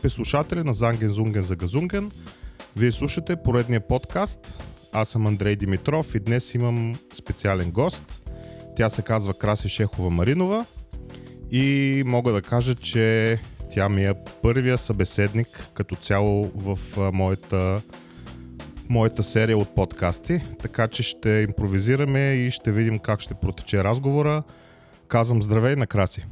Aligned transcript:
скъпи 0.00 0.10
слушатели 0.10 0.62
на 0.62 0.74
Занген 0.74 1.08
Зунген 1.08 1.42
за 1.42 1.56
Газунген. 1.56 2.10
Вие 2.76 2.92
слушате 2.92 3.36
поредния 3.36 3.80
подкаст. 3.80 4.54
Аз 4.92 5.08
съм 5.08 5.26
Андрей 5.26 5.56
Димитров 5.56 6.14
и 6.14 6.20
днес 6.20 6.54
имам 6.54 6.94
специален 7.14 7.70
гост. 7.70 8.22
Тя 8.76 8.88
се 8.88 9.02
казва 9.02 9.34
Краси 9.34 9.68
Шехова 9.68 10.10
Маринова 10.10 10.66
и 11.50 12.02
мога 12.06 12.32
да 12.32 12.42
кажа, 12.42 12.74
че 12.74 13.38
тя 13.70 13.88
ми 13.88 14.06
е 14.06 14.14
първия 14.42 14.78
събеседник 14.78 15.70
като 15.74 15.94
цяло 15.94 16.50
в 16.54 16.78
моята, 17.12 17.82
моята 18.88 19.22
серия 19.22 19.58
от 19.58 19.74
подкасти, 19.74 20.40
така 20.62 20.88
че 20.88 21.02
ще 21.02 21.30
импровизираме 21.30 22.32
и 22.32 22.50
ще 22.50 22.72
видим 22.72 22.98
как 22.98 23.20
ще 23.20 23.34
протече 23.34 23.84
разговора. 23.84 24.42
Казвам 25.08 25.42
здравей 25.42 25.76
на 25.76 25.86
Краси. 25.86 26.26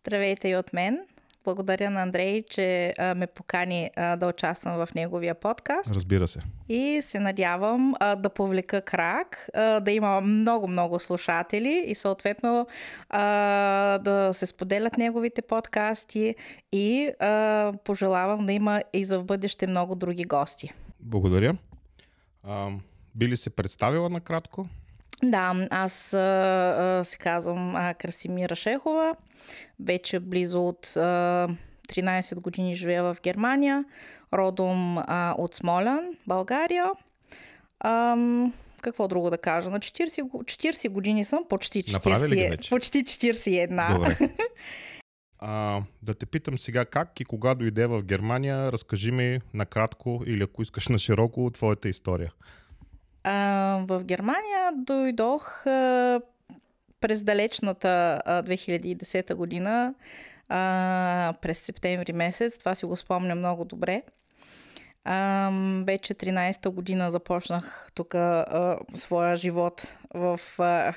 Здравейте 0.00 0.48
и 0.48 0.56
от 0.56 0.72
мен. 0.72 0.98
Благодаря 1.44 1.90
на 1.90 2.02
Андрей, 2.02 2.42
че 2.50 2.94
а, 2.98 3.14
ме 3.14 3.26
покани 3.26 3.90
а, 3.96 4.16
да 4.16 4.26
участвам 4.26 4.86
в 4.86 4.88
неговия 4.94 5.34
подкаст. 5.34 5.94
Разбира 5.94 6.28
се. 6.28 6.40
И 6.68 7.02
се 7.02 7.20
надявам 7.20 7.94
а, 8.00 8.16
да 8.16 8.30
повлека 8.30 8.82
крак, 8.82 9.48
а, 9.54 9.80
да 9.80 9.90
има 9.90 10.20
много-много 10.20 11.00
слушатели 11.00 11.84
и 11.86 11.94
съответно 11.94 12.66
а, 13.10 13.22
да 13.98 14.30
се 14.32 14.46
споделят 14.46 14.98
неговите 14.98 15.42
подкасти 15.42 16.34
и 16.72 17.10
а, 17.20 17.72
пожелавам 17.84 18.46
да 18.46 18.52
има 18.52 18.82
и 18.92 19.04
за 19.04 19.18
в 19.20 19.24
бъдеще 19.24 19.66
много 19.66 19.94
други 19.94 20.24
гости. 20.24 20.72
Благодаря. 21.00 21.56
А, 22.44 22.68
би 23.14 23.28
ли 23.28 23.36
се 23.36 23.50
представила 23.50 24.10
накратко? 24.10 24.66
Да, 25.22 25.66
аз 25.70 26.14
а, 26.14 27.02
се 27.04 27.18
казвам 27.18 27.76
а, 27.76 27.94
Красимира 27.94 28.56
Шехова. 28.56 29.16
Вече 29.80 30.20
близо 30.20 30.68
от 30.68 30.96
а, 30.96 31.48
13 31.88 32.40
години 32.40 32.74
живея 32.74 33.02
в 33.02 33.16
Германия. 33.22 33.84
Родом 34.32 34.98
а, 34.98 35.34
от 35.38 35.54
Смолян, 35.54 36.00
България. 36.26 36.90
А, 37.80 38.16
какво 38.82 39.08
друго 39.08 39.30
да 39.30 39.38
кажа? 39.38 39.70
На 39.70 39.78
40, 39.78 40.22
40 40.22 40.88
години 40.88 41.24
съм, 41.24 41.44
почти 41.48 41.82
40, 41.84 42.70
почти 42.70 43.04
41. 43.04 43.94
Добре. 43.94 44.18
А, 45.42 45.82
да 46.02 46.14
те 46.14 46.26
питам 46.26 46.58
сега 46.58 46.84
как 46.84 47.20
и 47.20 47.24
кога 47.24 47.54
дойде 47.54 47.86
в 47.86 48.02
Германия, 48.02 48.72
разкажи 48.72 49.10
ми 49.10 49.40
накратко 49.54 50.22
или 50.26 50.42
ако 50.42 50.62
искаш 50.62 50.88
на 50.88 50.98
широко 50.98 51.50
твоята 51.50 51.88
история. 51.88 52.32
А, 53.24 53.84
в 53.88 54.04
Германия 54.04 54.72
дойдох 54.74 55.66
а, 55.66 56.20
през 57.00 57.22
далечната 57.22 58.22
а, 58.24 58.42
2010 58.42 59.34
година, 59.34 59.94
а, 60.48 61.34
през 61.40 61.58
септември 61.58 62.12
месец. 62.12 62.58
Това 62.58 62.74
си 62.74 62.86
го 62.86 62.96
спомня 62.96 63.34
много 63.34 63.64
добре. 63.64 64.02
А, 65.04 65.50
вече 65.86 66.14
13-та 66.14 66.70
година 66.70 67.10
започнах 67.10 67.90
тук 67.94 68.14
своя 68.94 69.36
живот 69.36 69.96
в, 70.14 70.40
а, 70.58 70.94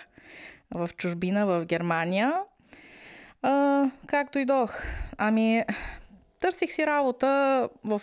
в 0.72 0.90
чужбина, 0.98 1.46
в 1.46 1.66
Германия. 1.66 2.34
А, 3.42 3.86
как 4.08 4.32
дойдох? 4.32 4.74
Ами, 5.18 5.64
търсих 6.40 6.72
си 6.72 6.86
работа 6.86 7.70
в 7.84 8.02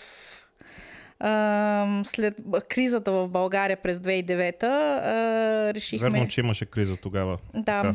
след 2.04 2.34
кризата 2.69 3.12
в 3.12 3.28
България 3.28 3.76
през 3.76 3.98
2009 3.98 5.75
решихме... 5.75 6.10
Верно, 6.10 6.28
че 6.28 6.41
имаше 6.41 6.66
криза 6.66 6.97
тогава. 6.97 7.38
Да. 7.54 7.82
Така. 7.82 7.94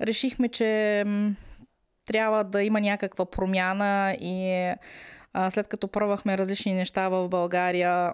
Решихме, 0.00 0.48
че 0.48 1.04
трябва 2.06 2.44
да 2.44 2.62
има 2.62 2.80
някаква 2.80 3.24
промяна 3.24 4.16
и 4.20 4.72
след 5.50 5.68
като 5.68 5.88
пробвахме 5.88 6.38
различни 6.38 6.74
неща 6.74 7.08
в 7.08 7.28
България, 7.28 8.12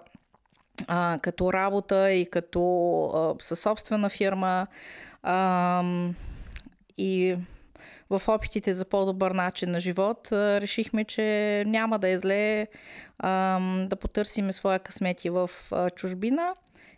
а, 0.87 1.19
като 1.21 1.53
работа 1.53 2.11
и 2.11 2.25
като 2.25 3.03
а, 3.05 3.43
със 3.43 3.59
собствена 3.59 4.09
фирма 4.09 4.67
а, 5.23 5.83
и 6.97 7.35
в 8.11 8.21
опитите 8.27 8.73
за 8.73 8.85
по-добър 8.85 9.31
начин 9.31 9.71
на 9.71 9.79
живот, 9.79 10.27
решихме, 10.31 11.03
че 11.03 11.63
няма 11.67 11.99
да 11.99 12.09
е 12.09 12.17
зле 12.17 12.67
да 13.87 13.97
потърсиме 14.01 14.53
своя 14.53 14.79
късмети 14.79 15.29
в 15.29 15.49
чужбина. 15.95 16.53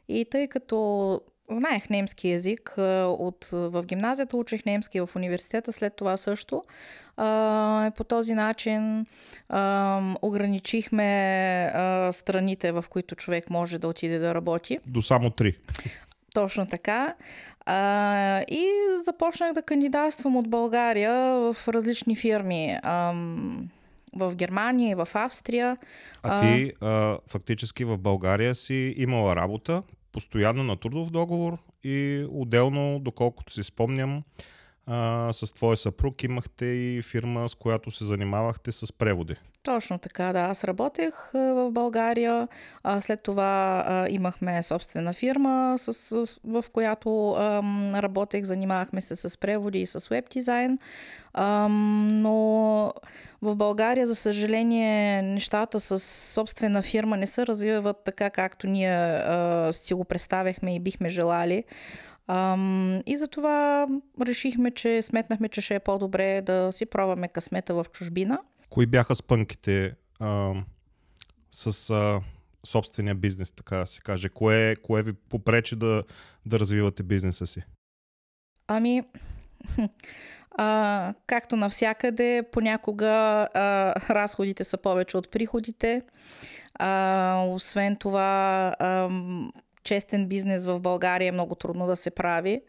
И 0.07 0.25
тъй 0.31 0.47
като 0.47 1.21
знаех 1.51 1.89
немски 1.89 2.29
язик, 2.29 2.73
от, 2.77 3.49
в 3.51 3.83
гимназията 3.85 4.37
учих 4.37 4.65
немски 4.65 5.01
в 5.01 5.09
университета, 5.15 5.73
след 5.73 5.95
това 5.95 6.17
също. 6.17 6.63
По 7.97 8.03
този 8.07 8.33
начин 8.33 9.05
ограничихме 10.21 11.71
страните, 12.11 12.71
в 12.71 12.85
които 12.89 13.15
човек 13.15 13.49
може 13.49 13.79
да 13.79 13.87
отиде 13.87 14.19
да 14.19 14.35
работи. 14.35 14.77
До 14.87 15.01
само 15.01 15.29
три. 15.29 15.57
Точно 16.33 16.67
така. 16.67 17.15
А, 17.65 18.41
и 18.41 18.67
започнах 19.05 19.53
да 19.53 19.61
кандидатствам 19.61 20.35
от 20.35 20.49
България 20.49 21.13
в 21.13 21.55
различни 21.67 22.15
фирми. 22.15 22.77
А, 22.83 23.13
в 24.15 24.35
Германия 24.35 24.91
и 24.91 24.95
в 24.95 25.07
Австрия. 25.13 25.77
А 26.23 26.41
ти 26.41 26.71
а, 26.81 27.17
фактически 27.27 27.85
в 27.85 27.97
България 27.97 28.55
си 28.55 28.93
имала 28.97 29.35
работа, 29.35 29.83
постоянно 30.11 30.63
на 30.63 30.77
трудов 30.77 31.09
договор 31.09 31.57
и 31.83 32.25
отделно, 32.31 32.99
доколкото 32.99 33.53
си 33.53 33.63
спомням, 33.63 34.23
а, 34.85 35.29
с 35.33 35.53
твоя 35.53 35.77
съпруг 35.77 36.23
имахте 36.23 36.65
и 36.65 37.01
фирма, 37.01 37.49
с 37.49 37.55
която 37.55 37.91
се 37.91 38.05
занимавахте 38.05 38.71
с 38.71 38.93
преводи. 38.93 39.35
Точно 39.63 39.99
така, 39.99 40.33
да. 40.33 40.39
Аз 40.39 40.63
работех 40.63 41.31
в 41.33 41.71
България. 41.71 42.47
След 43.01 43.23
това 43.23 44.07
имахме 44.09 44.63
собствена 44.63 45.13
фирма, 45.13 45.77
в 46.43 46.65
която 46.73 47.35
работех. 47.95 48.43
Занимавахме 48.43 49.01
се 49.01 49.15
с 49.15 49.37
преводи 49.37 49.79
и 49.79 49.85
с 49.85 50.07
веб 50.07 50.29
дизайн. 50.29 50.79
Но 52.07 52.93
в 53.41 53.55
България, 53.55 54.07
за 54.07 54.15
съжаление, 54.15 55.21
нещата 55.21 55.79
с 55.79 55.99
собствена 56.33 56.81
фирма 56.81 57.17
не 57.17 57.27
се 57.27 57.47
развиват 57.47 57.97
така, 58.05 58.29
както 58.29 58.67
ние 58.67 59.21
си 59.73 59.93
го 59.93 60.03
представяхме 60.03 60.75
и 60.75 60.79
бихме 60.79 61.09
желали. 61.09 61.63
и 63.05 63.15
затова 63.17 63.87
решихме, 64.21 64.71
че 64.71 65.01
сметнахме, 65.01 65.49
че 65.49 65.61
ще 65.61 65.75
е 65.75 65.79
по-добре 65.79 66.41
да 66.41 66.71
си 66.71 66.85
пробваме 66.85 67.27
късмета 67.27 67.73
в 67.73 67.85
чужбина. 67.91 68.39
Кои 68.73 68.85
бяха 68.85 69.15
спънките 69.15 69.93
а, 70.19 70.53
с 71.51 71.89
а, 71.89 72.21
собствения 72.65 73.15
бизнес, 73.15 73.51
така 73.51 73.77
да 73.77 73.87
се 73.87 74.01
каже? 74.01 74.29
Кое, 74.29 74.75
кое 74.75 75.03
ви 75.03 75.13
попречи 75.13 75.75
да, 75.75 76.03
да 76.45 76.59
развивате 76.59 77.03
бизнеса 77.03 77.47
си? 77.47 77.63
Ами, 78.67 79.03
а, 80.51 81.13
както 81.27 81.55
навсякъде, 81.55 82.43
понякога 82.51 83.07
а, 83.53 83.93
разходите 84.09 84.63
са 84.63 84.77
повече 84.77 85.17
от 85.17 85.31
приходите. 85.31 86.01
А, 86.73 87.45
освен 87.47 87.95
това, 87.95 88.75
а, 88.79 89.09
честен 89.83 90.27
бизнес 90.27 90.65
в 90.65 90.79
България 90.79 91.27
е 91.27 91.31
много 91.31 91.55
трудно 91.55 91.87
да 91.87 91.95
се 91.95 92.09
прави. 92.11 92.61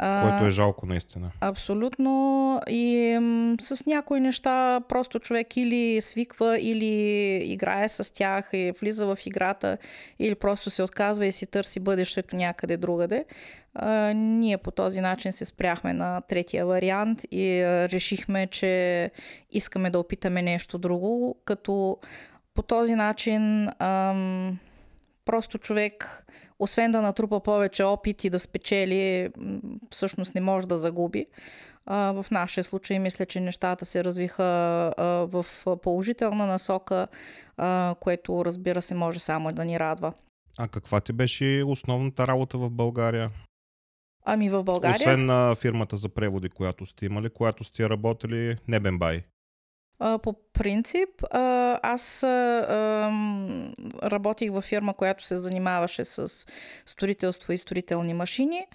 Което 0.00 0.46
е 0.46 0.50
жалко 0.50 0.86
наистина. 0.86 1.30
Абсолютно. 1.40 2.60
И 2.68 3.18
м- 3.20 3.56
с 3.60 3.86
някои 3.86 4.20
неща 4.20 4.80
просто 4.88 5.18
човек 5.18 5.56
или 5.56 6.02
свиква, 6.02 6.58
или 6.58 7.34
играе 7.52 7.88
с 7.88 8.14
тях 8.14 8.50
и 8.52 8.72
влиза 8.80 9.06
в 9.06 9.18
играта, 9.26 9.78
или 10.18 10.34
просто 10.34 10.70
се 10.70 10.82
отказва 10.82 11.26
и 11.26 11.32
си 11.32 11.46
търси 11.46 11.80
бъдещето 11.80 12.36
някъде 12.36 12.76
другаде. 12.76 13.24
А, 13.74 14.12
ние 14.12 14.58
по 14.58 14.70
този 14.70 15.00
начин 15.00 15.32
се 15.32 15.44
спряхме 15.44 15.92
на 15.92 16.20
третия 16.20 16.66
вариант 16.66 17.22
и 17.30 17.60
а, 17.60 17.88
решихме, 17.88 18.46
че 18.46 19.10
искаме 19.50 19.90
да 19.90 19.98
опитаме 19.98 20.42
нещо 20.42 20.78
друго, 20.78 21.36
като 21.44 21.98
по 22.54 22.62
този 22.62 22.94
начин 22.94 23.68
ам, 23.78 24.58
просто 25.24 25.58
човек 25.58 26.26
освен 26.58 26.92
да 26.92 27.02
натрупа 27.02 27.40
повече 27.40 27.82
опит 27.82 28.24
и 28.24 28.30
да 28.30 28.38
спечели, 28.38 29.30
всъщност 29.90 30.34
не 30.34 30.40
може 30.40 30.68
да 30.68 30.76
загуби. 30.76 31.26
В 31.86 32.26
нашия 32.30 32.64
случай 32.64 32.98
мисля, 32.98 33.26
че 33.26 33.40
нещата 33.40 33.84
се 33.84 34.04
развиха 34.04 34.44
в 35.28 35.46
положителна 35.82 36.46
насока, 36.46 37.08
което 38.00 38.44
разбира 38.44 38.82
се 38.82 38.94
може 38.94 39.20
само 39.20 39.52
да 39.52 39.64
ни 39.64 39.78
радва. 39.78 40.12
А 40.58 40.68
каква 40.68 41.00
ти 41.00 41.12
беше 41.12 41.62
основната 41.66 42.26
работа 42.26 42.58
в 42.58 42.70
България? 42.70 43.30
Ами 44.24 44.50
в 44.50 44.62
България... 44.62 44.96
Освен 44.96 45.26
на 45.26 45.54
фирмата 45.54 45.96
за 45.96 46.08
преводи, 46.08 46.48
която 46.48 46.86
сте 46.86 47.06
имали, 47.06 47.30
която 47.30 47.64
сте 47.64 47.88
работили 47.88 48.56
Небенбай. 48.68 49.22
По 49.98 50.34
принцип, 50.52 51.08
аз 51.82 52.22
работих 54.02 54.52
във 54.52 54.64
фирма, 54.64 54.94
която 54.94 55.26
се 55.26 55.36
занимаваше 55.36 56.04
с 56.04 56.46
строителство 56.86 57.52
и 57.52 57.58
строителни 57.58 58.14
машини. 58.14 58.66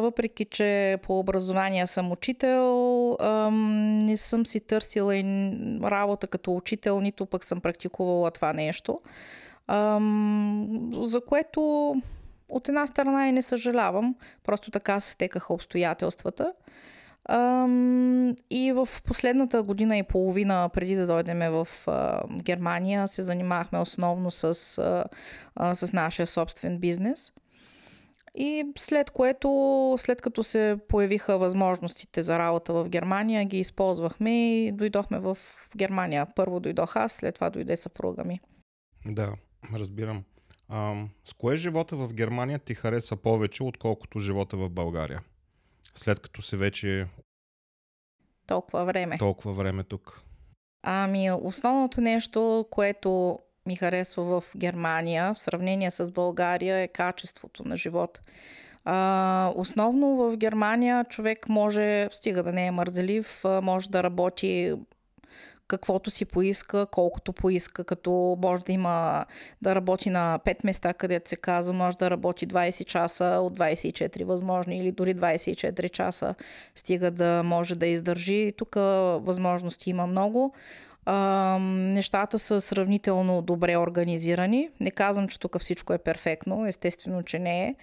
Въпреки, 0.00 0.44
че 0.44 0.98
по 1.02 1.18
образование 1.18 1.86
съм 1.86 2.12
учител, 2.12 3.16
не 4.02 4.16
съм 4.16 4.46
си 4.46 4.60
търсила 4.60 5.16
и 5.16 5.24
работа 5.82 6.26
като 6.26 6.56
учител, 6.56 7.00
нито 7.00 7.26
пък 7.26 7.44
съм 7.44 7.60
практикувала 7.60 8.30
това 8.30 8.52
нещо. 8.52 9.00
За 11.02 11.20
което 11.28 11.94
от 12.48 12.68
една 12.68 12.86
страна 12.86 13.28
и 13.28 13.32
не 13.32 13.42
съжалявам, 13.42 14.14
просто 14.44 14.70
така 14.70 15.00
се 15.00 15.10
стекаха 15.10 15.54
обстоятелствата. 15.54 16.52
И 18.50 18.72
в 18.74 18.88
последната 19.04 19.62
година 19.62 19.98
и 19.98 20.02
половина, 20.02 20.70
преди 20.74 20.94
да 20.94 21.06
дойдем 21.06 21.38
в 21.38 21.68
Германия, 22.42 23.08
се 23.08 23.22
занимавахме 23.22 23.78
основно 23.78 24.30
с, 24.30 24.54
с 25.74 25.92
нашия 25.92 26.26
собствен 26.26 26.78
бизнес. 26.78 27.32
И 28.38 28.64
след 28.78 29.10
което, 29.10 29.94
след 29.98 30.22
като 30.22 30.42
се 30.42 30.78
появиха 30.88 31.38
възможностите 31.38 32.22
за 32.22 32.38
работа 32.38 32.72
в 32.72 32.88
Германия, 32.88 33.44
ги 33.44 33.58
използвахме 33.58 34.58
и 34.58 34.72
дойдохме 34.72 35.18
в 35.18 35.38
Германия. 35.76 36.26
Първо 36.36 36.60
дойдох 36.60 36.96
аз, 36.96 37.12
след 37.12 37.34
това 37.34 37.50
дойде 37.50 37.76
съпруга 37.76 38.24
ми. 38.24 38.40
Да, 39.06 39.32
разбирам. 39.74 40.24
А, 40.68 41.04
с 41.24 41.32
кое 41.32 41.56
живота 41.56 41.96
в 41.96 42.12
Германия 42.12 42.58
ти 42.58 42.74
харесва 42.74 43.16
повече, 43.16 43.62
отколкото 43.62 44.18
живота 44.18 44.56
в 44.56 44.70
България? 44.70 45.20
След 45.96 46.20
като 46.20 46.42
си 46.42 46.56
вече 46.56 47.06
толкова 48.46 48.84
време. 48.84 49.18
Толкова 49.18 49.52
време 49.52 49.84
тук. 49.84 50.22
Ами, 50.82 51.30
основното 51.30 52.00
нещо, 52.00 52.66
което 52.70 53.38
ми 53.66 53.76
харесва 53.76 54.22
в 54.24 54.44
Германия 54.56 55.34
в 55.34 55.38
сравнение 55.38 55.90
с 55.90 56.12
България 56.12 56.76
е 56.76 56.88
качеството 56.88 57.68
на 57.68 57.76
живот. 57.76 58.20
А, 58.84 59.52
основно 59.56 60.16
в 60.16 60.36
Германия 60.36 61.04
човек 61.04 61.48
може, 61.48 62.08
стига 62.12 62.42
да 62.42 62.52
не 62.52 62.66
е 62.66 62.70
мързелив, 62.70 63.44
може 63.44 63.90
да 63.90 64.02
работи 64.02 64.74
каквото 65.68 66.10
си 66.10 66.24
поиска, 66.24 66.86
колкото 66.86 67.32
поиска, 67.32 67.84
като 67.84 68.38
може 68.42 68.64
да 68.64 68.72
има 68.72 69.24
да 69.62 69.74
работи 69.74 70.10
на 70.10 70.40
5 70.46 70.56
места, 70.64 70.94
където 70.94 71.28
се 71.28 71.36
казва, 71.36 71.72
може 71.72 71.96
да 71.96 72.10
работи 72.10 72.48
20 72.48 72.84
часа 72.84 73.24
от 73.24 73.58
24 73.58 74.24
възможни 74.24 74.78
или 74.78 74.92
дори 74.92 75.14
24 75.14 75.90
часа, 75.90 76.34
стига 76.74 77.10
да 77.10 77.42
може 77.44 77.74
да 77.74 77.86
издържи. 77.86 78.52
Тук 78.56 78.74
възможности 79.20 79.90
има 79.90 80.06
много. 80.06 80.54
А, 81.08 81.58
нещата 81.60 82.38
са 82.38 82.60
сравнително 82.60 83.42
добре 83.42 83.76
организирани. 83.76 84.68
Не 84.80 84.90
казвам, 84.90 85.28
че 85.28 85.40
тук 85.40 85.60
всичко 85.60 85.92
е 85.92 85.98
перфектно, 85.98 86.66
естествено, 86.66 87.22
че 87.22 87.38
не 87.38 87.64
е, 87.64 87.74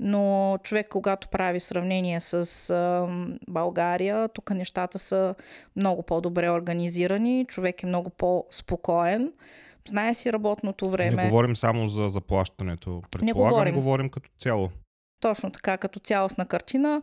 но 0.00 0.58
човек, 0.62 0.88
когато 0.88 1.28
прави 1.28 1.60
сравнение 1.60 2.20
с 2.20 2.70
а, 2.70 3.08
България, 3.48 4.28
тук 4.28 4.50
нещата 4.50 4.98
са 4.98 5.34
много 5.76 6.02
по-добре 6.02 6.50
организирани, 6.50 7.46
човек 7.48 7.82
е 7.82 7.86
много 7.86 8.10
по-спокоен. 8.10 9.32
Знае 9.88 10.14
си 10.14 10.32
работното 10.32 10.90
време. 10.90 11.22
Не 11.22 11.28
говорим 11.28 11.56
само 11.56 11.88
за 11.88 12.08
заплащането. 12.08 13.02
Предполагам, 13.10 13.26
не 13.26 13.50
говорим. 13.50 13.74
говорим 13.74 14.08
като 14.08 14.30
цяло. 14.38 14.70
Точно 15.22 15.50
така, 15.50 15.76
като 15.76 16.00
цялостна 16.00 16.46
картина. 16.46 17.02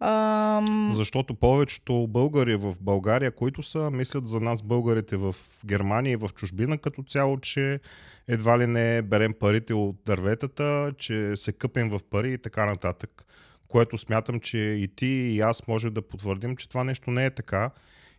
Ам... 0.00 0.92
Защото 0.94 1.34
повечето 1.34 2.06
българи 2.08 2.56
в 2.56 2.74
България, 2.80 3.30
които 3.30 3.62
са, 3.62 3.90
мислят 3.90 4.26
за 4.26 4.40
нас 4.40 4.62
българите 4.62 5.16
в 5.16 5.36
Германия 5.66 6.12
и 6.12 6.16
в 6.16 6.30
чужбина 6.34 6.78
като 6.78 7.02
цяло, 7.02 7.40
че 7.40 7.80
едва 8.28 8.58
ли 8.58 8.66
не 8.66 9.02
берем 9.02 9.34
парите 9.40 9.74
от 9.74 9.96
дърветата, 10.06 10.92
че 10.98 11.36
се 11.36 11.52
къпем 11.52 11.90
в 11.90 12.00
пари 12.10 12.32
и 12.32 12.38
така 12.38 12.66
нататък. 12.66 13.24
Което 13.68 13.98
смятам, 13.98 14.40
че 14.40 14.58
и 14.58 14.88
ти 14.96 15.06
и 15.06 15.40
аз 15.40 15.68
може 15.68 15.90
да 15.90 16.02
потвърдим, 16.02 16.56
че 16.56 16.68
това 16.68 16.84
нещо 16.84 17.10
не 17.10 17.26
е 17.26 17.30
така 17.30 17.70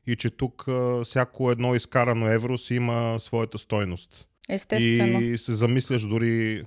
и 0.07 0.15
че 0.15 0.29
тук 0.29 0.65
всяко 1.03 1.51
едно 1.51 1.75
изкарано 1.75 2.27
евро 2.27 2.57
си 2.57 2.75
има 2.75 3.19
своята 3.19 3.57
стойност. 3.57 4.27
Естествено. 4.49 5.21
И 5.21 5.37
се 5.37 5.53
замисляш 5.53 6.01
дори 6.01 6.63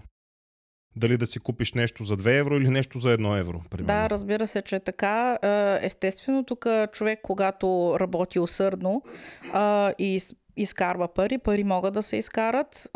дали 0.96 1.16
да 1.16 1.26
си 1.26 1.38
купиш 1.38 1.72
нещо 1.72 2.04
за 2.04 2.16
2 2.16 2.40
евро 2.40 2.56
или 2.56 2.68
нещо 2.68 2.98
за 2.98 3.18
1 3.18 3.40
евро. 3.40 3.60
Примерно. 3.70 3.86
Да, 3.86 4.10
разбира 4.10 4.46
се, 4.46 4.62
че 4.62 4.76
е 4.76 4.80
така. 4.80 5.38
Естествено, 5.82 6.44
тук 6.44 6.66
човек, 6.92 7.20
когато 7.22 7.96
работи 8.00 8.38
усърдно 8.38 9.02
и 9.98 10.20
изкарва 10.56 11.08
пари, 11.08 11.38
пари 11.38 11.64
могат 11.64 11.94
да 11.94 12.02
се 12.02 12.16
изкарат, 12.16 12.88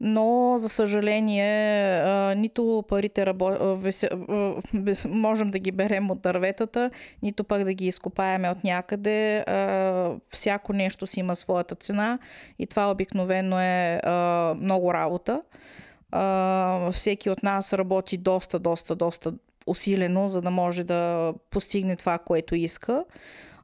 но 0.00 0.54
за 0.58 0.68
съжаление 0.68 2.34
нито 2.34 2.84
парите 2.88 3.26
рабо... 3.26 3.50
можем 5.08 5.50
да 5.50 5.58
ги 5.58 5.72
берем 5.72 6.10
от 6.10 6.20
дърветата, 6.20 6.90
нито 7.22 7.44
пък 7.44 7.64
да 7.64 7.72
ги 7.72 7.86
изкопаеме 7.86 8.50
от 8.50 8.64
някъде. 8.64 9.44
Всяко 10.30 10.72
нещо 10.72 11.06
си 11.06 11.20
има 11.20 11.36
своята 11.36 11.74
цена 11.74 12.18
и 12.58 12.66
това 12.66 12.90
обикновено 12.90 13.60
е 13.60 14.00
много 14.56 14.94
работа. 14.94 15.42
А, 16.12 16.90
всеки 16.92 17.30
от 17.30 17.42
нас 17.42 17.72
работи 17.72 18.16
доста, 18.16 18.58
доста, 18.58 18.96
доста 18.96 19.32
усилено, 19.66 20.28
за 20.28 20.42
да 20.42 20.50
може 20.50 20.84
да 20.84 21.34
постигне 21.50 21.96
това, 21.96 22.18
което 22.18 22.54
иска. 22.54 23.04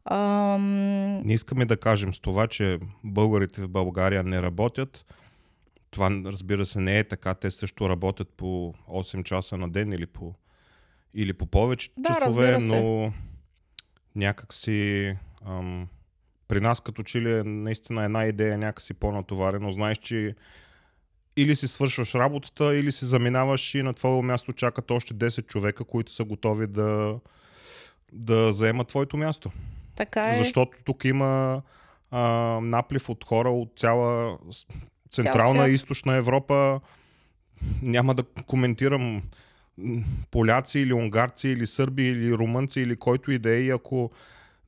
Ам... 0.04 1.20
Не 1.26 1.32
искаме 1.32 1.64
да 1.66 1.76
кажем 1.76 2.14
с 2.14 2.20
това, 2.20 2.46
че 2.46 2.78
българите 3.04 3.62
в 3.62 3.68
България 3.68 4.22
не 4.22 4.42
работят. 4.42 5.14
Това, 5.90 6.10
разбира 6.26 6.66
се, 6.66 6.80
не 6.80 6.98
е 6.98 7.04
така. 7.04 7.34
Те 7.34 7.50
също 7.50 7.88
работят 7.88 8.28
по 8.28 8.74
8 8.88 9.22
часа 9.22 9.56
на 9.56 9.68
ден 9.68 9.92
или 9.92 10.06
по, 10.06 10.34
или 11.14 11.32
по 11.32 11.46
повече 11.46 11.90
да, 11.96 12.14
часове, 12.14 12.58
но 12.58 13.12
някакси 14.16 15.14
ам, 15.46 15.88
при 16.48 16.60
нас 16.60 16.80
като 16.80 17.02
че 17.02 17.20
ли 17.20 17.32
е 17.32 17.42
наистина 17.42 18.04
една 18.04 18.24
идея 18.24 18.58
някакси 18.58 18.94
по-натоварено. 18.94 19.72
Знаеш, 19.72 19.98
че 19.98 20.34
или 21.36 21.54
си 21.56 21.68
свършваш 21.68 22.14
работата, 22.14 22.76
или 22.76 22.92
си 22.92 23.04
заминаваш 23.04 23.74
и 23.74 23.82
на 23.82 23.94
твое 23.94 24.22
място 24.22 24.52
чакат 24.52 24.90
още 24.90 25.14
10 25.14 25.46
човека, 25.46 25.84
които 25.84 26.12
са 26.12 26.24
готови 26.24 26.66
да, 26.66 27.14
да 28.12 28.52
заемат 28.52 28.88
твоето 28.88 29.16
място. 29.16 29.50
Така 29.96 30.30
е. 30.30 30.38
Защото 30.38 30.78
тук 30.84 31.04
има 31.04 31.62
а, 32.10 32.20
наплив 32.62 33.08
от 33.08 33.24
хора 33.24 33.50
от 33.50 33.72
цяла 33.76 34.38
Централна 35.10 35.68
и 35.68 35.72
Източна 35.72 36.14
Европа. 36.14 36.80
Няма 37.82 38.14
да 38.14 38.22
коментирам 38.22 39.22
поляци 40.30 40.78
или 40.78 40.92
унгарци 40.92 41.48
или 41.48 41.66
сърби 41.66 42.08
или 42.08 42.32
румънци 42.32 42.80
или 42.80 42.96
който 42.96 43.32
и 43.32 43.38
да 43.38 43.56
е. 43.56 43.60
И 43.60 43.70
ако 43.70 44.10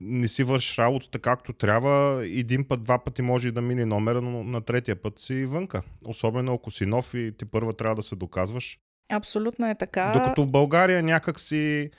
не 0.00 0.28
си 0.28 0.44
вършиш 0.44 0.78
работата 0.78 1.18
както 1.18 1.52
трябва, 1.52 2.26
един 2.26 2.64
път, 2.64 2.82
два 2.84 2.98
пъти 2.98 3.22
може 3.22 3.48
и 3.48 3.52
да 3.52 3.60
мине 3.60 3.84
номера, 3.84 4.20
но 4.20 4.44
на 4.44 4.60
третия 4.60 4.96
път 4.96 5.18
си 5.18 5.46
вънка. 5.46 5.82
Особено 6.04 6.52
ако 6.54 6.70
си 6.70 6.86
нов 6.86 7.14
и 7.14 7.32
ти 7.38 7.44
първа 7.44 7.72
трябва 7.72 7.94
да 7.94 8.02
се 8.02 8.16
доказваш. 8.16 8.78
Абсолютно 9.12 9.70
е 9.70 9.74
така. 9.74 10.12
Докато 10.14 10.42
в 10.42 10.50
България 10.50 11.02
някак 11.02 11.40
си, 11.40 11.90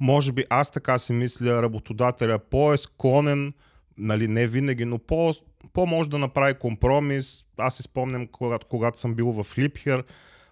може 0.00 0.32
би 0.32 0.44
аз 0.50 0.70
така 0.70 0.98
си 0.98 1.12
мисля, 1.12 1.62
работодателя 1.62 2.38
по-е 2.38 2.76
склонен, 2.76 3.52
нали, 3.98 4.28
не 4.28 4.46
винаги, 4.46 4.84
но 4.84 4.98
по, 4.98 5.32
по-може 5.72 6.08
да 6.08 6.18
направи 6.18 6.54
компромис. 6.54 7.44
Аз 7.56 7.74
си 7.76 7.82
спомням, 7.82 8.26
когато, 8.26 8.66
когато 8.66 8.98
съм 8.98 9.14
бил 9.14 9.32
в 9.32 9.58
Липхер, 9.58 10.04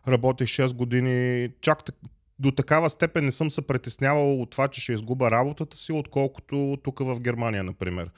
работех 0.08 0.48
6 0.48 0.74
години, 0.74 1.48
чак 1.60 1.82
до 2.38 2.50
такава 2.50 2.90
степен 2.90 3.24
не 3.24 3.32
съм 3.32 3.50
се 3.50 3.62
притеснявал 3.62 4.42
от 4.42 4.50
това, 4.50 4.68
че 4.68 4.80
ще 4.80 4.92
изгуба 4.92 5.30
работата 5.30 5.76
си, 5.76 5.92
отколкото 5.92 6.78
тук 6.84 6.98
в 6.98 7.20
Германия, 7.20 7.64
например. 7.64 8.10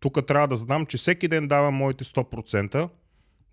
Тук 0.00 0.26
трябва 0.26 0.48
да 0.48 0.56
знам, 0.56 0.86
че 0.86 0.96
всеки 0.96 1.28
ден 1.28 1.48
давам 1.48 1.74
моите 1.74 2.04
100%, 2.04 2.88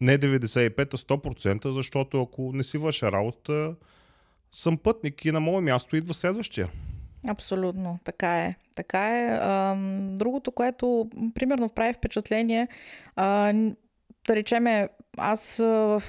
не 0.01 0.17
95, 0.17 0.93
а 0.93 0.97
100%, 0.97 1.71
защото 1.71 2.21
ако 2.21 2.51
не 2.53 2.63
си 2.63 2.77
върша 2.77 3.11
работата, 3.11 3.75
съм 4.51 4.77
пътник 4.77 5.25
и 5.25 5.31
на 5.31 5.39
мое 5.39 5.61
място 5.61 5.95
идва 5.95 6.13
следващия. 6.13 6.69
Абсолютно, 7.27 7.99
така 8.03 8.39
е. 8.39 8.55
Така 8.75 9.19
е. 9.19 9.39
Другото, 10.17 10.51
което 10.51 11.09
примерно 11.35 11.69
прави 11.69 11.93
впечатление, 11.93 12.67
да 14.27 14.35
речеме, 14.35 14.89
аз 15.17 15.58
в 15.58 16.03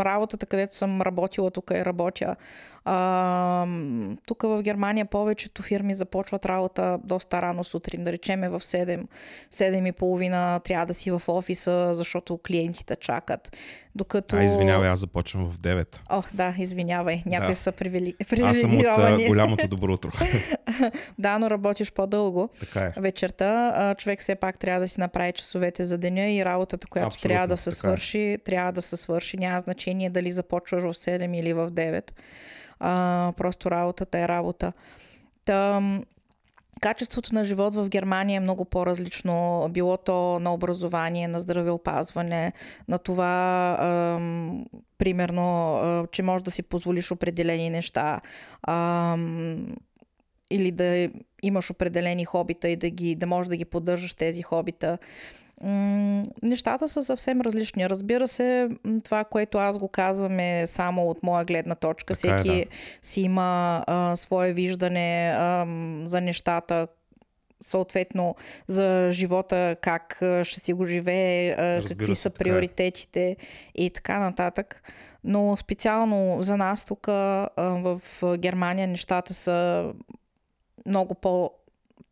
работата, 0.00 0.46
където 0.46 0.74
съм 0.74 1.02
работила, 1.02 1.50
тук 1.50 1.70
и 1.74 1.84
работя, 1.84 2.36
а, 2.90 3.66
тук 4.26 4.42
в 4.42 4.62
Германия 4.62 5.06
повечето 5.06 5.62
фирми 5.62 5.94
започват 5.94 6.46
работа 6.46 6.98
доста 7.04 7.42
рано 7.42 7.64
сутрин, 7.64 8.04
да 8.04 8.12
речеме 8.12 8.48
в 8.48 8.60
7, 8.60 9.06
7 9.52 9.88
и 9.88 9.92
половина 9.92 10.60
трябва 10.64 10.86
да 10.86 10.94
си 10.94 11.10
в 11.10 11.22
офиса, 11.28 11.90
защото 11.92 12.38
клиентите 12.46 12.96
чакат. 12.96 13.56
Докато... 13.94 14.36
А, 14.36 14.44
извинявай, 14.44 14.88
аз 14.88 14.98
започвам 14.98 15.50
в 15.50 15.58
9. 15.58 16.00
Ох, 16.10 16.26
да, 16.34 16.54
извинявай, 16.58 17.22
някои 17.26 17.54
да. 17.54 17.56
са 17.56 17.72
привили... 17.72 18.14
Аз 18.42 18.58
съм 18.58 18.78
от 18.78 18.84
голямото 19.28 19.68
добро 19.68 19.92
утро. 19.92 20.10
да, 21.18 21.38
но 21.38 21.50
работиш 21.50 21.92
по-дълго 21.92 22.48
така 22.60 22.80
е. 22.80 22.92
вечерта. 22.96 23.94
Човек 23.98 24.20
все 24.20 24.34
пак 24.34 24.58
трябва 24.58 24.80
да 24.80 24.88
си 24.88 25.00
направи 25.00 25.32
часовете 25.32 25.84
за 25.84 25.98
деня 25.98 26.30
и 26.30 26.44
работата, 26.44 26.86
която 26.86 27.06
Абсолютно, 27.06 27.28
трябва 27.28 27.48
да 27.48 27.56
се 27.56 27.70
е. 27.70 27.72
Свърши, 27.88 28.38
трябва 28.44 28.72
да 28.72 28.82
се 28.82 28.96
свърши. 28.96 29.36
Няма 29.36 29.60
значение 29.60 30.10
дали 30.10 30.32
започваш 30.32 30.82
в 30.82 30.94
7 30.94 31.36
или 31.36 31.52
в 31.52 31.70
9. 31.70 32.10
А, 32.80 33.32
просто 33.36 33.70
работата 33.70 34.18
е 34.18 34.28
работа. 34.28 34.72
Та, 35.44 35.82
качеството 36.80 37.34
на 37.34 37.44
живот 37.44 37.74
в 37.74 37.88
Германия 37.88 38.36
е 38.36 38.40
много 38.40 38.64
по-различно. 38.64 39.66
Било 39.70 39.96
то 39.96 40.38
на 40.38 40.54
образование, 40.54 41.28
на 41.28 41.40
здравеопазване, 41.40 42.52
на 42.88 42.98
това, 42.98 43.76
ам, 43.80 44.64
примерно, 44.98 46.08
че 46.12 46.22
можеш 46.22 46.42
да 46.42 46.50
си 46.50 46.62
позволиш 46.62 47.10
определени 47.10 47.70
неща. 47.70 48.20
Ам, 48.62 49.76
или 50.50 50.70
да 50.70 51.08
имаш 51.42 51.70
определени 51.70 52.24
хобита 52.24 52.68
и 52.68 52.76
да, 52.76 52.90
ги, 52.90 53.14
да 53.14 53.26
можеш 53.26 53.48
да 53.48 53.56
ги 53.56 53.64
поддържаш 53.64 54.14
тези 54.14 54.42
хобита. 54.42 54.98
Нещата 56.42 56.88
са 56.88 57.02
съвсем 57.02 57.40
различни. 57.40 57.90
Разбира 57.90 58.28
се, 58.28 58.68
това, 59.04 59.24
което 59.24 59.58
аз 59.58 59.78
го 59.78 59.88
казвам 59.88 60.40
е 60.40 60.64
само 60.66 61.10
от 61.10 61.22
моя 61.22 61.44
гледна 61.44 61.74
точка. 61.74 62.14
Така 62.14 62.34
е, 62.34 62.38
Всеки 62.38 62.64
да. 62.64 62.70
си 63.02 63.20
има 63.20 63.84
а, 63.86 64.16
свое 64.16 64.52
виждане 64.52 65.34
а, 65.36 65.66
за 66.04 66.20
нещата, 66.20 66.88
съответно 67.60 68.36
за 68.68 69.08
живота, 69.12 69.76
как 69.80 70.16
ще 70.42 70.60
си 70.60 70.72
го 70.72 70.86
живее, 70.86 71.56
Разбира 71.56 71.88
какви 71.88 72.14
се, 72.14 72.22
са 72.22 72.28
е. 72.28 72.32
приоритетите 72.32 73.36
и 73.74 73.90
така 73.90 74.18
нататък. 74.18 74.82
Но 75.24 75.56
специално 75.56 76.36
за 76.40 76.56
нас 76.56 76.84
тук 76.84 77.06
в 77.56 78.00
Германия 78.38 78.88
нещата 78.88 79.34
са 79.34 79.90
много 80.86 81.14
по, 81.14 81.50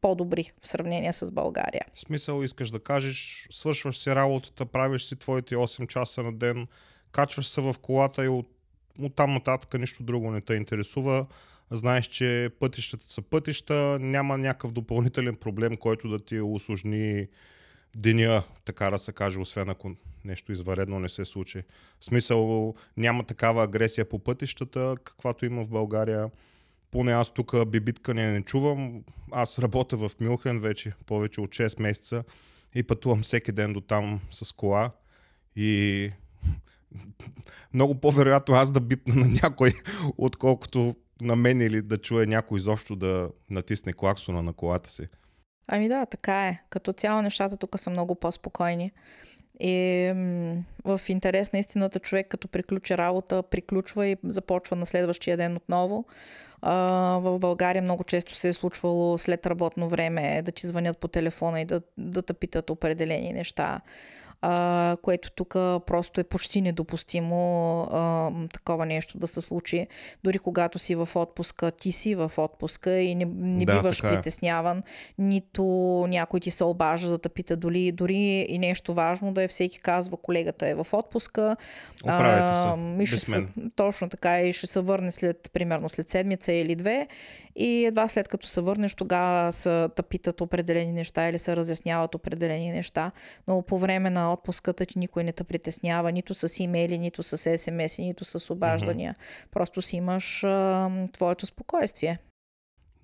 по-добри 0.07 0.53
в 0.63 0.69
сравнение 0.69 1.13
с 1.13 1.33
България. 1.33 1.83
В 1.95 2.01
смисъл 2.01 2.43
искаш 2.43 2.71
да 2.71 2.81
кажеш, 2.81 3.49
свършваш 3.51 3.99
си 3.99 4.15
работата, 4.15 4.67
правиш 4.67 5.03
си 5.03 5.17
твоите 5.17 5.55
8 5.55 5.87
часа 5.87 6.23
на 6.23 6.33
ден, 6.33 6.67
качваш 7.13 7.47
се 7.47 7.61
в 7.61 7.75
колата 7.83 8.25
и 8.25 8.29
от, 8.29 8.49
от 9.01 9.15
там 9.15 9.33
нататък 9.33 9.81
нищо 9.81 10.03
друго 10.03 10.31
не 10.31 10.41
те 10.41 10.55
интересува. 10.55 11.27
Знаеш, 11.71 12.07
че 12.07 12.51
пътищата 12.61 13.07
са 13.07 13.23
пътища, 13.23 13.99
няма 14.01 14.39
някакъв 14.39 14.73
допълнителен 14.73 15.35
проблем, 15.35 15.77
който 15.77 16.09
да 16.09 16.19
ти 16.19 16.41
усложни 16.41 17.27
деня, 17.97 18.43
така 18.65 18.91
да 18.91 18.99
се 18.99 19.13
каже, 19.13 19.39
освен 19.39 19.69
ако 19.69 19.91
нещо 20.25 20.53
изваредно 20.53 21.01
не 21.01 21.09
се 21.09 21.25
случи. 21.25 21.63
В 22.01 22.05
смисъл, 22.05 22.75
няма 22.97 23.25
такава 23.25 23.65
агресия 23.65 24.09
по 24.09 24.19
пътищата, 24.19 24.95
каквато 25.05 25.47
има 25.47 25.65
в 25.65 25.69
България. 25.69 26.31
Поне 26.91 27.13
аз 27.13 27.35
тук 27.35 27.69
бибиткане 27.69 28.33
не 28.33 28.43
чувам. 28.43 29.05
Аз 29.33 29.59
работя 29.59 29.97
в 29.97 30.11
Мюнхен 30.21 30.61
вече 30.61 30.93
повече 31.07 31.41
от 31.41 31.51
6 31.51 31.83
месеца 31.83 32.25
и 32.75 32.83
пътувам 32.83 33.23
всеки 33.23 33.53
ден 33.53 33.73
до 33.73 33.81
там 33.81 34.21
с 34.31 34.53
кола 34.53 34.91
и 35.57 36.11
много 37.75 38.01
по-вероятно 38.01 38.55
аз 38.55 38.73
да 38.73 38.81
бипна 38.81 39.15
на 39.15 39.27
някой, 39.43 39.73
отколкото 40.19 40.97
на 41.21 41.37
мен 41.37 41.61
или 41.61 41.83
да 41.83 41.99
чуя 41.99 42.27
някой 42.27 42.57
изобщо 42.57 42.97
да 42.97 43.31
натисне 43.51 43.93
клаксона 43.93 44.43
на 44.43 44.53
колата 44.53 44.91
си. 44.91 45.09
Ами 45.69 45.89
да, 45.89 46.07
така 46.07 46.49
е. 46.49 46.63
Като 46.71 46.93
цяло 46.93 47.23
нещата 47.23 47.57
тук 47.57 47.81
са 47.81 47.91
много 47.91 48.15
по-спокойни. 48.15 48.93
М- 49.61 50.63
в 50.85 51.01
интерес 51.09 51.53
на 51.53 51.59
истината 51.59 52.01
човек 52.01 52.29
като 52.29 52.49
приключи 52.49 52.99
работа, 52.99 53.43
приключва 53.43 54.07
и 54.07 54.17
започва 54.25 54.77
на 54.77 54.87
следващия 54.87 55.37
ден 55.37 55.57
отново. 55.57 56.05
В 56.63 57.39
България 57.39 57.83
много 57.83 58.05
често 58.05 58.35
се 58.35 58.49
е 58.49 58.53
случвало 58.53 59.19
след 59.19 59.47
работно 59.47 59.89
време 59.89 60.43
да 60.43 60.53
ти 60.53 60.67
звънят 60.67 60.99
по 60.99 61.09
телефона 61.09 61.61
и 61.61 61.65
да, 61.65 61.81
да 61.99 62.23
те 62.23 62.33
питат 62.33 62.71
определени 62.71 63.33
неща. 63.33 63.81
А, 64.41 64.97
което 65.03 65.31
тук 65.31 65.53
просто 65.87 66.21
е 66.21 66.25
почти 66.25 66.61
недопустимо 66.61 67.81
а, 67.83 68.31
такова 68.53 68.87
нещо 68.87 69.19
да 69.19 69.27
се 69.27 69.41
случи. 69.41 69.87
Дори 70.25 70.39
когато 70.39 70.79
си 70.79 70.95
в 70.95 71.09
отпуска, 71.15 71.71
ти 71.71 71.93
си 71.93 72.15
в 72.15 72.33
отпуска 72.37 72.93
и 72.93 73.15
не, 73.15 73.25
не 73.25 73.65
Да, 73.65 73.77
биваш 73.77 73.99
е. 73.99 74.03
притесняван, 74.03 74.83
нито 75.19 75.65
някой 76.09 76.41
ти 76.41 76.51
се 76.51 76.65
обажда 76.65 77.11
да 77.11 77.19
те 77.19 77.29
пита 77.29 77.57
дори, 77.57 77.93
дори 77.93 78.47
и 78.49 78.59
нещо 78.59 78.95
важно 78.95 79.33
да 79.33 79.43
е. 79.43 79.49
Всеки 79.49 79.81
казва, 79.81 80.17
колегата 80.17 80.69
е 80.69 80.75
в 80.75 80.87
отпуска. 80.93 81.57
Оправете 82.05 82.55
се. 82.55 83.17
ще 83.17 83.17
Без 83.17 83.25
се, 83.25 83.47
точно 83.77 84.09
така 84.09 84.41
и 84.41 84.53
ще 84.53 84.67
се 84.67 84.81
върне 84.81 85.11
след, 85.11 85.51
примерно 85.53 85.89
след 85.89 86.09
седмица 86.09 86.53
или 86.53 86.75
две 86.75 87.09
и 87.57 87.85
едва 87.85 88.09
след 88.09 88.29
като 88.29 88.47
се 88.47 88.61
върнеш, 88.61 88.95
тогава 88.95 89.53
са 89.53 89.91
да 89.97 90.03
питат 90.03 90.41
определени 90.41 90.93
неща 90.93 91.29
или 91.29 91.39
се 91.39 91.57
разясняват 91.57 92.15
определени 92.15 92.73
неща. 92.73 93.11
Но 93.49 93.63
по 93.63 93.79
време 93.79 94.11
на 94.11 94.26
отпуската 94.33 94.87
ти 94.87 94.99
никой 94.99 95.25
не 95.25 95.33
те 95.33 95.45
притеснява, 95.45 96.13
нито 96.13 96.35
с 96.35 96.63
имейли, 96.63 96.99
нито 96.99 97.23
с 97.23 97.59
смс, 97.59 97.99
нито 97.99 98.25
с 98.25 98.53
обаждания. 98.53 99.15
Просто 99.51 99.83
си 99.83 99.97
имаш 99.97 100.45
а, 100.45 100.91
твоето 101.13 101.47
спокойствие. 101.47 102.19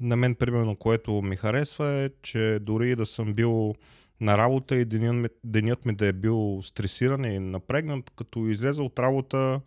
На 0.00 0.16
мен, 0.16 0.34
примерно, 0.34 0.76
което 0.76 1.22
ми 1.22 1.36
харесва 1.36 1.92
е, 1.92 2.10
че 2.22 2.58
дори 2.60 2.96
да 2.96 3.06
съм 3.06 3.32
бил 3.32 3.74
на 4.20 4.38
работа 4.38 4.76
и 4.76 4.84
денят 4.84 5.16
ми, 5.16 5.28
денят 5.44 5.84
ми 5.84 5.94
да 5.94 6.06
е 6.06 6.12
бил 6.12 6.60
стресиран 6.62 7.24
и 7.24 7.38
напрегнат, 7.38 8.10
като 8.16 8.46
излеза 8.46 8.82
от 8.82 8.98
работа, 8.98 9.60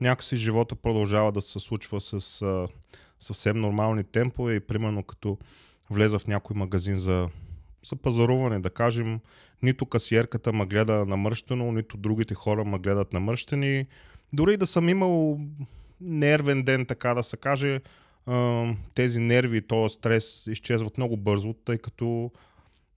някакси 0.00 0.36
живота 0.36 0.74
продължава 0.74 1.32
да 1.32 1.40
се 1.40 1.58
случва 1.58 2.00
с 2.00 2.42
а, 2.42 2.68
съвсем 3.20 3.60
нормални 3.60 4.04
темпове 4.04 4.54
и 4.54 4.60
примерно 4.60 5.02
като 5.02 5.38
влеза 5.90 6.18
в 6.18 6.26
някой 6.26 6.56
магазин 6.56 6.96
за, 6.96 7.28
за 7.88 7.96
пазаруване, 7.96 8.58
да 8.58 8.70
кажем, 8.70 9.20
нито 9.62 9.86
касиерката 9.86 10.52
ме 10.52 10.66
гледа 10.66 11.06
намръщено, 11.06 11.72
нито 11.72 11.96
другите 11.96 12.34
хора 12.34 12.64
ме 12.64 12.78
гледат 12.78 13.12
намръщени. 13.12 13.86
Дори 14.32 14.56
да 14.56 14.66
съм 14.66 14.88
имал 14.88 15.40
нервен 16.00 16.62
ден, 16.62 16.86
така 16.86 17.14
да 17.14 17.22
се 17.22 17.36
каже, 17.36 17.80
тези 18.94 19.20
нерви 19.20 19.66
този 19.66 19.94
стрес 19.94 20.46
изчезват 20.46 20.98
много 20.98 21.16
бързо, 21.16 21.52
тъй 21.52 21.78
като 21.78 22.30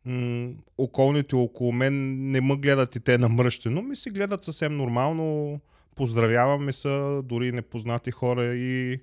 м- 0.06 0.50
околните 0.78 1.36
около 1.36 1.72
мен 1.72 2.16
не 2.32 2.42
ме 2.42 2.56
гледат 2.56 2.96
и 2.96 3.00
те 3.00 3.18
намръщено, 3.18 3.82
ми 3.82 3.96
си 3.96 4.10
гледат 4.10 4.44
съвсем 4.44 4.78
нормално, 4.78 5.60
поздравяваме 5.96 6.72
се, 6.72 7.22
дори 7.24 7.52
непознати 7.52 8.12
хора 8.12 8.56
и 8.56 9.00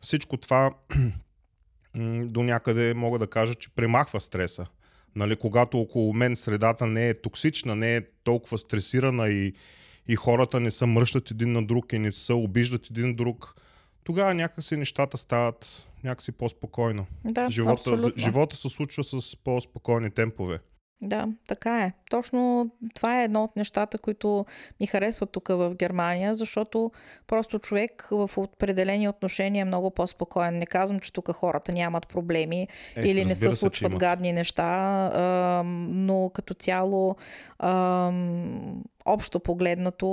всичко 0.00 0.36
това 0.36 0.74
до 2.24 2.42
някъде 2.42 2.94
мога 2.94 3.18
да 3.18 3.26
кажа, 3.26 3.54
че 3.54 3.70
премахва 3.70 4.20
стреса. 4.20 4.66
Нали, 5.16 5.36
когато 5.36 5.78
около 5.78 6.12
мен 6.12 6.36
средата 6.36 6.86
не 6.86 7.08
е 7.08 7.14
токсична, 7.14 7.76
не 7.76 7.96
е 7.96 8.02
толкова 8.24 8.58
стресирана 8.58 9.28
и, 9.28 9.52
и 10.08 10.16
хората 10.16 10.60
не 10.60 10.70
се 10.70 10.86
мръщат 10.86 11.30
един 11.30 11.52
на 11.52 11.66
друг 11.66 11.92
и 11.92 11.98
не 11.98 12.12
се 12.12 12.32
обиждат 12.32 12.90
един 12.90 13.14
друг, 13.14 13.54
тогава 14.04 14.34
някакси 14.34 14.76
нещата 14.76 15.16
стават 15.16 15.86
някакси 16.04 16.32
по-спокойно. 16.32 17.06
Да, 17.24 17.50
живота, 17.50 17.72
абсолютно. 17.72 18.22
живота 18.22 18.56
се 18.56 18.68
случва 18.68 19.04
с 19.04 19.36
по-спокойни 19.36 20.10
темпове. 20.10 20.58
Да, 21.00 21.28
така 21.48 21.82
е. 21.82 21.92
Точно 22.10 22.70
това 22.94 23.20
е 23.20 23.24
едно 23.24 23.44
от 23.44 23.56
нещата, 23.56 23.98
които 23.98 24.46
ми 24.80 24.86
харесват 24.86 25.30
тук 25.30 25.48
в 25.48 25.74
Германия, 25.74 26.34
защото 26.34 26.90
просто 27.26 27.58
човек 27.58 28.08
в 28.10 28.30
определени 28.36 29.08
отношения 29.08 29.62
е 29.62 29.64
много 29.64 29.90
по-спокоен. 29.90 30.58
Не 30.58 30.66
казвам, 30.66 31.00
че 31.00 31.12
тук 31.12 31.32
хората 31.32 31.72
нямат 31.72 32.08
проблеми 32.08 32.68
Е, 32.96 33.02
или 33.02 33.24
не 33.24 33.34
се 33.34 33.50
случват 33.50 33.90
имат. 33.90 34.00
гадни 34.00 34.32
неща, 34.32 35.62
но 35.88 36.30
като 36.30 36.54
цяло 36.54 37.16
общо 39.04 39.40
погледнато 39.40 40.06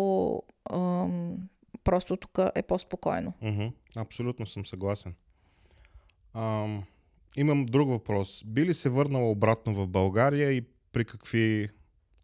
просто 1.84 2.18
тук 2.18 2.40
е 2.56 2.62
по-спокойно. 2.62 3.34
Мгм, 3.42 3.66
Абсолютно 3.96 4.46
съм 4.46 4.66
съгласен. 4.66 5.14
Ам, 6.34 6.84
имам 7.38 7.66
друг 7.66 7.90
въпрос. 7.90 8.44
Би 8.46 8.66
ли 8.66 8.74
се 8.74 8.90
върнала 8.90 9.30
обратно 9.30 9.74
в 9.74 9.88
България 9.88 10.52
и 10.52 10.66
при 10.94 11.06
какви 11.06 11.70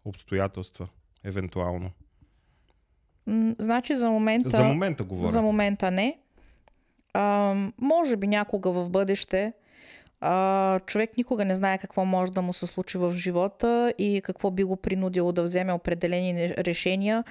обстоятелства, 0.06 0.88
евентуално? 1.24 1.92
М, 3.28 3.56
Значи 3.60 3.96
за 3.96 4.10
момента... 4.10 4.50
За 4.50 4.64
момента 4.64 5.04
говоря. 5.04 5.32
За 5.32 5.42
момента 5.42 5.92
не. 5.92 6.18
А, 7.14 7.56
може 7.78 8.16
би 8.16 8.28
някога 8.28 8.72
в 8.72 8.90
бъдеще. 8.90 9.54
А, 10.22 10.80
човек 10.80 11.18
никога 11.18 11.46
не 11.46 11.56
знае 11.56 11.78
какво 11.78 12.06
може 12.06 12.32
да 12.32 12.42
му 12.42 12.54
се 12.54 12.68
случи 12.68 12.98
в 12.98 13.14
живота 13.16 13.94
и 13.98 14.22
какво 14.22 14.52
би 14.52 14.64
го 14.64 14.76
принудило 14.76 15.32
да 15.32 15.44
вземе 15.44 15.74
определени 15.74 16.56
решения 16.58 17.24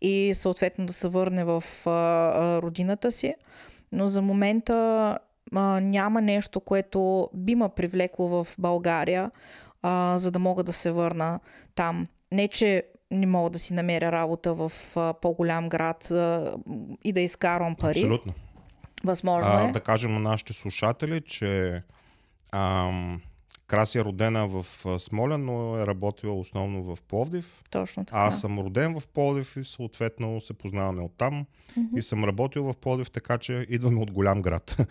и 0.00 0.32
съответно 0.34 0.86
да 0.86 0.92
се 0.92 1.08
върне 1.08 1.44
в 1.44 1.64
а, 1.86 1.90
а, 1.90 2.62
родината 2.62 3.12
си. 3.12 3.34
Но 3.92 4.08
за 4.08 4.22
момента 4.22 4.74
а, 5.54 5.80
няма 5.80 6.20
нещо, 6.20 6.60
което 6.60 7.30
би 7.34 7.54
ме 7.54 7.68
привлекло 7.68 8.28
в 8.28 8.46
България, 8.58 9.30
а, 9.86 10.18
за 10.18 10.30
да 10.30 10.38
мога 10.38 10.64
да 10.64 10.72
се 10.72 10.90
върна 10.90 11.40
там. 11.74 12.06
Не, 12.32 12.48
че 12.48 12.82
не 13.10 13.26
мога 13.26 13.50
да 13.50 13.58
си 13.58 13.74
намеря 13.74 14.12
работа 14.12 14.54
в 14.54 14.72
а, 14.96 15.14
по-голям 15.14 15.68
град 15.68 16.10
а, 16.10 16.54
и 17.04 17.12
да 17.12 17.20
изкарвам 17.20 17.76
пари. 17.76 17.98
Абсолютно. 17.98 18.32
Възможно 19.04 19.50
А, 19.52 19.68
е. 19.68 19.72
да 19.72 19.80
кажем 19.80 20.12
на 20.12 20.20
нашите 20.20 20.52
слушатели, 20.52 21.20
че 21.20 21.82
ам, 22.52 23.20
Краси 23.66 23.98
е 23.98 24.04
родена 24.04 24.46
в 24.46 24.66
Смолян, 24.98 25.44
но 25.44 25.78
е 25.78 25.86
работила 25.86 26.38
основно 26.38 26.82
в 26.82 27.02
Пловдив. 27.02 27.62
Точно 27.70 28.04
така. 28.04 28.18
Аз 28.18 28.40
съм 28.40 28.58
роден 28.58 29.00
в 29.00 29.08
Пловдив 29.08 29.56
и 29.56 29.64
съответно 29.64 30.40
се 30.40 30.54
познаваме 30.54 31.02
оттам. 31.02 31.46
Mm-hmm. 31.78 31.98
И 31.98 32.02
съм 32.02 32.24
работил 32.24 32.64
в 32.64 32.76
Пловдив, 32.76 33.10
така 33.10 33.38
че 33.38 33.66
идваме 33.68 34.00
от 34.00 34.10
голям 34.10 34.42
град. 34.42 34.76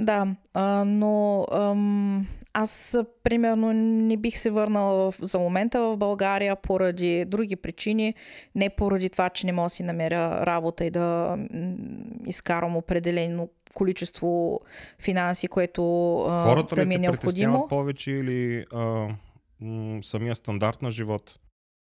Да, 0.00 0.26
а, 0.54 0.84
но 0.84 1.46
ам, 1.52 2.26
аз 2.52 2.98
примерно 3.22 3.72
не 3.72 4.16
бих 4.16 4.38
се 4.38 4.50
върнала 4.50 5.10
в, 5.10 5.14
за 5.20 5.38
момента 5.38 5.80
в 5.80 5.96
България 5.96 6.56
поради 6.56 7.24
други 7.24 7.56
причини. 7.56 8.14
Не 8.54 8.70
поради 8.70 9.10
това, 9.10 9.28
че 9.28 9.46
не 9.46 9.52
мога 9.52 9.66
да 9.66 9.70
си 9.70 9.82
намеря 9.82 10.46
работа 10.46 10.84
и 10.84 10.90
да 10.90 11.38
изкарам 12.26 12.76
определено 12.76 13.48
количество 13.74 14.60
финанси, 14.98 15.48
което 15.48 15.82
Хората 16.44 16.74
да 16.74 16.86
ми 16.86 16.94
е 16.94 16.98
необходимо. 16.98 17.68
повече 17.68 18.10
или 18.10 18.64
а, 18.72 19.08
м- 19.60 20.02
самия 20.02 20.34
стандарт 20.34 20.82
на 20.82 20.90
живот? 20.90 21.38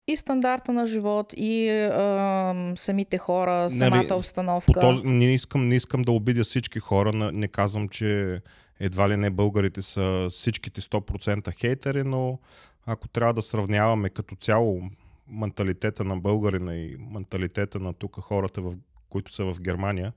И 0.08 0.16
стандарта 0.16 0.72
на 0.72 0.86
живот, 0.86 1.32
и 1.36 1.70
а, 1.70 2.72
самите 2.76 3.18
хора, 3.18 3.70
самата 3.70 4.02
нали, 4.02 4.12
обстановка. 4.12 4.80
Този, 4.80 5.02
не, 5.04 5.34
искам, 5.34 5.68
не 5.68 5.74
искам 5.74 6.02
да 6.02 6.12
обидя 6.12 6.44
всички 6.44 6.78
хора, 6.78 7.12
не 7.32 7.48
казвам, 7.48 7.88
че 7.88 8.40
едва 8.80 9.08
ли 9.08 9.16
не 9.16 9.30
българите 9.30 9.82
са 9.82 10.26
всичките 10.30 10.80
100% 10.80 11.54
хейтери, 11.54 12.04
но 12.04 12.38
ако 12.86 13.08
трябва 13.08 13.34
да 13.34 13.42
сравняваме 13.42 14.08
като 14.08 14.36
цяло 14.36 14.82
менталитета 15.28 16.04
на 16.04 16.16
българина 16.16 16.76
и 16.76 16.96
менталитета 16.98 17.80
на 17.80 17.92
тук 17.92 18.20
хората, 18.20 18.60
в, 18.60 18.74
които 19.08 19.32
са 19.32 19.44
в 19.44 19.60
Германия, 19.60 20.12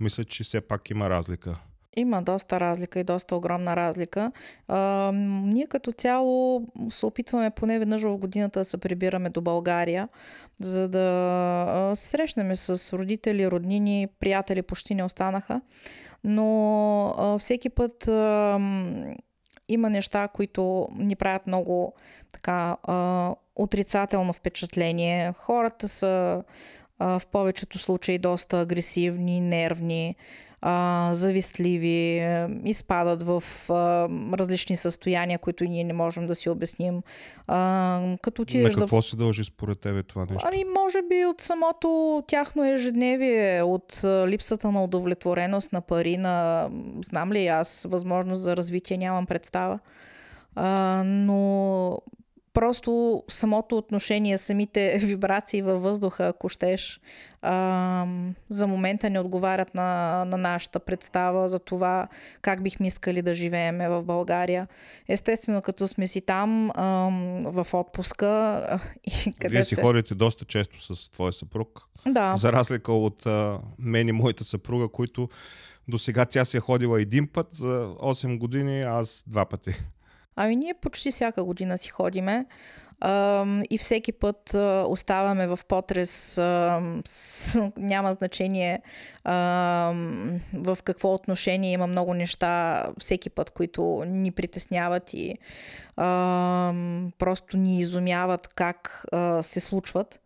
мисля, 0.00 0.24
че 0.24 0.44
все 0.44 0.60
пак 0.60 0.90
има 0.90 1.10
разлика. 1.10 1.60
Има 1.96 2.22
доста 2.22 2.60
разлика 2.60 3.00
и 3.00 3.04
доста 3.04 3.36
огромна 3.36 3.76
разлика. 3.76 4.32
А, 4.68 5.10
ние 5.44 5.66
като 5.66 5.92
цяло 5.92 6.66
се 6.90 7.06
опитваме 7.06 7.50
поне 7.50 7.78
веднъж 7.78 8.02
в 8.02 8.16
годината 8.16 8.60
да 8.60 8.64
се 8.64 8.78
прибираме 8.78 9.30
до 9.30 9.40
България, 9.40 10.08
за 10.60 10.88
да 10.88 11.92
срещнем 11.94 12.56
с 12.56 12.98
родители, 12.98 13.50
роднини, 13.50 14.08
приятели 14.20 14.62
почти 14.62 14.94
не 14.94 15.04
останаха. 15.04 15.60
Но 16.24 17.14
а, 17.18 17.38
всеки 17.38 17.68
път 17.68 18.08
а, 18.08 18.58
има 19.68 19.90
неща, 19.90 20.28
които 20.28 20.88
ни 20.96 21.16
правят 21.16 21.46
много 21.46 21.94
така 22.32 22.76
а, 22.82 23.34
отрицателно 23.56 24.32
впечатление. 24.32 25.32
Хората 25.32 25.88
са 25.88 26.44
а, 26.98 27.18
в 27.18 27.26
повечето 27.26 27.78
случаи 27.78 28.18
доста 28.18 28.60
агресивни, 28.60 29.40
нервни 29.40 30.16
а, 30.62 31.10
завистливи, 31.12 32.18
е, 32.18 32.48
изпадат 32.64 33.22
в 33.22 33.42
а, 33.70 34.08
различни 34.38 34.76
състояния, 34.76 35.38
които 35.38 35.64
ние 35.64 35.84
не 35.84 35.92
можем 35.92 36.26
да 36.26 36.34
си 36.34 36.48
обясним. 36.48 37.02
А, 37.46 38.16
като 38.22 38.44
ти 38.44 38.62
На 38.62 38.70
какво 38.70 38.96
да... 38.96 39.02
се 39.02 39.16
дължи 39.16 39.44
според 39.44 39.80
тебе 39.80 40.02
това 40.02 40.26
нещо? 40.30 40.48
Ами, 40.52 40.64
може 40.64 40.98
би 41.02 41.24
от 41.24 41.40
самото 41.40 42.22
тяхно 42.26 42.64
ежедневие, 42.64 43.62
от 43.62 44.00
липсата 44.04 44.70
на 44.70 44.84
удовлетвореност 44.84 45.72
на 45.72 45.80
пари, 45.80 46.16
на 46.16 46.68
знам 47.04 47.32
ли 47.32 47.46
аз, 47.46 47.86
възможност 47.90 48.42
за 48.42 48.56
развитие, 48.56 48.96
нямам 48.96 49.26
представа. 49.26 49.78
А, 50.54 51.02
но 51.06 51.98
просто 52.54 53.22
самото 53.28 53.76
отношение, 53.76 54.38
самите 54.38 54.98
вибрации 55.02 55.62
във 55.62 55.82
въздуха, 55.82 56.26
ако 56.26 56.48
щеш, 56.48 57.00
а, 57.42 58.06
за 58.48 58.66
момента 58.66 59.10
не 59.10 59.20
отговарят 59.20 59.74
на, 59.74 60.24
на 60.24 60.36
нашата 60.36 60.80
представа 60.80 61.48
за 61.48 61.58
това 61.58 62.08
как 62.42 62.62
бихме 62.62 62.86
искали 62.86 63.22
да 63.22 63.34
живееме 63.34 63.88
в 63.88 64.02
България. 64.02 64.68
Естествено, 65.08 65.62
като 65.62 65.88
сме 65.88 66.06
си 66.06 66.20
там 66.20 66.70
а, 66.74 66.84
в 67.44 67.66
отпуска. 67.72 68.80
И 69.04 69.32
къде 69.32 69.54
Вие 69.54 69.64
си 69.64 69.74
се... 69.74 69.80
ходите 69.80 70.14
доста 70.14 70.44
често 70.44 70.94
с 70.94 71.10
твоя 71.10 71.32
съпруг. 71.32 71.88
Да. 72.06 72.36
За 72.36 72.52
разлика 72.52 72.92
от 72.92 73.26
а, 73.26 73.58
мен 73.78 74.08
и 74.08 74.12
моята 74.12 74.44
съпруга, 74.44 74.88
които 74.88 75.28
до 75.88 75.98
сега 75.98 76.24
тя 76.24 76.44
си 76.44 76.56
е 76.56 76.60
ходила 76.60 77.00
един 77.00 77.28
път 77.28 77.48
за 77.52 77.86
8 77.86 78.38
години, 78.38 78.82
аз 78.82 79.24
два 79.26 79.46
пъти. 79.46 79.74
Ами 80.36 80.56
ние 80.56 80.74
почти 80.74 81.10
всяка 81.10 81.44
година 81.44 81.78
си 81.78 81.88
ходиме 81.88 82.46
и 83.70 83.78
всеки 83.80 84.12
път 84.12 84.54
оставаме 84.86 85.46
в 85.46 85.58
потрес. 85.68 86.36
Няма 87.76 88.12
значение 88.12 88.82
в 90.54 90.78
какво 90.84 91.14
отношение 91.14 91.72
има 91.72 91.86
много 91.86 92.14
неща 92.14 92.84
всеки 93.00 93.30
път, 93.30 93.50
които 93.50 94.04
ни 94.06 94.32
притесняват 94.32 95.14
и 95.14 95.38
просто 97.18 97.56
ни 97.56 97.80
изумяват 97.80 98.48
как 98.48 99.04
се 99.40 99.60
случват. 99.60 100.20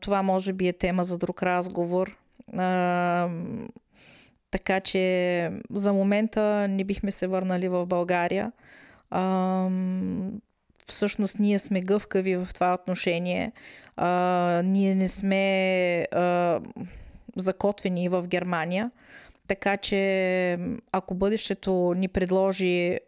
Това 0.00 0.22
може 0.22 0.52
би 0.52 0.68
е 0.68 0.72
тема 0.72 1.04
за 1.04 1.18
друг 1.18 1.42
разговор. 1.42 2.16
Така 4.50 4.80
че 4.80 5.50
за 5.70 5.92
момента 5.92 6.68
не 6.68 6.84
бихме 6.84 7.12
се 7.12 7.26
върнали 7.26 7.68
в 7.68 7.86
България. 7.86 8.52
А, 9.16 9.68
всъщност 10.86 11.38
ние 11.38 11.58
сме 11.58 11.80
гъвкави 11.80 12.36
в 12.36 12.48
това 12.54 12.74
отношение. 12.74 13.52
А, 13.96 14.62
ние 14.64 14.94
не 14.94 15.08
сме 15.08 16.06
а, 16.12 16.60
закотвени 17.36 18.08
в 18.08 18.26
Германия. 18.26 18.90
Така 19.46 19.76
че 19.76 20.58
ако 20.92 21.14
бъдещето 21.14 21.94
ни 21.96 22.08
предложи 22.08 22.98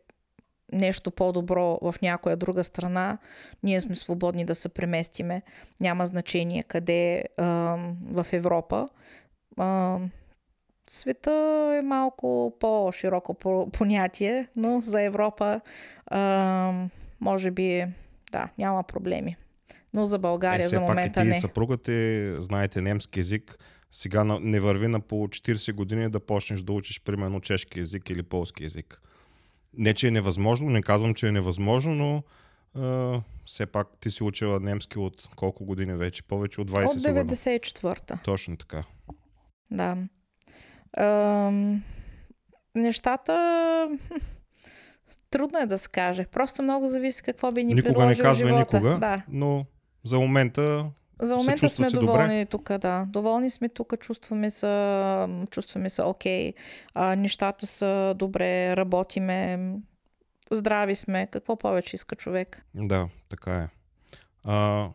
нещо 0.73 1.11
по-добро 1.11 1.79
в 1.83 1.95
някоя 2.03 2.37
друга 2.37 2.65
страна, 2.65 3.19
ние 3.63 3.81
сме 3.81 3.95
свободни 3.97 4.45
да 4.45 4.55
се 4.55 4.69
преместиме. 4.69 5.43
Няма 5.81 6.07
значение 6.07 6.63
къде 6.63 7.25
а, 7.37 7.45
в 8.11 8.27
Европа. 8.33 8.89
А, 9.57 9.99
света 10.91 11.33
е 11.83 11.87
малко 11.87 12.57
по-широко 12.61 13.35
понятие, 13.73 14.49
но 14.57 14.81
за 14.81 15.03
Европа 15.03 15.61
а, 16.07 16.73
може 17.21 17.51
би 17.51 17.87
да, 18.33 18.49
няма 18.59 18.83
проблеми. 18.83 19.37
Но 19.95 20.05
за 20.05 20.19
България 20.19 20.65
е, 20.65 20.69
за 20.69 20.81
момента 20.81 21.13
пак 21.15 21.25
и 21.25 21.29
ти 21.29 21.35
не. 21.35 21.41
съпругата 21.41 22.43
знаете 22.43 22.83
немски 22.83 23.19
язик, 23.19 23.59
сега 23.93 24.25
не 24.25 24.61
върви 24.61 24.89
на 24.89 25.01
по 25.01 25.17
40 25.17 25.75
години 25.75 26.11
да 26.11 26.21
почнеш 26.21 26.63
да 26.63 26.73
учиш 26.73 27.01
примерно 27.01 27.41
чешки 27.41 27.79
язик 27.79 28.11
или 28.11 28.23
полски 28.23 28.63
язик. 28.63 29.03
Не, 29.79 29.95
че 29.95 30.09
е 30.09 30.11
невъзможно, 30.11 30.71
не 30.71 30.83
казвам, 30.83 31.15
че 31.15 31.29
е 31.29 31.33
невъзможно, 31.33 31.95
но 31.95 32.23
а, 32.83 33.21
все 33.45 33.67
пак 33.67 33.89
ти 34.01 34.11
си 34.11 34.23
учила 34.23 34.61
немски 34.61 34.99
от 34.99 35.29
колко 35.37 35.65
години 35.65 35.95
вече? 35.95 36.23
Повече 36.23 36.61
от 36.61 36.71
20 36.71 36.85
От 36.85 36.99
94-та. 36.99 38.19
Точно 38.25 38.57
така. 38.57 38.85
Да. 39.71 39.97
Нещата 42.75 43.89
трудно 45.31 45.59
е 45.59 45.67
да 45.67 45.79
се 45.79 45.89
каже. 45.89 46.27
Просто 46.27 46.63
много 46.63 46.89
зависи 46.89 47.23
какво 47.23 47.51
би 47.51 47.65
ни 47.65 47.75
Никога 47.75 48.07
не 48.07 48.17
казва 48.17 48.47
живота. 48.47 48.59
никога, 48.59 48.99
да. 48.99 49.23
но 49.29 49.65
за 50.05 50.19
момента 50.19 50.91
за 51.21 51.37
момента 51.37 51.69
сме 51.71 51.91
доволни 51.91 52.23
добре? 52.23 52.47
тук, 52.47 52.73
да. 52.79 53.07
Доволни 53.09 53.51
сме 53.51 53.69
тук, 53.69 53.99
чувстваме 54.01 54.51
се, 54.51 55.27
чувстваме 55.51 55.91
се 55.91 56.03
окей. 56.03 56.53
Okay. 56.97 57.15
нещата 57.15 57.67
са 57.67 58.15
добре, 58.19 58.77
работиме, 58.77 59.71
здрави 60.51 60.95
сме. 60.95 61.29
Какво 61.33 61.57
повече 61.57 61.97
иска 61.97 62.17
човек? 62.17 62.65
Да, 62.75 63.09
така 63.29 63.55
е. 63.55 63.69
А, 64.45 64.89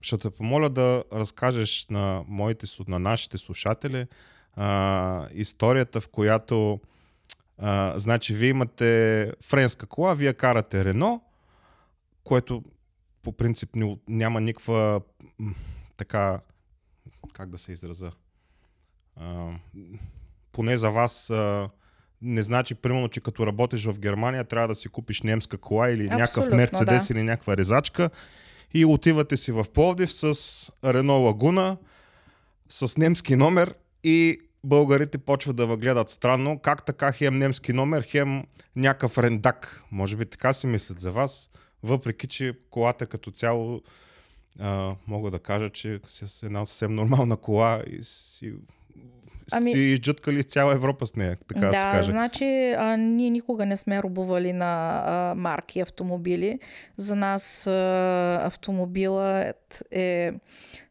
ще 0.00 0.18
те 0.18 0.30
помоля 0.30 0.68
да 0.68 1.04
разкажеш 1.12 1.86
на 1.90 2.24
моите, 2.28 2.66
на 2.88 2.98
нашите 2.98 3.38
слушатели 3.38 4.06
а, 4.56 5.28
историята, 5.32 6.00
в 6.00 6.08
която 6.08 6.80
а, 7.58 7.98
значи 7.98 8.34
вие 8.34 8.48
имате 8.48 9.32
френска 9.42 9.86
кола, 9.86 10.14
вие 10.14 10.34
карате 10.34 10.84
Рено, 10.84 11.22
което 12.24 12.62
по 13.22 13.32
принцип 13.32 13.70
няма 14.08 14.40
никаква 14.40 15.00
така, 15.96 16.40
как 17.32 17.50
да 17.50 17.58
се 17.58 17.72
израза, 17.72 18.10
а, 19.16 19.50
поне 20.52 20.78
за 20.78 20.90
вас 20.90 21.30
а, 21.30 21.70
не 22.22 22.42
значи, 22.42 22.74
примерно, 22.74 23.08
че 23.08 23.20
като 23.20 23.46
работиш 23.46 23.84
в 23.84 23.98
Германия, 23.98 24.44
трябва 24.44 24.68
да 24.68 24.74
си 24.74 24.88
купиш 24.88 25.22
немска 25.22 25.58
кола 25.58 25.90
или 25.90 26.04
Абсолютно, 26.04 26.18
някакъв 26.18 26.50
Мерцедес 26.50 27.08
да. 27.08 27.14
или 27.14 27.22
някаква 27.22 27.56
резачка 27.56 28.10
и 28.74 28.84
отивате 28.84 29.36
си 29.36 29.52
в 29.52 29.66
Пловдив 29.74 30.12
с 30.12 30.34
Рено 30.84 31.12
Лагуна, 31.12 31.76
с 32.68 32.96
немски 32.96 33.36
номер 33.36 33.74
и 34.04 34.40
българите 34.64 35.18
почват 35.18 35.56
да 35.56 35.66
въгледат 35.66 36.10
странно. 36.10 36.58
Как 36.58 36.84
така 36.84 37.12
хем 37.12 37.38
немски 37.38 37.72
номер, 37.72 38.02
хем 38.02 38.44
някакъв 38.76 39.18
рендак. 39.18 39.82
Може 39.90 40.16
би 40.16 40.26
така 40.26 40.52
си 40.52 40.66
мислят 40.66 41.00
за 41.00 41.12
вас, 41.12 41.50
въпреки 41.82 42.26
че 42.26 42.54
колата 42.70 43.06
като 43.06 43.30
цяло 43.30 43.82
а, 44.60 44.94
мога 45.06 45.30
да 45.30 45.38
кажа, 45.38 45.70
че 45.70 46.00
с 46.06 46.42
една 46.42 46.64
съвсем 46.64 46.94
нормална 46.94 47.36
кола 47.36 47.82
и 47.86 48.02
си 48.02 48.54
ами... 49.52 49.70
сте 49.70 49.78
изджъткали 49.78 50.38
из 50.38 50.46
цяла 50.46 50.72
Европа 50.72 51.06
с 51.06 51.16
нея, 51.16 51.36
така 51.48 51.60
да, 51.60 51.72
се 51.72 51.96
каже. 51.96 52.10
значи 52.10 52.74
а, 52.78 52.96
ние 52.96 53.30
никога 53.30 53.66
не 53.66 53.76
сме 53.76 54.02
рубували 54.02 54.52
на 54.52 55.02
а, 55.06 55.34
марки 55.34 55.80
автомобили. 55.80 56.58
За 56.96 57.16
нас 57.16 57.66
а, 57.66 58.40
автомобилът 58.44 59.82
е 59.90 60.32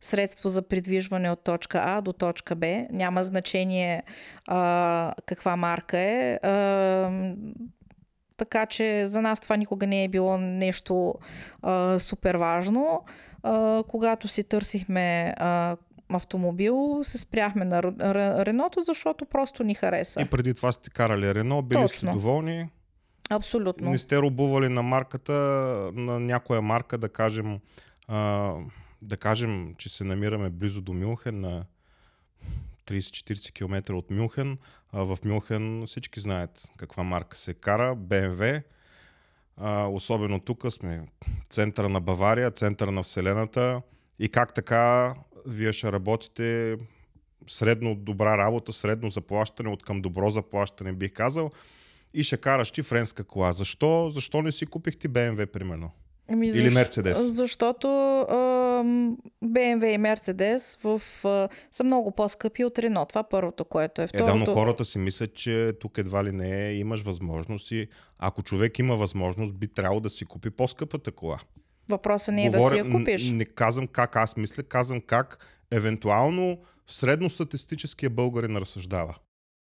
средство 0.02 0.50
за 0.50 0.62
придвижване 0.62 1.32
от 1.32 1.44
точка 1.44 1.82
А 1.86 2.02
до 2.02 2.14
точка 2.14 2.56
Б. 2.56 2.86
Няма 2.92 3.24
значение 3.24 4.04
а, 4.46 5.14
каква 5.26 5.56
марка 5.56 5.98
е. 5.98 6.40
А, 6.44 7.34
така 8.38 8.66
че 8.66 9.08
за 9.08 9.22
нас 9.22 9.40
това 9.40 9.58
никога 9.58 9.88
не 9.88 10.04
е 10.04 10.08
било 10.08 10.38
нещо 10.38 11.16
а, 11.62 12.00
супер 12.00 12.36
важно. 12.36 13.04
А, 13.44 13.84
когато 13.88 14.28
си 14.28 14.44
търсихме 14.44 15.34
а, 15.38 15.78
автомобил, 16.16 17.00
се 17.04 17.18
спряхме 17.18 17.66
на 17.66 17.84
Реното, 18.46 18.82
защото 18.82 19.26
просто 19.26 19.64
ни 19.64 19.76
хареса. 19.76 20.22
И 20.22 20.26
преди 20.26 20.54
това 20.54 20.72
сте 20.72 20.90
карали 20.90 21.36
Рено, 21.36 21.62
били 21.62 21.82
Точно. 21.82 21.98
сте 21.98 22.06
доволни? 22.06 22.70
Абсолютно. 23.30 23.90
Не 23.90 23.98
сте 23.98 24.18
рубували 24.18 24.70
на 24.70 24.82
марката, 24.82 25.34
на 25.94 26.20
някоя 26.20 26.62
марка, 26.62 26.98
да 26.98 27.10
кажем, 27.10 27.60
а, 28.08 28.54
да 29.02 29.18
кажем, 29.18 29.76
че 29.78 29.90
се 29.90 30.04
намираме 30.04 30.50
близо 30.50 30.82
до 30.82 30.94
Мюнхен, 30.94 31.42
на 31.42 31.66
30-40 32.86 33.52
км 33.54 33.94
от 33.94 34.12
Мюнхен. 34.12 34.58
А 34.92 35.04
в 35.04 35.18
Мюнхен 35.26 35.84
всички 35.88 36.20
знаят 36.20 36.72
каква 36.78 37.04
марка 37.04 37.38
се 37.38 37.54
кара, 37.54 37.96
BMW. 37.96 38.64
А, 39.58 39.86
особено 39.86 40.40
тук 40.40 40.72
сме 40.72 41.08
центъра 41.50 41.90
на 41.90 42.02
Бавария, 42.02 42.52
центъра 42.52 42.92
на 42.92 43.04
Вселената. 43.04 43.82
И 44.20 44.30
как 44.30 44.54
така 44.54 45.14
вие 45.46 45.74
ще 45.74 45.92
работите 45.92 46.78
средно 47.48 47.96
добра 47.96 48.38
работа, 48.38 48.74
средно 48.74 49.10
заплащане, 49.10 49.70
от 49.70 49.84
към 49.84 50.02
добро 50.02 50.30
заплащане 50.30 50.94
бих 50.94 51.14
казал, 51.14 51.52
и 52.14 52.24
ще 52.24 52.38
караш 52.38 52.72
ти 52.72 52.82
френска 52.82 53.24
кола. 53.24 53.52
Защо, 53.52 54.10
защо 54.10 54.42
не 54.42 54.52
си 54.52 54.66
купихте 54.66 55.10
BMW, 55.10 55.46
примерно? 55.46 55.92
Ами, 56.28 56.48
Или 56.48 56.70
Мерцедес? 56.70 57.34
Защото 57.34 57.88
а, 58.20 58.36
BMW 59.44 59.86
и 59.86 59.98
Мерцедес 59.98 60.78
в, 60.84 61.02
а, 61.24 61.50
са 61.72 61.84
много 61.84 62.12
по-скъпи 62.12 62.66
от 62.66 62.80
Рено. 62.80 63.06
Това 63.06 63.24
първото, 63.24 63.66
което 63.66 64.02
е. 64.02 64.08
Второто... 64.08 64.30
Е, 64.30 64.34
да, 64.34 64.40
но 64.40 64.46
хората 64.46 64.86
си 64.86 65.00
мислят, 65.00 65.34
че 65.34 65.74
тук 65.80 65.98
едва 65.98 66.24
ли 66.24 66.32
не 66.32 66.68
е, 66.68 66.74
имаш 66.74 67.02
възможност 67.02 67.72
и 67.72 67.88
ако 68.20 68.44
човек 68.44 68.80
има 68.80 68.96
възможност, 68.96 69.56
би 69.56 69.68
трябвало 69.68 70.00
да 70.00 70.10
си 70.10 70.26
купи 70.26 70.50
по-скъпата 70.50 71.12
кола. 71.12 71.40
Въпросът 71.92 72.36
не 72.36 72.46
е 72.46 72.50
Говоря, 72.50 72.64
да 72.64 72.70
си 72.70 72.78
я 72.78 72.92
купиш. 72.92 73.30
Не 73.30 73.46
казвам 73.46 73.88
как 73.88 74.16
аз 74.16 74.38
мисля, 74.38 74.64
казвам 74.64 75.02
как 75.02 75.46
евентуално 75.72 76.60
средностатистическия 76.88 78.10
българин 78.10 78.58
разсъждава. 78.58 79.16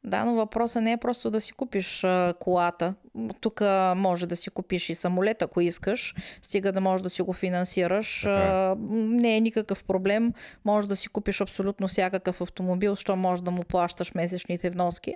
Да, 0.03 0.25
но 0.25 0.33
въпросът 0.33 0.83
не 0.83 0.91
е 0.91 0.97
просто 0.97 1.31
да 1.31 1.41
си 1.41 1.53
купиш 1.53 2.03
а, 2.03 2.33
колата. 2.39 2.93
Тук 3.41 3.62
може 3.95 4.27
да 4.27 4.35
си 4.35 4.49
купиш 4.49 4.89
и 4.89 4.95
самолет, 4.95 5.41
ако 5.41 5.62
искаш, 5.62 6.15
стига 6.41 6.71
да 6.71 6.81
можеш 6.81 7.03
да 7.03 7.09
си 7.09 7.21
го 7.21 7.33
финансираш. 7.33 8.21
Така 8.21 8.43
е. 8.43 8.47
А, 8.47 8.75
не 8.91 9.38
е 9.38 9.39
никакъв 9.39 9.83
проблем. 9.83 10.33
Може 10.65 10.88
да 10.88 10.95
си 10.95 11.09
купиш 11.09 11.41
абсолютно 11.41 11.88
всякакъв 11.88 12.41
автомобил, 12.41 12.95
що 12.95 13.15
може 13.15 13.43
да 13.43 13.51
му 13.51 13.63
плащаш 13.63 14.13
месечните 14.13 14.69
вноски. 14.69 15.15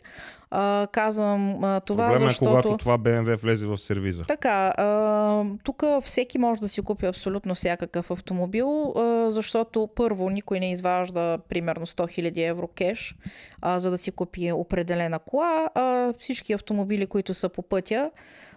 А, 0.51 0.87
казвам 0.91 1.63
а, 1.63 1.79
това, 1.79 2.07
Проблема 2.07 2.29
защото... 2.29 2.45
е 2.45 2.61
когато 2.61 2.77
това 2.77 2.97
BMW 2.97 3.35
влезе 3.35 3.67
в 3.67 3.77
сервиза. 3.77 4.23
Така, 4.27 4.73
а, 4.77 5.43
тук 5.63 5.83
всеки 6.01 6.37
може 6.37 6.61
да 6.61 6.69
си 6.69 6.81
купи 6.81 7.05
абсолютно 7.05 7.55
всякакъв 7.55 8.11
автомобил, 8.11 8.93
а, 8.97 9.29
защото 9.29 9.89
първо 9.95 10.29
никой 10.29 10.59
не 10.59 10.71
изважда 10.71 11.37
примерно 11.49 11.85
100 11.85 12.21
000 12.21 12.49
евро 12.49 12.67
кеш, 12.67 13.15
а, 13.61 13.79
за 13.79 13.91
да 13.91 13.97
си 13.97 14.11
купи 14.11 14.51
определена 14.73 15.19
кола. 15.19 15.69
А, 15.75 16.13
всички 16.19 16.53
автомобили, 16.53 17.05
които 17.07 17.33
са 17.33 17.49
по 17.49 17.61
пътя 17.61 18.11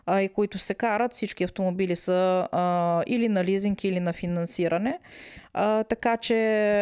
а, 0.06 0.20
и 0.20 0.28
които 0.28 0.58
се 0.58 0.74
карат, 0.74 1.12
всички 1.12 1.44
автомобили 1.44 1.96
са 1.96 2.48
а, 2.52 3.02
или 3.06 3.28
на 3.28 3.44
лизинг, 3.44 3.84
или 3.84 4.00
на 4.00 4.12
финансиране. 4.12 4.98
А, 5.52 5.84
така 5.84 6.16
че 6.16 6.34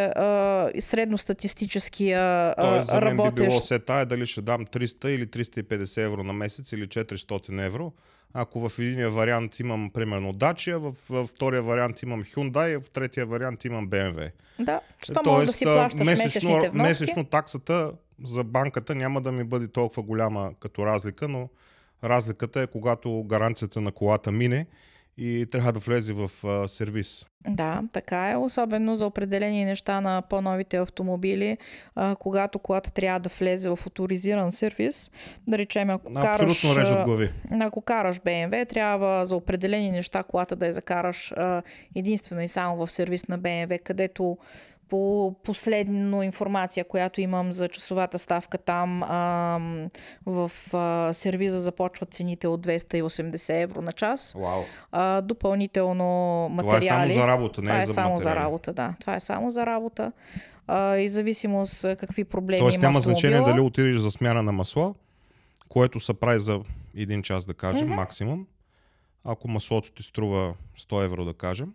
а, 0.04 0.70
средностатистическия 0.78 2.54
Тоест, 2.54 2.86
за 2.86 2.94
мен 2.94 3.02
работещ... 3.02 3.34
би 3.34 3.42
било 3.42 3.60
се 3.60 3.78
тая 3.78 4.06
дали 4.06 4.26
ще 4.26 4.42
дам 4.42 4.66
300 4.66 5.08
или 5.08 5.26
350 5.26 6.02
евро 6.02 6.22
на 6.22 6.32
месец 6.32 6.72
или 6.72 6.88
400 6.88 7.66
евро. 7.66 7.92
Ако 8.34 8.68
в 8.68 8.78
единия 8.78 9.10
вариант 9.10 9.60
имам 9.60 9.90
примерно 9.90 10.32
Dacia, 10.32 10.76
в, 10.76 10.94
в 11.10 11.26
втория 11.26 11.62
вариант 11.62 12.02
имам 12.02 12.24
Hyundai, 12.24 12.82
в 12.82 12.90
третия 12.90 13.26
вариант 13.26 13.64
имам 13.64 13.88
BMW. 13.88 14.30
Да, 14.58 14.80
що 15.04 15.20
може 15.26 15.46
да 15.46 15.52
си 15.52 15.64
плащаш 15.64 16.06
месечно, 16.06 16.60
месечно 16.72 17.24
таксата 17.24 17.92
за 18.24 18.44
банката 18.44 18.94
няма 18.94 19.20
да 19.20 19.32
ми 19.32 19.44
бъде 19.44 19.68
толкова 19.68 20.02
голяма 20.02 20.52
като 20.60 20.86
разлика, 20.86 21.28
но 21.28 21.48
разликата 22.04 22.60
е 22.60 22.66
когато 22.66 23.24
гаранцията 23.24 23.80
на 23.80 23.92
колата 23.92 24.32
мине 24.32 24.66
и 25.18 25.46
трябва 25.50 25.72
да 25.72 25.78
влезе 25.78 26.12
в 26.12 26.30
а, 26.44 26.68
сервис. 26.68 27.26
Да, 27.48 27.82
така 27.92 28.30
е. 28.30 28.36
Особено 28.36 28.96
за 28.96 29.06
определени 29.06 29.64
неща 29.64 30.00
на 30.00 30.22
по-новите 30.22 30.76
автомобили, 30.76 31.58
а, 31.94 32.16
когато 32.16 32.58
колата 32.58 32.92
трябва 32.92 33.20
да 33.20 33.30
влезе 33.38 33.68
в 33.68 33.78
авторизиран 33.86 34.52
сервис. 34.52 35.10
Да 35.48 35.58
речем, 35.58 35.90
ако 35.90 36.12
Абсолютно 36.16 36.74
караш, 36.74 37.04
глави. 37.04 37.30
Ако 37.60 37.82
караш 37.82 38.20
BMW, 38.20 38.68
трябва 38.68 39.26
за 39.26 39.36
определени 39.36 39.90
неща 39.90 40.22
колата 40.22 40.56
да 40.56 40.66
я 40.66 40.72
закараш 40.72 41.32
а, 41.32 41.62
единствено 41.94 42.40
и 42.42 42.48
само 42.48 42.86
в 42.86 42.92
сервис 42.92 43.28
на 43.28 43.38
BMW, 43.38 43.82
където 43.82 44.38
по 44.88 45.34
последно 45.44 46.22
информация, 46.22 46.84
която 46.84 47.20
имам 47.20 47.52
за 47.52 47.68
часовата 47.68 48.18
ставка 48.18 48.58
там, 48.58 49.02
а, 49.02 49.58
в 50.26 50.50
а, 50.72 51.12
сервиза 51.12 51.60
започват 51.60 52.14
цените 52.14 52.48
от 52.48 52.66
280 52.66 53.62
евро 53.62 53.82
на 53.82 53.92
час. 53.92 54.34
Вау. 54.38 54.62
А, 54.92 55.20
допълнително 55.20 56.48
материали. 56.48 56.86
Това 56.86 57.04
е 57.04 57.08
само 57.08 57.20
за 57.20 57.26
работа, 57.26 57.62
не 57.62 57.66
Това 57.66 57.82
е, 57.82 57.86
за 57.86 57.92
само 57.94 58.14
материали. 58.14 58.36
за 58.36 58.44
работа, 58.44 58.72
да. 58.72 58.94
Това 59.00 59.14
е 59.14 59.20
само 59.20 59.50
за 59.50 59.66
работа. 59.66 60.12
А, 60.66 60.96
и 60.96 61.08
зависимост 61.08 61.82
какви 61.82 62.24
проблеми 62.24 62.60
Тоест 62.60 62.76
има 62.76 62.86
няма 62.86 63.00
значение 63.00 63.40
дали 63.40 63.60
отидеш 63.60 63.96
за 63.96 64.10
смяна 64.10 64.42
на 64.42 64.52
масло, 64.52 64.94
което 65.68 66.00
се 66.00 66.14
прави 66.14 66.38
за 66.38 66.60
един 66.96 67.22
час, 67.22 67.44
да 67.44 67.54
кажем, 67.54 67.88
mm-hmm. 67.88 67.94
максимум. 67.94 68.46
Ако 69.24 69.48
маслото 69.48 69.92
ти 69.92 70.02
струва 70.02 70.54
100 70.78 71.04
евро, 71.04 71.24
да 71.24 71.34
кажем, 71.34 71.72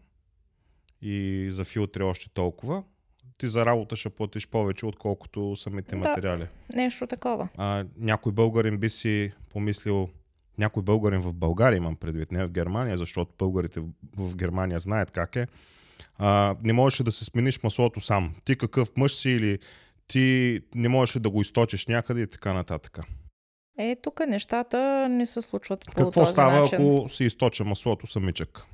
и 1.01 1.47
за 1.51 1.65
филтри 1.65 2.03
още 2.03 2.29
толкова, 2.29 2.83
ти 3.39 3.47
за 3.47 3.65
работа 3.65 3.95
ще 3.95 4.09
платиш 4.09 4.47
повече, 4.47 4.85
отколкото 4.85 5.55
самите 5.55 5.95
да, 5.95 5.97
материали. 5.97 6.47
Нещо 6.75 7.07
такова. 7.07 7.49
А, 7.57 7.85
някой 7.97 8.31
българин 8.31 8.77
би 8.77 8.89
си 8.89 9.31
помислил, 9.49 10.09
някой 10.57 10.83
българин 10.83 11.21
в 11.21 11.33
България 11.33 11.77
имам 11.77 11.95
предвид, 11.95 12.31
не 12.31 12.45
в 12.45 12.51
Германия, 12.51 12.97
защото 12.97 13.33
българите 13.37 13.81
в 14.17 14.35
Германия 14.35 14.79
знаят 14.79 15.11
как 15.11 15.35
е. 15.35 15.47
А, 16.17 16.55
не 16.63 16.73
можеш 16.73 16.99
да 16.99 17.11
се 17.11 17.25
смениш 17.25 17.63
маслото 17.63 18.01
сам. 18.01 18.35
Ти 18.45 18.57
какъв 18.57 18.97
мъж 18.97 19.15
си 19.15 19.29
или 19.29 19.59
ти 20.07 20.59
не 20.75 20.89
можеш 20.89 21.21
да 21.21 21.29
го 21.29 21.41
източиш 21.41 21.87
някъде 21.87 22.21
и 22.21 22.27
така 22.27 22.53
нататък. 22.53 22.99
Е, 23.77 23.95
тук 24.01 24.19
нещата 24.27 25.07
не 25.09 25.25
се 25.25 25.41
случват 25.41 25.85
по 25.85 25.91
Какво 25.91 26.11
този 26.11 26.33
става, 26.33 26.59
начин. 26.59 26.75
ако 26.75 27.09
си 27.09 27.23
източа 27.23 27.63
маслото 27.63 28.07
самичък? 28.07 28.65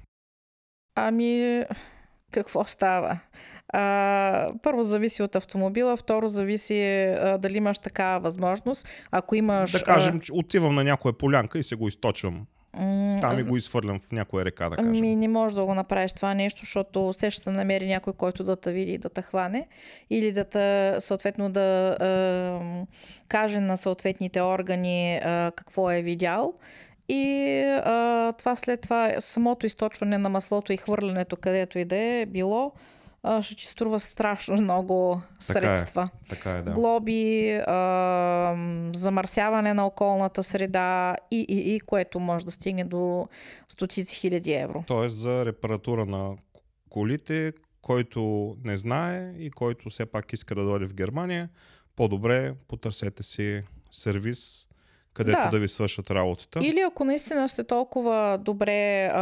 Ами, 0.95 1.63
какво 2.31 2.65
става? 2.65 3.19
А, 3.69 4.51
първо 4.63 4.83
зависи 4.83 5.23
от 5.23 5.35
автомобила, 5.35 5.97
второ 5.97 6.27
зависи 6.27 7.03
а, 7.03 7.37
дали 7.37 7.57
имаш 7.57 7.79
такава 7.79 8.19
възможност. 8.19 8.87
Ако 9.11 9.35
имаш... 9.35 9.71
Да 9.71 9.83
кажем, 9.83 10.19
че 10.19 10.33
отивам 10.33 10.75
на 10.75 10.83
някоя 10.83 11.13
полянка 11.13 11.59
и 11.59 11.63
се 11.63 11.75
го 11.75 11.87
източвам. 11.87 12.45
Там 13.21 13.35
и 13.39 13.43
го 13.43 13.57
изхвърлям 13.57 13.99
в 13.99 14.11
някоя 14.11 14.45
река, 14.45 14.69
да 14.69 14.75
кажем. 14.75 14.91
Ами 14.91 15.15
не 15.15 15.27
можеш 15.27 15.55
да 15.55 15.65
го 15.65 15.73
направиш 15.75 16.13
това 16.13 16.33
нещо, 16.33 16.61
защото 16.63 17.13
все 17.13 17.31
ще 17.31 17.51
намери 17.51 17.87
някой, 17.87 18.13
който 18.13 18.43
да 18.43 18.55
те 18.55 18.71
види 18.71 18.91
и 18.91 18.97
да 18.97 19.09
те 19.09 19.21
хване. 19.21 19.67
Или 20.09 20.31
да 20.31 20.43
те, 20.43 20.95
съответно, 20.99 21.49
да 21.49 21.97
е, 22.01 22.85
каже 23.27 23.59
на 23.59 23.77
съответните 23.77 24.41
органи 24.41 25.15
е, 25.15 25.21
какво 25.55 25.91
е 25.91 26.01
видял. 26.01 26.53
И 27.09 27.61
а, 27.85 28.33
това 28.37 28.55
след 28.55 28.81
това, 28.81 29.11
самото 29.19 29.65
източване 29.65 30.17
на 30.17 30.29
маслото 30.29 30.73
и 30.73 30.77
хвърлянето 30.77 31.37
където 31.37 31.79
и 31.79 31.85
да 31.85 31.95
е 31.95 32.25
било, 32.25 32.71
ще 33.41 33.55
ти 33.55 33.65
струва 33.65 33.99
страшно 33.99 34.57
много 34.57 35.21
средства. 35.39 36.09
Така 36.29 36.49
е, 36.49 36.53
така 36.53 36.57
е 36.57 36.61
да. 36.61 36.71
Глоби, 36.71 37.51
а, 37.67 38.55
замърсяване 38.95 39.73
на 39.73 39.85
околната 39.85 40.43
среда 40.43 41.15
и, 41.31 41.45
и, 41.49 41.75
и, 41.75 41.79
което 41.79 42.19
може 42.19 42.45
да 42.45 42.51
стигне 42.51 42.83
до 42.83 43.27
стотици 43.69 44.15
хиляди 44.15 44.53
евро. 44.53 44.83
Тоест 44.87 45.17
за 45.17 45.45
репаратура 45.45 46.05
на 46.05 46.35
колите, 46.89 47.53
който 47.81 48.55
не 48.63 48.77
знае 48.77 49.33
и 49.39 49.51
който 49.51 49.89
все 49.89 50.05
пак 50.05 50.33
иска 50.33 50.55
да 50.55 50.63
дойде 50.63 50.85
в 50.85 50.93
Германия, 50.93 51.49
по-добре 51.95 52.53
потърсете 52.67 53.23
си 53.23 53.63
сервис, 53.91 54.67
където 55.15 55.39
да, 55.43 55.49
Да. 55.51 55.59
ви 55.59 55.67
свършат 55.67 56.11
работата. 56.11 56.59
Или 56.63 56.79
ако 56.79 57.05
наистина 57.05 57.49
сте 57.49 57.63
толкова 57.63 58.39
добре 58.41 59.05
а, 59.05 59.21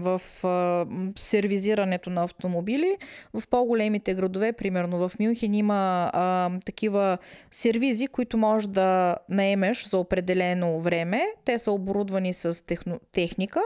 в 0.00 0.20
а, 0.44 0.86
сервизирането 1.16 2.10
на 2.10 2.24
автомобили, 2.24 2.96
в 3.34 3.42
по-големите 3.50 4.14
градове, 4.14 4.52
примерно 4.52 5.08
в 5.08 5.12
Мюнхен, 5.20 5.54
има 5.54 6.10
а, 6.12 6.50
такива 6.64 7.18
сервизи, 7.50 8.06
които 8.06 8.36
можеш 8.36 8.68
да 8.68 9.16
наемеш 9.28 9.88
за 9.88 9.98
определено 9.98 10.80
време. 10.80 11.26
Те 11.44 11.58
са 11.58 11.72
оборудвани 11.72 12.34
с 12.34 12.66
техно, 12.66 13.00
техника 13.12 13.60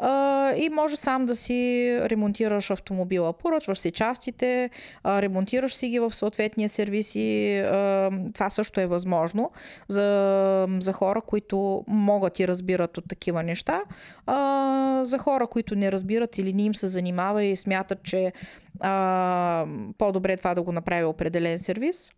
а, 0.00 0.52
и 0.56 0.68
може 0.68 0.96
сам 0.96 1.26
да 1.26 1.36
си 1.36 1.98
ремонтираш 2.02 2.70
автомобила. 2.70 3.32
Поръчваш 3.32 3.78
си 3.78 3.90
частите, 3.90 4.70
а, 5.04 5.22
ремонтираш 5.22 5.74
си 5.74 5.88
ги 5.88 5.98
в 5.98 6.14
съответния 6.14 6.68
сервис 6.68 7.14
и 7.14 7.58
а, 7.58 8.10
това 8.34 8.50
също 8.50 8.80
е 8.80 8.86
възможно 8.86 9.50
за, 9.88 10.66
за 10.82 10.92
хора, 10.92 11.20
които 11.20 11.84
могат 11.88 12.40
и 12.40 12.48
разбират 12.48 12.98
от 12.98 13.04
такива 13.08 13.42
неща. 13.42 13.82
А, 14.26 15.04
за 15.04 15.18
хора, 15.18 15.46
които 15.46 15.76
не 15.76 15.92
разбират 15.92 16.38
или 16.38 16.52
не 16.52 16.62
им 16.62 16.74
се 16.74 16.88
занимава 16.88 17.44
и 17.44 17.56
смятат, 17.56 18.02
че 18.02 18.32
а, 18.80 19.66
по-добре 19.98 20.36
това 20.36 20.54
да 20.54 20.62
го 20.62 20.72
направи 20.72 21.04
определен 21.04 21.58
сервис. 21.58 22.12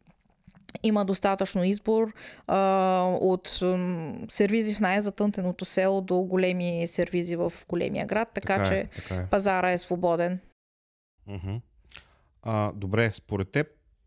Има 0.83 1.05
достатъчно 1.05 1.65
избор 1.65 2.13
а, 2.47 2.59
от 3.21 3.59
м, 3.63 4.15
сервизи 4.29 4.75
в 4.75 4.81
най-затънтеното 4.81 5.65
село 5.65 6.01
до 6.01 6.17
големи 6.17 6.87
сервизи 6.87 7.37
в 7.37 7.53
големия 7.69 8.07
град, 8.07 8.29
така, 8.35 8.57
Така 8.57 8.69
че 8.69 8.79
е, 8.79 8.87
така 8.87 9.15
е. 9.15 9.27
пазара 9.27 9.71
е 9.71 9.79
свободен. 9.79 10.39
Мгм. 11.27 11.57
А, 12.43 12.73
добре, 12.73 13.13
според 13.13 13.51
теб, 13.51 13.67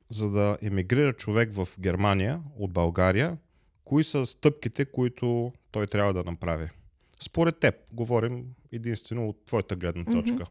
за 0.10 0.30
да 0.30 0.58
емигрира 0.62 1.14
човек 1.14 1.54
в 1.54 1.68
Германия 1.80 2.40
от 2.60 2.74
България, 2.74 3.38
кои 3.86 4.04
са 4.04 4.26
стъпките, 4.26 4.86
които 4.86 5.54
той 5.72 5.88
трябва 5.88 6.14
да 6.14 6.24
направи? 6.24 6.70
Според 7.22 7.60
теб, 7.60 7.76
говорим 7.94 8.44
единствено 8.72 9.30
от 9.30 9.46
твоята 9.46 9.76
гледна 9.76 10.06
точка. 10.06 10.46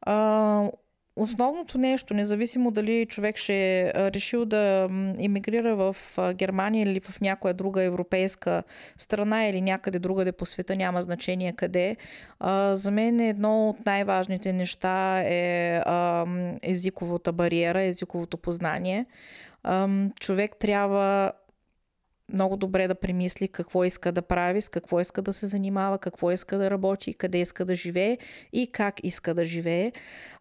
А, 0.00 0.70
основното 1.16 1.78
нещо, 1.78 2.14
независимо 2.14 2.70
дали 2.70 3.06
човек 3.06 3.36
ще 3.36 3.80
е 3.80 3.92
решил 3.94 4.44
да 4.44 4.88
емигрира 5.18 5.76
в 5.76 5.96
Германия 6.34 6.82
или 6.82 7.00
в 7.00 7.20
някоя 7.20 7.54
друга 7.54 7.82
европейска 7.82 8.62
страна 8.98 9.46
или 9.46 9.60
някъде 9.60 9.98
другаде 9.98 10.32
по 10.32 10.46
света, 10.46 10.76
няма 10.76 11.02
значение 11.02 11.52
къде, 11.52 11.96
а, 12.40 12.74
за 12.74 12.90
мен 12.90 13.20
едно 13.20 13.68
от 13.68 13.86
най-важните 13.86 14.52
неща 14.52 15.20
е 15.20 15.76
а, 15.84 16.26
езиковата 16.62 17.32
бариера, 17.32 17.82
езиковото 17.82 18.36
познание. 18.36 19.06
А, 19.62 19.88
човек 20.20 20.56
трябва 20.60 21.32
много 22.32 22.56
добре 22.56 22.88
да 22.88 22.94
премисли 22.94 23.48
какво 23.48 23.84
иска 23.84 24.12
да 24.12 24.22
прави, 24.22 24.60
с 24.60 24.68
какво 24.68 25.00
иска 25.00 25.22
да 25.22 25.32
се 25.32 25.46
занимава, 25.46 25.98
какво 25.98 26.30
иска 26.30 26.58
да 26.58 26.70
работи, 26.70 27.14
къде 27.14 27.40
иска 27.40 27.64
да 27.64 27.74
живее 27.74 28.18
и 28.52 28.72
как 28.72 29.04
иска 29.04 29.34
да 29.34 29.44
живее. 29.44 29.92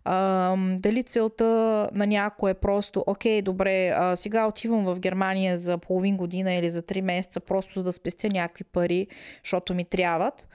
А, 0.04 0.56
дали 0.58 1.04
целта 1.04 1.46
на 1.94 2.08
някой 2.08 2.52
е 2.52 2.54
просто, 2.54 3.04
окей, 3.08 3.42
добре, 3.42 3.90
а, 3.90 4.16
сега 4.16 4.48
отивам 4.48 4.86
в 4.86 5.00
Германия 5.00 5.58
за 5.58 5.78
половин 5.78 6.18
година 6.18 6.54
или 6.54 6.70
за 6.70 6.84
3 6.84 7.02
месеца, 7.02 7.40
просто 7.40 7.84
да 7.84 7.92
спестя 7.92 8.30
някакви 8.34 8.64
пари, 8.64 9.08
защото 9.44 9.74
ми 9.74 9.86
трябват. 9.86 10.48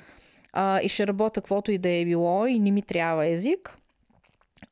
А, 0.53 0.81
и 0.81 0.89
ще 0.89 1.07
работя 1.07 1.41
каквото 1.41 1.73
и 1.73 1.79
да 1.79 1.89
е 1.89 2.05
било 2.05 2.47
и 2.47 2.59
не 2.61 2.71
ми 2.71 2.83
трябва 2.83 3.27
език. 3.27 3.79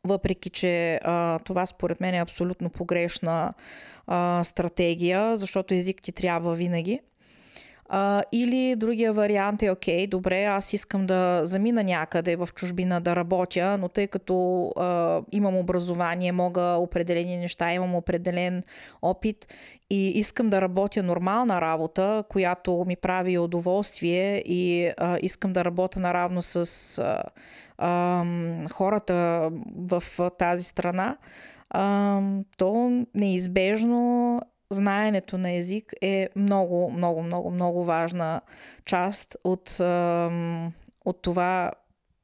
Въпреки, 0.04 0.50
че 0.50 1.00
а, 1.04 1.38
това 1.38 1.66
според 1.66 2.00
мен 2.00 2.14
е 2.14 2.18
абсолютно 2.20 2.70
погрешна 2.70 3.54
а, 4.06 4.44
стратегия, 4.44 5.36
защото 5.36 5.74
език 5.74 6.02
ти 6.02 6.12
трябва 6.12 6.54
винаги. 6.54 7.00
А, 7.92 8.22
или 8.32 8.76
другия 8.76 9.12
вариант 9.12 9.62
е, 9.62 9.70
окей, 9.70 10.06
добре, 10.06 10.44
аз 10.44 10.72
искам 10.72 11.06
да 11.06 11.40
замина 11.44 11.84
някъде 11.84 12.36
в 12.36 12.48
чужбина 12.54 13.00
да 13.00 13.16
работя, 13.16 13.78
но 13.80 13.88
тъй 13.88 14.06
като 14.06 14.66
а, 14.76 15.20
имам 15.32 15.56
образование, 15.56 16.32
мога 16.32 16.62
определени 16.62 17.36
неща, 17.36 17.72
имам 17.72 17.94
определен 17.94 18.62
опит 19.02 19.46
и 19.90 20.08
искам 20.08 20.50
да 20.50 20.60
работя 20.60 21.02
нормална 21.02 21.60
работа, 21.60 22.24
която 22.28 22.84
ми 22.86 22.96
прави 22.96 23.38
удоволствие 23.38 24.42
и 24.46 24.90
а, 24.96 25.18
искам 25.22 25.52
да 25.52 25.64
работя 25.64 26.00
наравно 26.00 26.42
с 26.42 26.98
а, 26.98 27.22
а, 27.80 28.24
хората 28.72 29.50
в 29.76 30.02
тази 30.38 30.64
страна, 30.64 31.16
а, 31.70 32.20
то 32.56 33.04
неизбежно 33.14 34.40
знаенето 34.70 35.38
на 35.38 35.52
език 35.52 35.92
е 36.02 36.28
много, 36.36 36.90
много, 36.90 37.22
много, 37.22 37.50
много 37.50 37.84
важна 37.84 38.40
част 38.84 39.36
от, 39.44 39.80
от 41.04 41.22
това 41.22 41.72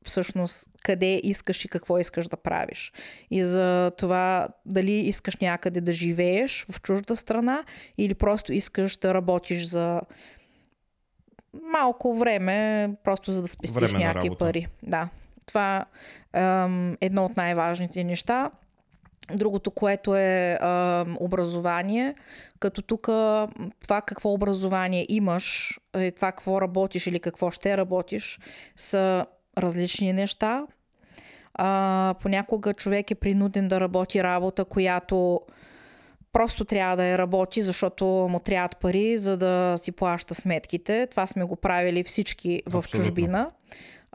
всъщност 0.04 0.68
къде 0.82 1.20
искаш 1.24 1.64
и 1.64 1.68
какво 1.68 1.98
искаш 1.98 2.28
да 2.28 2.36
правиш. 2.36 2.92
И 3.30 3.44
за 3.44 3.92
това 3.98 4.48
дали 4.66 4.92
искаш 4.92 5.36
някъде 5.36 5.80
да 5.80 5.92
живееш 5.92 6.66
в 6.70 6.80
чужда 6.80 7.16
страна 7.16 7.64
или 7.98 8.14
просто 8.14 8.52
искаш 8.52 8.96
да 8.96 9.14
работиш 9.14 9.64
за 9.64 10.00
малко 11.72 12.18
време, 12.18 12.90
просто 13.04 13.32
за 13.32 13.42
да 13.42 13.48
спестиш 13.48 13.92
някакви 13.92 14.30
пари. 14.38 14.66
Да. 14.82 15.08
Това 15.46 15.84
е 16.34 16.40
едно 17.00 17.24
от 17.24 17.36
най-важните 17.36 18.04
неща. 18.04 18.50
Другото, 19.34 19.70
което 19.70 20.16
е 20.16 20.58
а, 20.60 21.04
образование, 21.20 22.14
като 22.58 22.82
тук 22.82 23.02
това 23.82 24.02
какво 24.06 24.32
образование 24.32 25.06
имаш, 25.08 25.78
е, 25.94 26.10
това 26.10 26.32
какво 26.32 26.60
работиш 26.60 27.06
или 27.06 27.20
какво 27.20 27.50
ще 27.50 27.76
работиш, 27.76 28.40
са 28.76 29.26
различни 29.58 30.12
неща. 30.12 30.66
А, 31.54 32.14
понякога 32.22 32.74
човек 32.74 33.10
е 33.10 33.14
принуден 33.14 33.68
да 33.68 33.80
работи 33.80 34.22
работа, 34.22 34.64
която 34.64 35.40
просто 36.32 36.64
трябва 36.64 36.96
да 36.96 37.04
я 37.04 37.18
работи, 37.18 37.62
защото 37.62 38.04
му 38.04 38.40
трябват 38.40 38.76
пари, 38.76 39.18
за 39.18 39.36
да 39.36 39.74
си 39.76 39.92
плаща 39.92 40.34
сметките. 40.34 41.06
Това 41.10 41.26
сме 41.26 41.44
го 41.44 41.56
правили 41.56 42.04
всички 42.04 42.62
в 42.66 42.78
Абсолютно. 42.78 43.06
чужбина. 43.06 43.50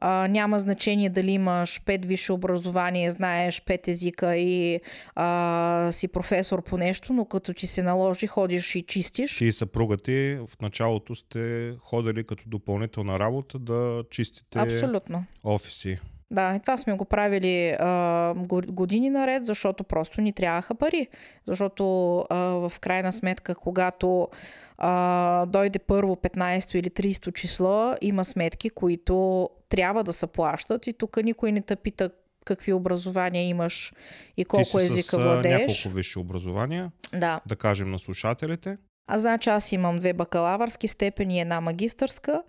А, 0.04 0.28
няма 0.28 0.60
значение 0.60 1.10
дали 1.10 1.32
имаш 1.32 1.82
пет 1.86 2.06
висше 2.06 2.34
образование, 2.34 3.12
знаеш 3.12 3.62
пет 3.66 3.88
езика 3.88 4.38
и 4.38 4.80
а, 5.16 5.88
си 5.92 6.08
професор 6.08 6.64
по 6.64 6.78
нещо, 6.78 7.14
но 7.14 7.26
като 7.26 7.54
ти 7.54 7.68
се 7.68 7.84
наложи, 7.84 8.28
ходиш 8.28 8.76
и 8.76 8.82
чистиш. 8.82 9.38
Ти 9.38 9.46
и 9.46 9.52
съпруга 9.52 9.98
ти 9.98 10.38
в 10.48 10.62
началото 10.62 11.16
сте 11.16 11.74
ходили 11.80 12.24
като 12.24 12.44
допълнителна 12.48 13.20
работа 13.20 13.60
да 13.60 14.04
чистите 14.12 14.60
Абсолютно. 14.60 15.26
офиси. 15.44 16.00
Да, 16.32 16.56
и 16.56 16.60
това 16.60 16.78
сме 16.78 16.94
го 16.94 17.06
правили 17.06 17.70
а, 17.70 18.34
го- 18.36 18.62
години 18.64 19.10
наред, 19.10 19.46
защото 19.46 19.84
просто 19.84 20.22
ни 20.22 20.34
трябваха 20.34 20.76
пари. 20.76 21.08
Защото 21.48 21.86
а, 22.20 22.36
в 22.38 22.80
крайна 22.80 23.14
сметка, 23.14 23.56
когато 23.56 24.28
а, 24.78 25.46
дойде 25.46 25.80
първо 25.80 26.16
15 26.16 26.76
или 26.76 26.90
30 26.90 27.34
число, 27.34 27.96
има 28.02 28.26
сметки, 28.26 28.70
които 28.70 29.50
трябва 29.70 30.04
да 30.04 30.14
се 30.14 30.28
плащат 30.28 30.88
и 30.88 30.94
тук 30.94 31.18
никой 31.18 31.52
не 31.52 31.62
те 31.62 31.76
пита 31.76 32.10
какви 32.46 32.74
образования 32.74 33.44
имаш 33.44 33.94
и 34.32 34.36
Ти 34.36 34.46
колко 34.46 34.66
си 34.70 34.78
езика 34.78 35.02
с 35.10 35.24
владееш. 35.24 35.60
няколко 35.60 35.90
висши 35.90 36.20
образования, 36.20 36.92
Да. 37.14 37.42
да 37.46 37.56
кажем 37.56 37.92
на 37.92 38.00
слушателите. 38.00 38.78
А 39.08 39.20
значи 39.20 39.50
аз 39.50 39.72
имам 39.72 40.00
две 40.00 40.14
бакалавърски 40.14 40.88
степени 40.88 41.38
и 41.38 41.42
една 41.42 41.62
магистърска. 41.62 42.42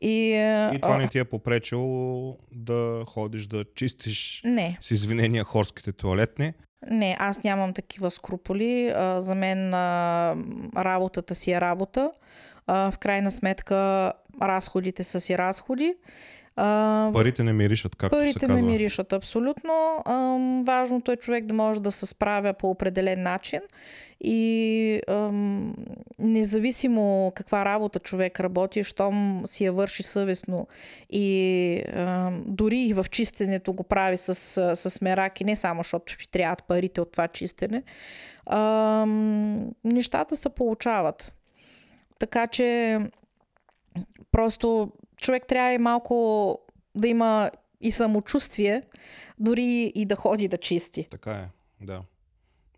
И, 0.00 0.30
И 0.74 0.78
това 0.82 0.96
не 0.96 1.08
ти 1.08 1.18
е 1.18 1.24
попречило 1.24 2.36
да 2.52 3.04
ходиш 3.06 3.46
да 3.46 3.64
чистиш 3.74 4.42
не, 4.44 4.78
с 4.80 4.90
извинения 4.90 5.44
хорските 5.44 5.92
туалетни. 5.92 6.52
Не, 6.90 7.16
аз 7.18 7.42
нямам 7.42 7.74
такива 7.74 8.10
скруполи. 8.10 8.94
За 9.18 9.34
мен 9.34 9.74
работата 10.76 11.34
си 11.34 11.52
е 11.52 11.60
работа. 11.60 12.12
В 12.66 12.94
крайна 13.00 13.30
сметка 13.30 14.12
разходите 14.42 15.04
са 15.04 15.20
си 15.20 15.38
разходи. 15.38 15.94
А, 16.56 17.10
Парите 17.14 17.42
не 17.42 17.52
миришат, 17.52 17.96
както 17.96 18.16
се 18.16 18.22
Парите 18.22 18.46
не 18.46 18.54
казва. 18.54 18.66
миришат 18.66 19.12
абсолютно. 19.12 20.02
Ам, 20.06 20.62
важното 20.64 21.12
е 21.12 21.16
човек 21.16 21.46
да 21.46 21.54
може 21.54 21.80
да 21.82 21.90
се 21.90 22.06
справя 22.06 22.52
по 22.52 22.70
определен 22.70 23.22
начин 23.22 23.60
и 24.20 25.00
ам, 25.08 25.74
независимо 26.18 27.32
каква 27.34 27.64
работа 27.64 27.98
човек 27.98 28.40
работи, 28.40 28.84
щом 28.84 29.42
си 29.46 29.64
я 29.64 29.72
върши 29.72 30.02
съвестно 30.02 30.66
и 31.10 31.82
ам, 31.94 32.42
дори 32.46 32.80
и 32.80 32.92
в 32.94 33.06
чистенето 33.10 33.72
го 33.72 33.82
прави 33.82 34.16
с, 34.16 34.34
с 34.76 35.00
мераки, 35.00 35.44
не 35.44 35.56
само 35.56 35.80
защото 35.82 36.12
ще 36.12 36.30
трябват 36.30 36.64
парите 36.64 37.00
от 37.00 37.12
това 37.12 37.28
чистене, 37.28 37.82
ам, 38.46 39.70
нещата 39.84 40.36
се 40.36 40.48
получават. 40.48 41.32
Така 42.18 42.46
че 42.46 42.98
просто 44.32 44.92
човек 45.20 45.46
трябва 45.48 45.72
и 45.72 45.78
малко 45.78 46.58
да 46.94 47.08
има 47.08 47.50
и 47.80 47.90
самочувствие, 47.90 48.82
дори 49.38 49.92
и 49.94 50.04
да 50.04 50.16
ходи 50.16 50.48
да 50.48 50.58
чисти. 50.58 51.06
Така 51.10 51.32
е, 51.32 51.48
да. 51.80 52.02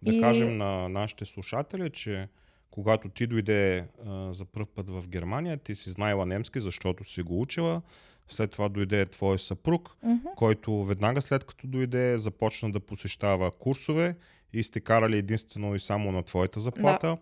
Да 0.03 0.15
И- 0.15 0.21
кажем 0.21 0.57
на 0.57 0.89
нашите 0.89 1.25
слушатели, 1.25 1.91
че 1.91 2.29
когато 2.71 3.09
ти 3.09 3.27
дойде 3.27 3.85
а, 4.07 4.33
за 4.33 4.45
първ 4.45 4.67
път 4.75 4.91
в 4.91 5.09
Германия, 5.09 5.57
ти 5.57 5.75
си 5.75 5.91
знаела 5.91 6.27
немски, 6.27 6.61
защото 6.61 7.05
си 7.05 7.23
го 7.23 7.41
учила. 7.41 7.83
След 8.29 8.51
това 8.51 8.69
дойде 8.69 9.07
твой 9.07 9.39
съпруг, 9.39 9.97
Мгм. 10.03 10.29
който 10.37 10.85
веднага 10.85 11.23
след 11.23 11.45
като 11.45 11.67
дойде 11.67 12.19
започна 12.19 12.73
да 12.73 12.81
посещава 12.81 13.51
курсове 13.51 14.17
и 14.53 14.63
сте 14.63 14.81
карали 14.81 15.19
единствено 15.19 15.75
и 15.75 15.79
само 15.81 16.13
на 16.13 16.23
твоята 16.23 16.61
заплата. 16.61 17.17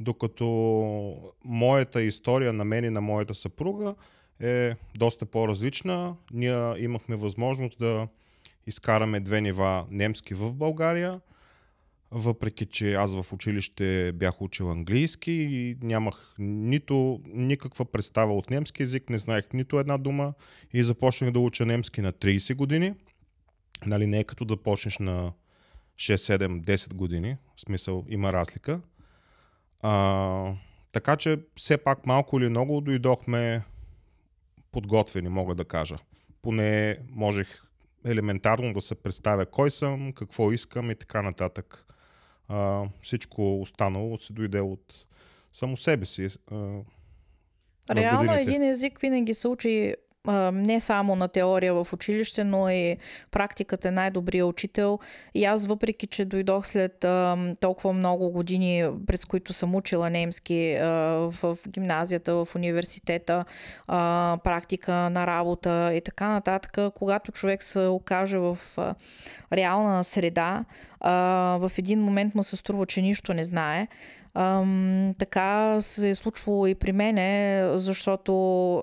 Докато 0.00 0.46
моята 1.44 2.02
история 2.02 2.52
на 2.52 2.64
мен 2.64 2.84
и 2.84 2.90
на 2.90 3.00
моята 3.00 3.34
съпруга 3.34 3.94
е 4.40 4.74
доста 4.96 5.26
по-различна. 5.26 6.16
Ние 6.32 6.74
имахме 6.78 7.16
възможност 7.16 7.78
да 7.78 8.08
изкараме 8.66 9.20
две 9.20 9.40
нива 9.40 9.86
немски 9.90 10.34
в 10.34 10.52
България, 10.52 11.20
въпреки 12.10 12.66
че 12.66 12.94
аз 12.94 13.14
в 13.14 13.32
училище 13.32 14.12
бях 14.14 14.42
учил 14.42 14.70
английски 14.70 15.32
и 15.32 15.76
нямах 15.82 16.34
нито 16.38 17.20
никаква 17.26 17.84
представа 17.84 18.34
от 18.34 18.50
немски 18.50 18.82
язик, 18.82 19.10
не 19.10 19.18
знаех 19.18 19.44
нито 19.54 19.78
една 19.78 19.98
дума 19.98 20.34
и 20.72 20.82
започнах 20.82 21.30
да 21.30 21.38
уча 21.38 21.66
немски 21.66 22.00
на 22.00 22.12
30 22.12 22.54
години. 22.54 22.94
Нали, 23.86 24.06
не 24.06 24.18
е 24.18 24.24
като 24.24 24.44
да 24.44 24.56
почнеш 24.56 24.98
на 24.98 25.32
6, 25.96 26.36
7, 26.38 26.60
10 26.60 26.94
години. 26.94 27.36
В 27.56 27.60
смисъл, 27.60 28.04
има 28.08 28.32
разлика. 28.32 28.80
А, 29.80 30.52
така 30.92 31.16
че 31.16 31.38
все 31.56 31.78
пак 31.78 32.06
малко 32.06 32.38
или 32.38 32.48
много 32.48 32.80
дойдохме 32.80 33.62
подготвени, 34.76 35.28
мога 35.28 35.54
да 35.54 35.64
кажа. 35.64 35.96
Поне 36.42 36.98
можех 37.10 37.62
елементарно 38.04 38.72
да 38.72 38.80
се 38.80 38.94
представя 38.94 39.46
кой 39.46 39.70
съм, 39.70 40.12
какво 40.12 40.52
искам 40.52 40.90
и 40.90 40.94
така 40.94 41.22
нататък. 41.22 41.86
А, 42.48 42.84
всичко 43.02 43.60
останало 43.60 44.18
се 44.18 44.32
дойде 44.32 44.60
от 44.60 45.06
само 45.52 45.76
себе 45.76 46.06
си. 46.06 46.28
А, 46.50 46.80
Реално 47.90 48.32
един 48.32 48.62
език 48.62 48.98
винаги 48.98 49.34
се 49.34 49.48
учи 49.48 49.94
не 50.52 50.80
само 50.80 51.16
на 51.16 51.28
теория 51.28 51.74
в 51.74 51.92
училище, 51.92 52.44
но 52.44 52.70
и 52.70 52.96
практиката 53.30 53.88
е 53.88 53.90
най-добрия 53.90 54.46
учител. 54.46 54.98
И 55.34 55.44
аз, 55.44 55.66
въпреки 55.66 56.06
че 56.06 56.24
дойдох 56.24 56.66
след 56.66 57.06
толкова 57.60 57.92
много 57.92 58.30
години, 58.30 58.90
през 59.06 59.24
които 59.24 59.52
съм 59.52 59.74
учила 59.74 60.10
немски 60.10 60.76
в 60.80 61.56
гимназията, 61.68 62.34
в 62.34 62.48
университета, 62.54 63.44
практика 64.44 64.92
на 64.92 65.26
работа 65.26 65.90
и 65.94 66.00
така 66.00 66.28
нататък, 66.28 66.94
когато 66.94 67.32
човек 67.32 67.62
се 67.62 67.80
окаже 67.80 68.38
в 68.38 68.58
а, 68.76 68.94
реална 69.52 70.04
среда, 70.04 70.64
в 71.58 71.70
един 71.78 72.00
момент 72.00 72.34
му 72.34 72.42
се 72.42 72.56
струва, 72.56 72.86
че 72.86 73.02
нищо 73.02 73.34
не 73.34 73.44
знае. 73.44 73.88
Ам, 74.38 75.14
така 75.18 75.80
се 75.80 76.10
е 76.10 76.14
случвало 76.14 76.66
и 76.66 76.74
при 76.74 76.92
мене, 76.92 77.60
защото 77.74 78.32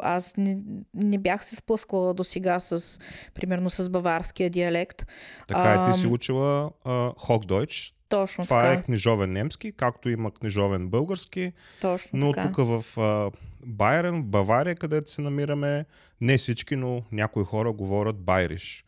аз 0.03 0.37
не, 0.37 0.57
не 0.93 1.17
бях 1.17 1.45
се 1.45 1.55
сплъсквала 1.55 2.13
до 2.13 2.23
сега 2.23 2.59
с, 2.59 2.99
примерно, 3.33 3.69
с 3.69 3.89
баварския 3.89 4.49
диалект. 4.49 5.05
така 5.47 5.73
е, 5.73 5.91
ти 5.91 5.99
си 5.99 6.07
учила 6.07 6.71
Хокдойч. 7.17 7.93
Точно 8.09 8.43
Това 8.43 8.61
така. 8.61 8.73
е 8.73 8.81
книжовен 8.81 9.31
немски, 9.31 9.71
както 9.71 10.09
има 10.09 10.31
книжовен 10.31 10.87
български. 10.87 11.51
Точно 11.81 12.19
Но 12.19 12.31
така. 12.31 12.51
тук 12.51 12.67
в 12.67 12.97
а, 12.97 13.31
Байрен, 13.65 14.21
в 14.21 14.25
Бавария, 14.25 14.75
където 14.75 15.11
се 15.11 15.21
намираме, 15.21 15.85
не 16.21 16.37
всички, 16.37 16.75
но 16.75 17.03
някои 17.11 17.43
хора 17.43 17.73
говорят 17.73 18.19
байриш, 18.19 18.85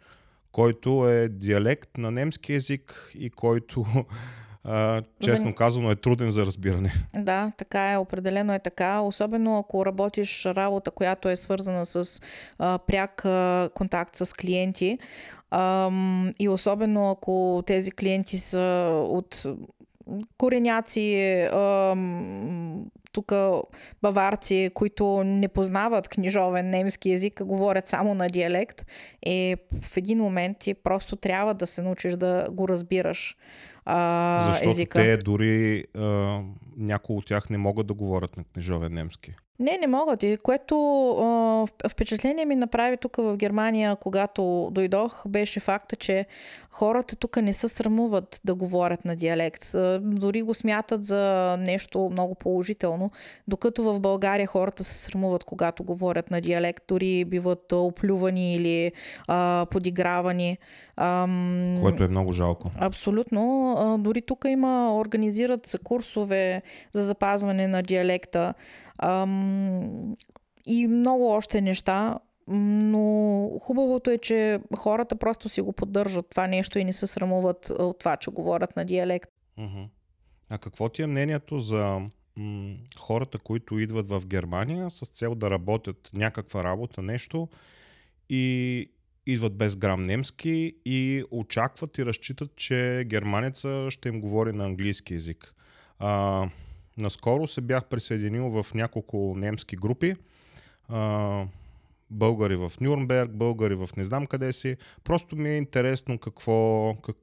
който 0.52 1.10
е 1.10 1.30
диалект 1.30 1.98
на 1.98 2.12
немски 2.12 2.54
язик 2.54 3.12
и 3.16 3.30
който, 3.30 3.86
а, 4.66 5.02
честно 5.22 5.48
За- 5.48 5.56
казано, 5.56 5.92
е 5.92 5.96
труден 5.96 6.32
за 6.32 6.46
разбиране. 6.46 6.92
Да, 7.16 7.52
така 7.58 7.92
е, 7.92 7.98
определено 7.98 8.54
е 8.54 8.60
така. 8.60 9.00
Особено 9.00 9.60
ако 9.60 9.86
работиш 9.86 10.46
работа, 10.46 10.92
която 10.92 11.30
е 11.30 11.36
свързана 11.36 11.86
с 11.86 12.22
а, 12.60 12.78
пряк 12.78 13.26
а, 13.26 13.70
контакт 13.74 14.16
с 14.16 14.34
клиенти. 14.34 14.98
Ам, 15.52 16.32
и 16.40 16.50
особено 16.50 17.12
ако 17.12 17.64
тези 17.66 17.92
клиенти 17.92 18.38
са 18.38 18.60
от 19.04 19.44
кореняци, 20.38 21.16
ам, 21.54 22.86
тук 23.16 23.34
баварци, 24.02 24.72
които 24.74 25.24
не 25.24 25.48
познават 25.48 26.08
книжовен 26.08 26.70
немски 26.70 27.10
язик, 27.10 27.42
а 27.42 27.46
говорят 27.46 27.88
само 27.88 28.14
на 28.14 28.30
диалект, 28.30 28.86
е 29.26 29.56
в 29.82 29.98
един 29.98 30.18
момент 30.18 30.58
ти 30.58 30.74
просто 30.74 31.16
трябва 31.16 31.54
да 31.54 31.68
се 31.68 31.82
научиш 31.82 32.14
да 32.14 32.48
го 32.52 32.68
разбираш 32.68 33.38
а, 33.86 34.48
Защото 34.48 34.70
езика. 34.70 35.00
те 35.00 35.18
дори 35.18 35.84
а, 35.96 36.40
някои 36.78 37.16
от 37.16 37.26
тях 37.26 37.50
не 37.50 37.58
могат 37.58 37.88
да 37.88 37.94
говорят 37.94 38.38
на 38.38 38.44
книжовен 38.44 38.94
немски. 38.94 39.36
Не, 39.60 39.78
не 39.78 39.88
могат. 39.88 40.24
И 40.24 40.38
което 40.44 40.76
а, 41.10 41.90
впечатление 41.90 42.46
ми 42.46 42.56
направи 42.56 42.98
тук 42.98 43.16
в 43.16 43.38
Германия, 43.38 43.96
когато 43.96 44.70
дойдох, 44.72 45.28
беше 45.28 45.60
факта, 45.60 45.96
че 45.96 46.26
хората 46.72 47.16
тук 47.16 47.38
не 47.38 47.54
се 47.54 47.68
срамуват 47.68 48.42
да 48.46 48.56
говорят 48.56 49.06
на 49.06 49.16
диалект. 49.16 49.76
А, 49.76 50.00
Дори 50.04 50.42
го 50.42 50.54
смятат 50.54 51.04
за 51.04 51.56
нещо 51.60 52.10
много 52.12 52.36
положително, 52.36 53.05
докато 53.48 53.84
в 53.84 54.00
България 54.00 54.48
хората 54.48 54.84
се 54.84 54.94
срамуват, 54.94 55.44
когато 55.44 55.84
говорят 55.84 56.32
на 56.32 56.42
диалект. 56.42 56.84
Дори 56.88 57.26
биват 57.26 57.72
оплювани 57.72 58.56
или 58.56 58.92
а, 59.28 59.66
подигравани. 59.72 60.58
Ам, 60.98 61.76
Което 61.82 62.04
е 62.04 62.08
много 62.08 62.32
жалко. 62.32 62.72
Абсолютно. 62.78 63.76
А, 63.78 63.98
Дори 63.98 64.22
тук 64.22 64.46
има, 64.48 64.98
организират 64.98 65.66
се 65.66 65.78
курсове 65.78 66.62
за 66.94 67.04
запазване 67.04 67.68
на 67.68 67.84
диалекта 67.84 68.54
ам, 69.00 70.16
и 70.66 70.88
много 70.88 71.30
още 71.30 71.62
неща. 71.62 72.20
Но 72.48 73.50
хубавото 73.62 74.10
е, 74.10 74.18
че 74.18 74.60
хората 74.78 75.16
просто 75.16 75.50
си 75.50 75.62
го 75.62 75.74
поддържат 75.74 76.30
това 76.30 76.48
нещо 76.48 76.80
и 76.80 76.84
не 76.84 76.94
се 76.94 77.08
срамуват 77.08 77.70
от 77.70 78.00
това, 78.00 78.18
че 78.18 78.32
говорят 78.32 78.76
на 78.76 78.86
диалект. 78.86 79.30
А 80.50 80.58
какво 80.58 80.90
ти 80.90 81.02
е 81.02 81.08
мнението 81.08 81.60
за 81.60 82.00
хората, 83.00 83.38
които 83.38 83.80
идват 83.80 84.08
в 84.08 84.24
Германия 84.26 84.90
с 84.90 85.06
цел 85.06 85.36
да 85.36 85.52
работят 85.52 86.10
някаква 86.14 86.64
работа, 86.64 87.02
нещо 87.02 87.50
и 88.30 88.88
идват 89.26 89.56
без 89.56 89.76
грам 89.76 90.04
немски 90.04 90.76
и 90.86 91.24
очакват 91.32 91.98
и 91.98 92.06
разчитат, 92.06 92.56
че 92.56 93.04
германеца 93.08 93.88
ще 93.90 94.10
им 94.10 94.22
говори 94.22 94.52
на 94.52 94.66
английски 94.66 95.14
язик. 95.14 95.54
А, 96.00 96.50
наскоро 96.98 97.48
се 97.48 97.62
бях 97.62 97.86
присъединил 97.86 98.50
в 98.50 98.74
няколко 98.74 99.34
немски 99.38 99.76
групи. 99.76 100.16
А, 100.90 101.46
българи 102.10 102.56
в 102.56 102.72
Нюрнберг, 102.82 103.32
българи 103.32 103.76
в 103.76 103.90
не 103.98 104.04
знам 104.04 104.28
къде 104.28 104.54
си. 104.54 104.78
Просто 105.04 105.36
ми 105.36 105.50
е 105.50 105.58
интересно 105.58 106.18
какво, 106.18 106.94
как, 107.04 107.16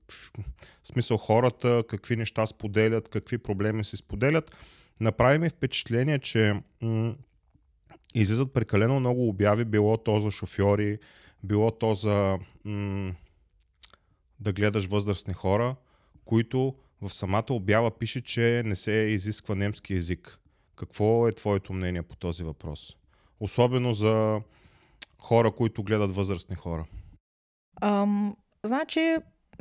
смисъл 0.84 1.16
хората, 1.16 1.84
какви 1.88 2.16
неща 2.16 2.46
споделят, 2.46 3.08
какви 3.08 3.38
проблеми 3.38 3.84
се 3.84 3.96
споделят. 3.96 4.56
Направи 5.02 5.38
ми 5.38 5.48
впечатление, 5.48 6.18
че 6.18 6.54
м- 6.82 7.14
излизат 8.14 8.52
прекалено 8.52 9.00
много 9.00 9.28
обяви, 9.28 9.64
било 9.64 9.96
то 9.96 10.20
за 10.20 10.30
шофьори, 10.30 10.98
било 11.42 11.70
то 11.70 11.94
за 11.94 12.38
м- 12.64 13.14
да 14.40 14.52
гледаш 14.52 14.86
възрастни 14.86 15.34
хора, 15.34 15.76
които 16.24 16.74
в 17.00 17.08
самата 17.08 17.44
обява 17.50 17.98
пише, 17.98 18.20
че 18.20 18.62
не 18.66 18.76
се 18.76 18.92
изисква 18.92 19.54
немски 19.54 19.94
язик. 19.94 20.38
Какво 20.76 21.28
е 21.28 21.32
твоето 21.32 21.72
мнение 21.72 22.02
по 22.02 22.16
този 22.16 22.44
въпрос? 22.44 22.96
Особено 23.40 23.94
за 23.94 24.40
хора, 25.18 25.52
които 25.52 25.82
гледат 25.82 26.14
възрастни 26.14 26.56
хора. 26.56 26.86
Ам, 27.80 28.36
значи, 28.64 29.16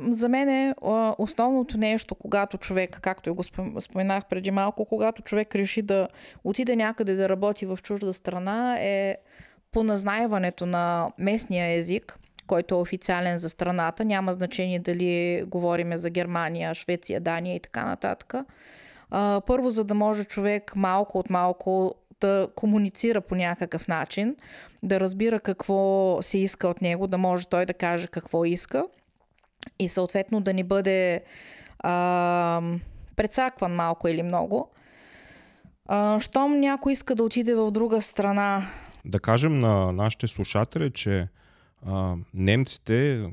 за 0.08 0.28
мен 0.28 0.48
е 0.48 0.74
основното 1.18 1.78
нещо, 1.78 2.14
когато 2.14 2.58
човек, 2.58 2.98
както 3.02 3.30
и 3.30 3.32
го 3.32 3.42
спом- 3.42 3.80
споменах 3.80 4.24
преди 4.26 4.50
малко, 4.50 4.84
когато 4.84 5.22
човек 5.22 5.54
реши 5.54 5.82
да 5.82 6.08
отиде 6.44 6.76
някъде 6.76 7.14
да 7.14 7.28
работи 7.28 7.66
в 7.66 7.78
чужда 7.82 8.12
страна, 8.12 8.76
е 8.80 9.16
поназнайването 9.72 10.66
на 10.66 11.12
местния 11.18 11.76
език, 11.76 12.18
който 12.46 12.74
е 12.74 12.78
официален 12.78 13.38
за 13.38 13.48
страната. 13.48 14.04
Няма 14.04 14.32
значение 14.32 14.78
дали 14.78 15.44
говориме 15.46 15.96
за 15.96 16.10
Германия, 16.10 16.74
Швеция, 16.74 17.20
Дания 17.20 17.56
и 17.56 17.60
така 17.60 17.84
нататък. 17.84 18.34
Първо, 19.46 19.70
за 19.70 19.84
да 19.84 19.94
може 19.94 20.24
човек 20.24 20.72
малко 20.76 21.18
от 21.18 21.30
малко 21.30 21.94
да 22.20 22.48
комуницира 22.54 23.20
по 23.20 23.34
някакъв 23.34 23.88
начин, 23.88 24.36
да 24.82 25.00
разбира 25.00 25.40
какво 25.40 26.18
се 26.22 26.38
иска 26.38 26.68
от 26.68 26.82
него, 26.82 27.06
да 27.06 27.18
може 27.18 27.48
той 27.48 27.66
да 27.66 27.74
каже 27.74 28.06
какво 28.06 28.44
иска 28.44 28.84
и 29.78 29.88
съответно 29.88 30.40
да 30.40 30.52
ни 30.52 30.62
бъде 30.62 31.22
а, 31.78 32.62
прецакван 33.16 33.74
малко 33.74 34.08
или 34.08 34.22
много. 34.22 34.70
А, 35.86 36.20
щом 36.20 36.60
някой 36.60 36.92
иска 36.92 37.14
да 37.14 37.22
отиде 37.22 37.54
в 37.54 37.70
друга 37.70 38.02
страна, 38.02 38.66
Да 39.04 39.20
кажем 39.20 39.58
на 39.58 39.92
нашите 39.92 40.26
слушатели, 40.26 40.90
че 40.90 41.28
а, 41.86 42.14
немците, 42.34 43.26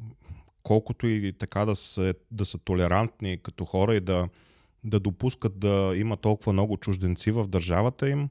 колкото 0.63 1.07
и 1.07 1.33
така 1.39 1.65
да 1.65 1.75
са, 1.75 2.13
да 2.31 2.45
са 2.45 2.57
толерантни 2.57 3.37
като 3.43 3.65
хора 3.65 3.95
и 3.95 3.99
да 3.99 4.29
да 4.83 4.99
допускат 4.99 5.59
да 5.59 5.93
има 5.95 6.17
толкова 6.17 6.53
много 6.53 6.77
чужденци 6.77 7.31
в 7.31 7.47
държавата 7.47 8.09
им. 8.09 8.29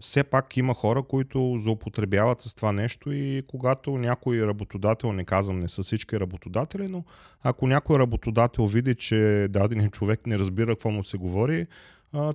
Все 0.00 0.24
пак 0.24 0.56
има 0.56 0.74
хора, 0.74 1.02
които 1.02 1.56
злоупотребяват 1.58 2.40
с 2.40 2.54
това 2.54 2.72
нещо 2.72 3.12
и 3.12 3.42
когато 3.48 3.98
някой 3.98 4.46
работодател, 4.46 5.12
не 5.12 5.24
казвам 5.24 5.60
не 5.60 5.68
са 5.68 5.82
всички 5.82 6.20
работодатели, 6.20 6.88
но 6.88 7.04
ако 7.42 7.66
някой 7.66 7.98
работодател 7.98 8.66
види, 8.66 8.94
че 8.94 9.46
даден 9.50 9.90
човек 9.90 10.26
не 10.26 10.38
разбира 10.38 10.70
какво 10.70 10.90
му 10.90 11.04
се 11.04 11.16
говори, 11.16 11.66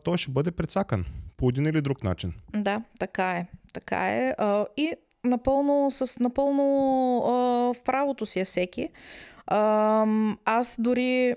той 0.03 0.17
ще 0.17 0.31
бъде 0.31 0.51
прецакан 0.51 1.05
по 1.37 1.49
един 1.49 1.65
или 1.65 1.81
друг 1.81 2.03
начин. 2.03 2.33
Да, 2.55 2.81
така 2.99 3.31
е. 3.31 3.47
Така 3.73 4.07
е. 4.09 4.35
И 4.77 4.91
напълно, 5.23 5.91
с 5.91 6.19
напълно 6.19 6.63
в 7.73 7.83
правото 7.85 8.25
си 8.25 8.39
е 8.39 8.45
всеки. 8.45 8.89
Аз 10.45 10.75
дори 10.79 11.35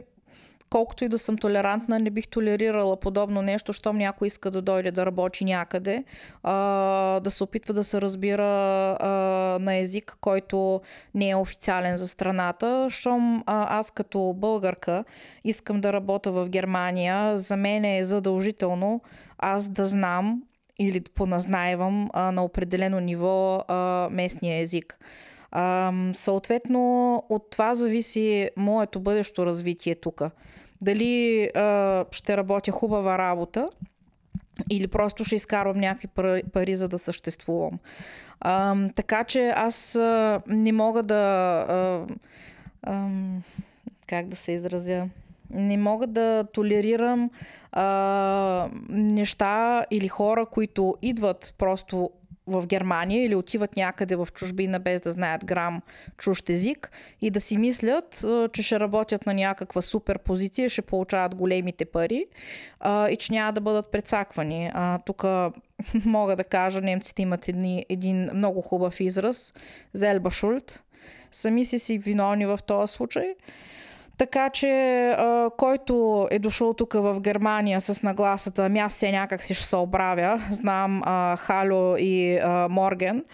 колкото 0.71 1.05
и 1.05 1.09
да 1.09 1.19
съм 1.19 1.39
толерантна, 1.39 1.99
не 1.99 2.11
бих 2.11 2.29
толерирала 2.29 3.01
подобно 3.01 3.43
нещо, 3.43 3.73
щом 3.73 3.99
някой 3.99 4.27
иска 4.27 4.51
да 4.51 4.63
дойде 4.63 4.91
да 4.91 5.07
работи 5.07 5.45
някъде, 5.45 6.05
а, 6.43 6.55
да 7.21 7.31
се 7.31 7.45
опитва 7.45 7.75
да 7.75 7.85
се 7.85 8.01
разбира 8.01 8.47
а, 9.01 9.09
на 9.61 9.77
език, 9.77 10.17
който 10.21 10.81
не 11.15 11.31
е 11.31 11.37
официален 11.37 11.97
за 11.97 12.09
страната. 12.09 12.87
Щом 12.91 13.43
а, 13.47 13.79
аз 13.79 13.91
като 13.91 14.35
българка 14.37 15.05
искам 15.45 15.81
да 15.81 15.93
работя 15.93 16.33
в 16.33 16.49
Германия, 16.49 17.37
за 17.37 17.57
мен 17.57 17.85
е 17.85 18.05
задължително 18.05 19.01
аз 19.39 19.69
да 19.69 19.85
знам 19.85 20.43
или 20.79 21.01
да 21.01 21.11
поназнайвам 21.11 22.11
а, 22.13 22.33
на 22.33 22.45
определено 22.45 23.01
ниво 23.01 23.65
а, 23.69 24.09
местния 24.11 24.61
език. 24.61 24.99
А, 25.51 25.93
съответно, 26.15 27.15
от 27.29 27.51
това 27.51 27.75
зависи 27.75 28.51
моето 28.57 29.01
бъдещо 29.01 29.47
развитие 29.47 29.95
тук. 29.95 30.23
Дали 30.81 31.45
а, 31.55 32.05
ще 32.11 32.37
работя 32.37 32.71
хубава 32.71 33.19
работа 33.19 33.69
или 34.71 34.89
просто 34.89 35.25
ще 35.25 35.35
изкарвам 35.35 35.79
някакви 35.79 36.09
пари, 36.53 36.75
за 36.75 36.89
да 36.89 36.99
съществувам. 36.99 37.79
А, 38.41 38.77
така 38.95 39.25
че 39.25 39.53
аз 39.57 39.97
а, 39.97 40.43
не 40.47 40.73
мога 40.73 41.03
да. 41.03 41.15
А, 41.69 42.07
а, 42.83 43.09
как 44.07 44.29
да 44.29 44.37
се 44.37 44.53
изразя? 44.53 45.09
Не 45.51 45.77
мога 45.77 46.07
да 46.07 46.45
толерирам 46.53 47.31
а, 47.73 48.69
неща 48.89 49.87
или 49.91 50.09
хора, 50.09 50.47
които 50.47 50.97
идват 51.03 51.55
просто 51.59 52.11
в 52.49 52.67
Германия 52.67 53.25
или 53.25 53.35
отиват 53.35 53.77
някъде 53.77 54.17
в 54.17 54.29
чужбина 54.35 54.81
без 54.81 55.01
да 55.01 55.11
знаят 55.11 55.45
грам 55.45 55.83
чужд 56.17 56.51
език 56.51 56.91
и 57.21 57.31
да 57.31 57.41
си 57.41 57.57
мислят, 57.57 58.25
че 58.53 58.63
ще 58.63 58.81
работят 58.81 59.27
на 59.27 59.35
някаква 59.35 59.83
супер 59.83 60.19
позиция, 60.19 60.71
ще 60.71 60.83
получават 60.83 61.35
големите 61.35 61.85
пари 61.85 62.27
и 62.87 63.17
че 63.19 63.33
няма 63.33 63.53
да 63.53 63.61
бъдат 63.61 63.93
прецаквани. 63.93 64.71
Тук 65.07 65.25
мога 66.05 66.37
да 66.37 66.45
кажа, 66.45 66.81
немците 66.81 67.23
имат 67.23 67.49
едни, 67.49 67.87
един 67.89 68.31
много 68.35 68.61
хубав 68.61 69.01
израз, 69.01 69.55
Зелбашульт. 69.93 70.83
Сами 71.33 71.65
си 71.65 71.79
си 71.79 71.99
виновни 71.99 72.47
в 72.47 72.59
този 72.67 72.93
случай. 72.93 73.35
Така 74.19 74.51
че, 74.51 74.69
а, 75.19 75.51
който 75.57 76.29
е 76.31 76.39
дошъл 76.39 76.75
тук 76.75 76.93
в 76.93 77.21
Германия 77.21 77.81
с 77.81 78.03
нагласата, 78.03 78.65
ами 78.65 78.79
аз 78.79 78.95
се 78.95 79.13
някак 79.13 79.45
си 79.45 79.55
ще 79.55 79.65
се 79.65 79.77
оправя, 79.77 80.43
знам 80.51 81.03
а, 81.05 81.37
Хало 81.37 81.97
и 81.97 82.37
а, 82.37 82.69
Морген, 82.71 83.25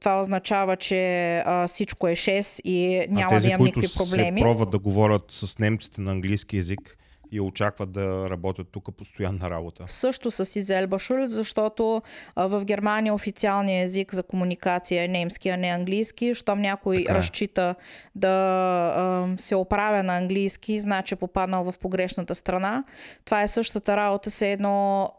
това 0.00 0.20
означава, 0.20 0.76
че 0.76 1.36
а, 1.46 1.66
всичко 1.66 2.08
е 2.08 2.12
6 2.12 2.60
и 2.64 3.06
няма 3.10 3.26
а 3.26 3.28
тези, 3.28 3.46
да 3.46 3.52
имам 3.52 3.64
никакви 3.64 3.88
проблеми. 3.96 4.30
които 4.30 4.38
се 4.38 4.44
пробват 4.44 4.70
да 4.70 4.78
говорят 4.78 5.24
с 5.28 5.58
немците 5.58 6.00
на 6.00 6.10
английски 6.10 6.56
язик, 6.56 6.98
и 7.32 7.40
очакват 7.40 7.92
да 7.92 8.30
работят 8.30 8.68
тук 8.72 8.96
постоянна 8.96 9.50
работа. 9.50 9.84
Също 9.86 10.30
с 10.30 10.58
Изелбашуль, 10.58 11.26
защото 11.26 12.02
а, 12.36 12.46
в 12.46 12.64
Германия 12.64 13.14
официалният 13.14 13.84
език 13.88 14.14
за 14.14 14.22
комуникация 14.22 15.04
е 15.04 15.08
немски, 15.08 15.48
а 15.48 15.56
не 15.56 15.68
английски. 15.68 16.34
Щом 16.34 16.60
някой 16.60 16.96
така 16.96 17.12
е. 17.12 17.16
разчита 17.18 17.74
да 18.14 18.28
а, 18.28 19.26
се 19.38 19.56
оправя 19.56 20.02
на 20.02 20.16
английски, 20.16 20.80
значи 20.80 21.14
е 21.14 21.16
попаднал 21.16 21.72
в 21.72 21.78
погрешната 21.78 22.34
страна. 22.34 22.84
Това 23.24 23.42
е 23.42 23.48
същата 23.48 23.96
работа, 23.96 24.30
се 24.30 24.52
едно 24.52 25.12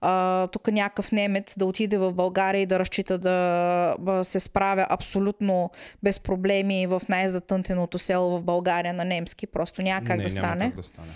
а, 0.00 0.46
тук 0.46 0.68
някакъв 0.68 1.12
немец 1.12 1.54
да 1.58 1.66
отиде 1.66 1.98
в 1.98 2.12
България 2.12 2.62
и 2.62 2.66
да 2.66 2.78
разчита 2.78 3.18
да 3.18 4.20
се 4.22 4.40
справя 4.40 4.86
абсолютно 4.90 5.70
без 6.02 6.20
проблеми 6.20 6.86
в 6.86 7.02
най-затънтеното 7.08 7.98
село 7.98 8.38
в 8.38 8.42
България 8.42 8.94
на 8.94 9.04
немски. 9.04 9.46
Просто 9.46 9.82
няма 9.82 10.06
как 10.06 10.16
Не, 10.16 10.22
да 10.22 10.30
стане. 10.30 10.64
Как 10.64 10.76
да 10.76 10.82
стане. 10.82 11.08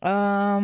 А, 0.00 0.60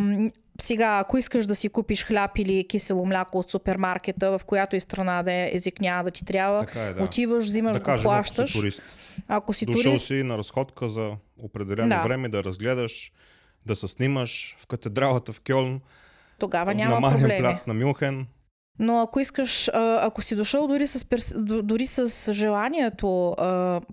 сега, 0.60 0.98
ако 0.98 1.18
искаш 1.18 1.46
да 1.46 1.54
си 1.54 1.68
купиш 1.68 2.04
хляб 2.04 2.38
или 2.38 2.68
кисело 2.68 3.06
мляко 3.06 3.38
от 3.38 3.50
супермаркета, 3.50 4.38
в 4.38 4.44
която 4.44 4.76
и 4.76 4.80
страна 4.80 5.22
да 5.22 5.32
е 5.32 5.50
език 5.52 5.80
няма 5.80 6.04
да 6.04 6.10
ти 6.10 6.24
трябва, 6.24 6.66
е, 6.76 6.92
да. 6.92 7.04
отиваш, 7.04 7.44
взимаш 7.44 7.76
да 7.76 7.82
кажем, 7.82 8.02
го, 8.02 8.08
плащаш. 8.10 8.38
Ако 8.38 8.48
си 8.48 8.58
турист. 8.58 8.82
Ако 9.28 9.54
си 9.54 9.66
Дошъл 9.66 9.82
турист... 9.82 10.06
си 10.06 10.22
на 10.22 10.38
разходка 10.38 10.88
за 10.88 11.16
определено 11.38 11.88
да. 11.88 12.02
време 12.02 12.28
да 12.28 12.44
разгледаш, 12.44 13.12
да 13.66 13.76
се 13.76 13.88
снимаш 13.88 14.56
в 14.58 14.66
катедралата 14.66 15.32
в 15.32 15.40
Кьолн, 15.40 15.80
тогава 16.42 16.74
няма 16.74 17.00
на 17.00 17.10
проблеми. 17.10 17.40
пляц 17.40 17.66
на 17.66 17.74
Мюнхен. 17.74 18.26
Но 18.78 19.00
ако 19.00 19.20
искаш, 19.20 19.70
ако 19.74 20.22
си 20.22 20.36
дошъл 20.36 20.66
дори 20.66 20.86
с, 20.86 21.06
дори 21.62 21.86
с 21.86 22.32
желанието 22.32 23.34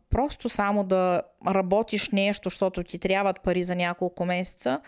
просто 0.09 0.49
само 0.49 0.83
да 0.83 1.21
работиш 1.47 2.09
нещо, 2.09 2.49
защото 2.49 2.83
ти 2.83 2.99
трябват 2.99 3.41
пари 3.43 3.63
за 3.63 3.75
няколко 3.75 4.25
месеца, 4.25 4.79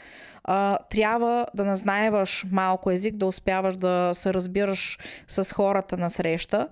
трябва 0.90 1.48
да 1.54 1.66
назнаеваш 1.66 2.46
малко 2.52 2.92
език, 2.92 3.16
да 3.16 3.26
успяваш 3.26 3.78
да 3.78 4.12
се 4.14 4.34
разбираш 4.34 5.00
с 5.28 5.54
хората 5.54 5.98
на 5.98 6.10
среща 6.10 6.68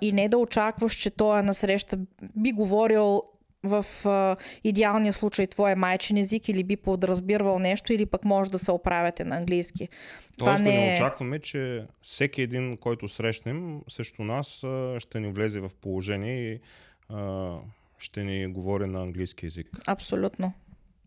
и 0.00 0.12
не 0.12 0.28
да 0.28 0.38
очакваш, 0.38 0.94
че 0.94 1.10
той 1.10 1.42
на 1.42 1.54
среща 1.54 1.98
би 2.36 2.52
говорил 2.52 3.22
в 3.64 3.86
а, 4.04 4.36
идеалния 4.64 5.12
случай 5.12 5.46
твой 5.46 5.72
е 5.72 5.74
майчин 5.74 6.16
език 6.16 6.48
или 6.48 6.64
би 6.64 6.76
подразбирал 6.76 7.58
нещо 7.58 7.92
или 7.92 8.06
пък 8.06 8.24
може 8.24 8.50
да 8.50 8.58
се 8.58 8.72
оправяте 8.72 9.24
на 9.24 9.36
английски. 9.36 9.88
Тоест 9.88 10.38
Това 10.38 10.58
не... 10.58 10.72
да 10.72 10.80
не 10.80 10.92
очакваме, 10.92 11.38
че 11.38 11.86
всеки 12.02 12.42
един, 12.42 12.76
който 12.76 13.08
срещнем 13.08 13.80
срещу 13.88 14.24
нас, 14.24 14.64
ще 14.98 15.20
ни 15.20 15.28
влезе 15.28 15.60
в 15.60 15.70
положение 15.80 16.52
и 16.52 16.60
а, 17.08 17.54
ще 17.98 18.24
ни 18.24 18.46
говори 18.46 18.86
на 18.86 19.02
английски 19.02 19.46
язик. 19.46 19.68
Абсолютно. 19.86 20.52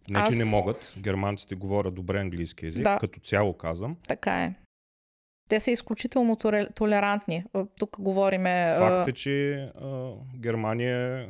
Не, 0.10 0.20
Аз... 0.20 0.30
че 0.30 0.36
не 0.36 0.46
могат. 0.46 0.96
Германците 0.98 1.56
говорят 1.56 1.96
добре 1.96 2.20
английски 2.20 2.66
язик, 2.66 2.84
да. 2.84 2.98
като 3.00 3.20
цяло 3.20 3.54
казвам. 3.54 3.98
Така 4.08 4.44
е. 4.44 4.54
Те 5.50 5.60
са 5.60 5.72
изключително 5.72 6.38
толерантни. 6.76 7.44
Тук 7.80 7.98
говориме... 8.00 8.76
Факт 8.78 9.10
е, 9.10 9.14
че 9.14 9.54
а, 9.54 10.12
Германия 10.38 11.28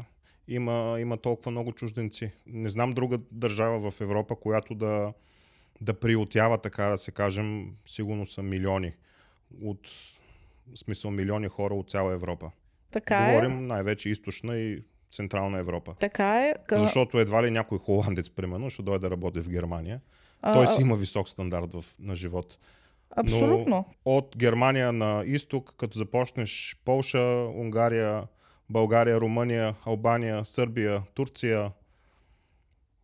има, 0.47 0.97
има 0.99 1.17
толкова 1.17 1.51
много 1.51 1.71
чужденци. 1.71 2.31
Не 2.47 2.69
знам 2.69 2.91
друга 2.91 3.19
държава 3.31 3.91
в 3.91 4.01
Европа, 4.01 4.35
която 4.35 4.75
да, 4.75 5.13
да 5.81 5.93
приотява, 5.93 6.57
така 6.57 6.85
да 6.85 6.97
се 6.97 7.11
кажем, 7.11 7.73
сигурно 7.85 8.25
са 8.25 8.43
милиони. 8.43 8.93
От, 9.63 9.89
смисъл 10.75 11.11
милиони 11.11 11.47
хора 11.47 11.73
от 11.73 11.89
цяла 11.89 12.13
Европа. 12.13 12.51
Така 12.91 13.27
е. 13.27 13.31
Говорим 13.31 13.57
е. 13.57 13.61
най-вече 13.61 14.09
източна 14.09 14.57
и 14.57 14.83
Централна 15.11 15.59
Европа. 15.59 15.95
Така 15.99 16.47
е. 16.47 16.53
Къ... 16.67 16.79
Защото 16.79 17.19
едва 17.19 17.43
ли 17.43 17.51
някой 17.51 17.77
холандец, 17.77 18.29
примерно, 18.29 18.69
ще 18.69 18.83
дойде 18.83 18.99
да 18.99 19.11
работи 19.11 19.39
в 19.39 19.49
Германия. 19.49 20.01
А, 20.41 20.53
Той 20.53 20.67
си 20.67 20.81
има 20.81 20.95
висок 20.95 21.29
стандарт 21.29 21.73
в, 21.73 21.85
на 21.99 22.15
живот. 22.15 22.59
Абсолютно. 23.15 23.65
Но 23.67 23.85
от 24.05 24.35
Германия 24.37 24.93
на 24.93 25.23
изток, 25.25 25.73
като 25.77 25.97
започнеш 25.97 26.81
Полша, 26.85 27.47
Унгария, 27.55 28.23
България, 28.71 29.21
Румъния, 29.21 29.75
Албания, 29.85 30.45
Сърбия, 30.45 31.03
Турция. 31.13 31.71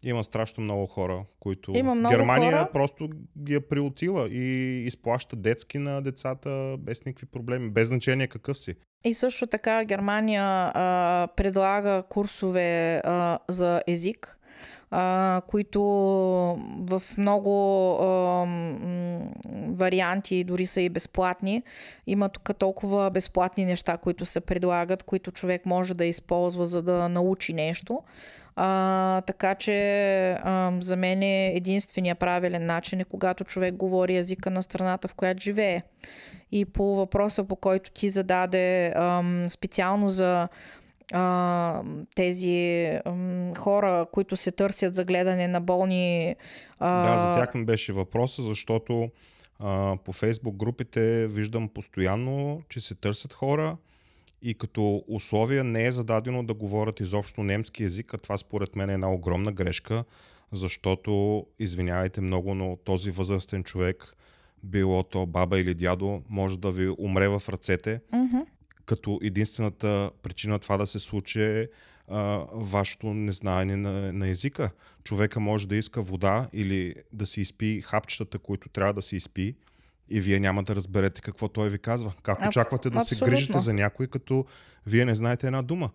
Има 0.04 0.24
страшно 0.24 0.64
много 0.64 0.88
хора, 0.88 1.26
които 1.40 1.78
Има 1.78 1.96
много 1.96 2.16
Германия 2.16 2.52
хора. 2.52 2.70
просто 2.74 3.10
ги 3.38 3.54
е 3.54 3.60
приотила 3.60 4.30
и 4.30 4.84
изплаща 4.86 5.36
детски 5.36 5.80
на 5.80 6.02
децата 6.02 6.76
без 6.80 7.06
никакви 7.06 7.26
проблеми, 7.26 7.70
без 7.70 7.88
значение 7.88 8.28
какъв 8.28 8.58
си. 8.58 8.76
И 9.06 9.14
също 9.14 9.48
така 9.48 9.84
Германия 9.84 10.44
а, 10.44 11.28
предлага 11.36 12.04
курсове 12.10 13.02
а, 13.04 13.40
за 13.50 13.84
език 13.88 14.37
а, 14.92 15.42
които 15.48 15.82
в 16.80 17.02
много 17.18 17.92
а, 18.02 18.48
варианти 19.68 20.44
дори 20.44 20.66
са 20.66 20.82
и 20.82 20.90
безплатни. 20.90 21.64
Има 22.08 22.30
тук 22.30 22.50
толкова 22.58 23.10
безплатни 23.10 23.66
неща, 23.66 23.98
които 23.98 24.26
се 24.26 24.40
предлагат, 24.40 25.04
които 25.04 25.32
човек 25.32 25.66
може 25.66 25.94
да 25.94 26.06
използва, 26.06 26.66
за 26.66 26.82
да 26.82 27.10
научи 27.10 27.54
нещо. 27.54 28.04
А, 28.56 29.22
така 29.22 29.56
че 29.56 30.32
а, 30.32 30.74
за 30.80 30.96
мен 30.96 31.22
е 31.22 31.48
единствения 31.56 32.16
правилен 32.16 32.66
начин 32.66 33.00
е 33.00 33.04
когато 33.04 33.44
човек 33.44 33.76
говори 33.76 34.18
езика 34.18 34.50
на 34.50 34.64
страната, 34.64 35.08
в 35.08 35.14
която 35.14 35.42
живее. 35.42 35.82
И 36.52 36.66
по 36.66 36.96
въпроса, 36.96 37.44
по 37.44 37.56
който 37.56 37.92
ти 37.92 38.10
зададе 38.10 38.88
а, 38.96 39.24
специално 39.50 40.10
за 40.10 40.48
а, 41.14 41.84
тези 42.16 42.86
а, 43.06 43.14
хора, 43.58 44.06
които 44.12 44.38
се 44.38 44.52
търсят 44.52 44.96
за 44.96 45.04
гледане 45.04 45.48
на 45.48 45.62
болни. 45.62 46.36
А... 46.80 47.04
Да, 47.04 47.24
за 47.24 47.40
тях 47.40 47.54
ми 47.54 47.66
беше 47.66 47.94
въпроса, 47.94 48.44
защото 48.44 49.10
а, 49.60 49.98
по 50.06 50.14
фейсбук 50.14 50.56
групите 50.56 51.28
виждам 51.28 51.70
постоянно, 51.70 52.62
че 52.70 52.80
се 52.80 52.96
търсят 52.96 53.34
хора 53.34 53.78
и 54.42 54.54
като 54.54 55.04
условия 55.08 55.64
не 55.64 55.86
е 55.86 55.92
зададено 55.92 56.44
да 56.44 56.54
говорят 56.54 57.00
изобщо 57.00 57.44
немски 57.44 57.84
язик, 57.84 58.14
а 58.14 58.18
това 58.18 58.38
според 58.38 58.76
мен 58.76 58.90
е 58.90 58.94
една 58.94 59.14
огромна 59.14 59.52
грешка, 59.52 60.04
защото, 60.52 61.46
извинявайте 61.60 62.22
много, 62.22 62.56
но 62.56 62.76
този 62.76 63.12
възрастен 63.12 63.64
човек, 63.64 64.16
било 64.64 65.04
то 65.04 65.26
баба 65.26 65.60
или 65.60 65.74
дядо, 65.74 66.22
може 66.30 66.60
да 66.60 66.72
ви 66.72 66.90
умре 66.98 67.28
в 67.28 67.42
ръцете, 67.50 68.02
mm-hmm. 68.14 68.46
Като 68.88 69.20
единствената 69.22 70.12
причина 70.24 70.60
това 70.60 70.78
да 70.78 70.88
се 70.88 71.00
случи 71.00 71.42
е 71.42 71.68
а, 72.08 72.46
вашето 72.54 73.14
незнание 73.14 73.76
на, 73.76 74.14
на 74.14 74.28
езика. 74.28 74.72
Човека 75.04 75.40
може 75.40 75.68
да 75.68 75.76
иска 75.76 76.02
вода 76.02 76.50
или 76.54 76.96
да 77.14 77.26
си 77.26 77.42
изпи 77.42 77.82
хапчетата, 77.82 78.40
които 78.40 78.70
трябва 78.70 78.94
да 78.94 79.02
си 79.02 79.16
изпи 79.16 79.56
и 80.10 80.22
вие 80.22 80.40
няма 80.40 80.64
да 80.64 80.76
разберете 80.76 81.22
какво 81.22 81.48
той 81.48 81.70
ви 81.70 81.80
казва. 81.80 82.14
Как 82.24 82.48
очаквате 82.48 82.90
да 82.90 83.00
Абсолютно. 83.00 83.26
се 83.26 83.32
грижите 83.32 83.60
за 83.60 83.74
някой, 83.74 84.08
като 84.08 84.46
вие 84.86 85.06
не 85.06 85.16
знаете 85.16 85.48
една 85.48 85.62
дума? 85.62 85.90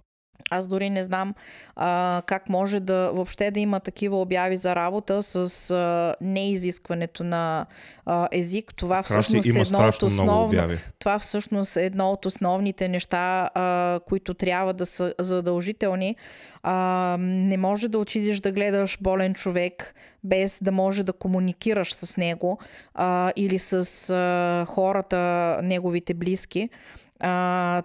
Аз 0.51 0.67
дори 0.67 0.91
не 0.91 1.05
знам 1.05 1.35
а, 1.77 2.23
как 2.27 2.49
може 2.49 2.81
да 2.81 3.11
въобще 3.15 3.51
да 3.51 3.61
има 3.61 3.81
такива 3.81 4.21
обяви 4.21 4.57
за 4.57 4.77
работа 4.77 5.23
с 5.23 5.71
а, 5.71 6.15
неизискването 6.21 7.25
на 7.25 7.67
а, 8.07 8.29
език. 8.33 8.75
Това 8.75 9.03
всъщност 9.03 9.47
е 9.47 9.61
едно 9.61 9.79
от 9.79 10.03
основно, 10.03 10.71
това 10.99 11.19
всъщност 11.19 11.77
е 11.77 11.85
едно 11.85 12.11
от 12.11 12.27
основните 12.27 12.89
неща, 12.89 13.51
а, 13.55 14.01
които 14.07 14.35
трябва 14.35 14.75
да 14.75 14.87
са 14.87 15.15
задължителни. 15.19 16.17
А, 16.63 17.17
не 17.21 17.57
може 17.57 17.89
да 17.89 17.99
отидеш 17.99 18.41
да 18.41 18.53
гледаш 18.53 18.99
болен 19.01 19.35
човек 19.35 19.95
без 20.25 20.59
да 20.63 20.73
може 20.73 21.05
да 21.05 21.13
комуникираш 21.13 21.95
с 21.95 22.17
него 22.17 22.59
а, 22.95 23.33
или 23.37 23.59
с 23.59 24.11
а, 24.11 24.65
хората, 24.73 25.61
неговите 25.63 26.15
близки. 26.15 26.69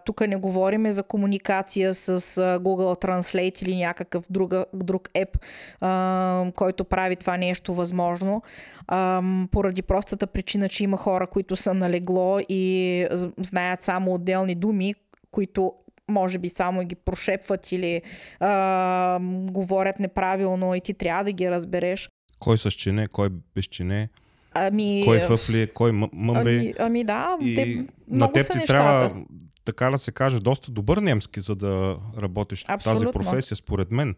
Тук 0.05 0.27
не 0.27 0.35
говорим 0.35 0.91
за 0.91 1.03
комуникация 1.03 1.93
с 1.93 2.19
Google 2.59 3.05
Translate 3.05 3.63
или 3.63 3.75
някакъв 3.75 4.23
друга, 4.29 4.65
друг 4.73 5.09
еп, 5.13 5.37
а, 5.81 6.51
който 6.55 6.85
прави 6.85 7.15
това 7.15 7.37
нещо 7.37 7.73
възможно. 7.73 8.41
А, 8.87 9.21
поради 9.51 9.81
простата 9.81 10.27
причина, 10.27 10.69
че 10.69 10.83
има 10.83 10.97
хора, 10.97 11.27
които 11.27 11.55
са 11.55 11.73
налегло 11.73 12.39
и 12.49 13.07
знаят 13.37 13.83
само 13.83 14.13
отделни 14.13 14.55
думи, 14.55 14.95
които 15.31 15.73
може 16.09 16.37
би 16.37 16.49
само 16.49 16.83
ги 16.83 16.95
прошепват 16.95 17.71
или 17.71 18.01
а, 18.39 19.19
говорят 19.51 19.99
неправилно 19.99 20.75
и 20.75 20.81
ти 20.81 20.93
трябва 20.93 21.23
да 21.23 21.31
ги 21.31 21.51
разбереш. 21.51 22.09
Кой 22.39 22.57
с 22.57 22.71
чине, 22.71 23.07
кой 23.07 23.29
без 23.55 23.65
чине? 23.65 24.09
Ами, 24.65 25.01
кой 25.05 25.19
фъфли, 25.19 25.69
кой 25.73 25.91
мъмри. 25.91 26.57
Ами, 26.57 26.73
ами 26.79 27.03
да, 27.03 27.37
и 27.41 27.55
те, 27.55 27.65
много 27.65 27.87
на 28.09 28.31
теб 28.31 28.51
ти 28.53 28.65
трябва, 28.67 29.11
така 29.65 29.89
да 29.89 29.97
се 29.97 30.11
каже, 30.11 30.39
доста 30.39 30.71
добър 30.71 30.97
немски, 30.97 31.39
за 31.39 31.55
да 31.55 31.97
работиш 32.21 32.63
в 32.63 32.67
тази 32.67 32.75
Абсолютно. 32.75 33.11
професия, 33.11 33.57
според 33.57 33.91
мен. 33.91 34.15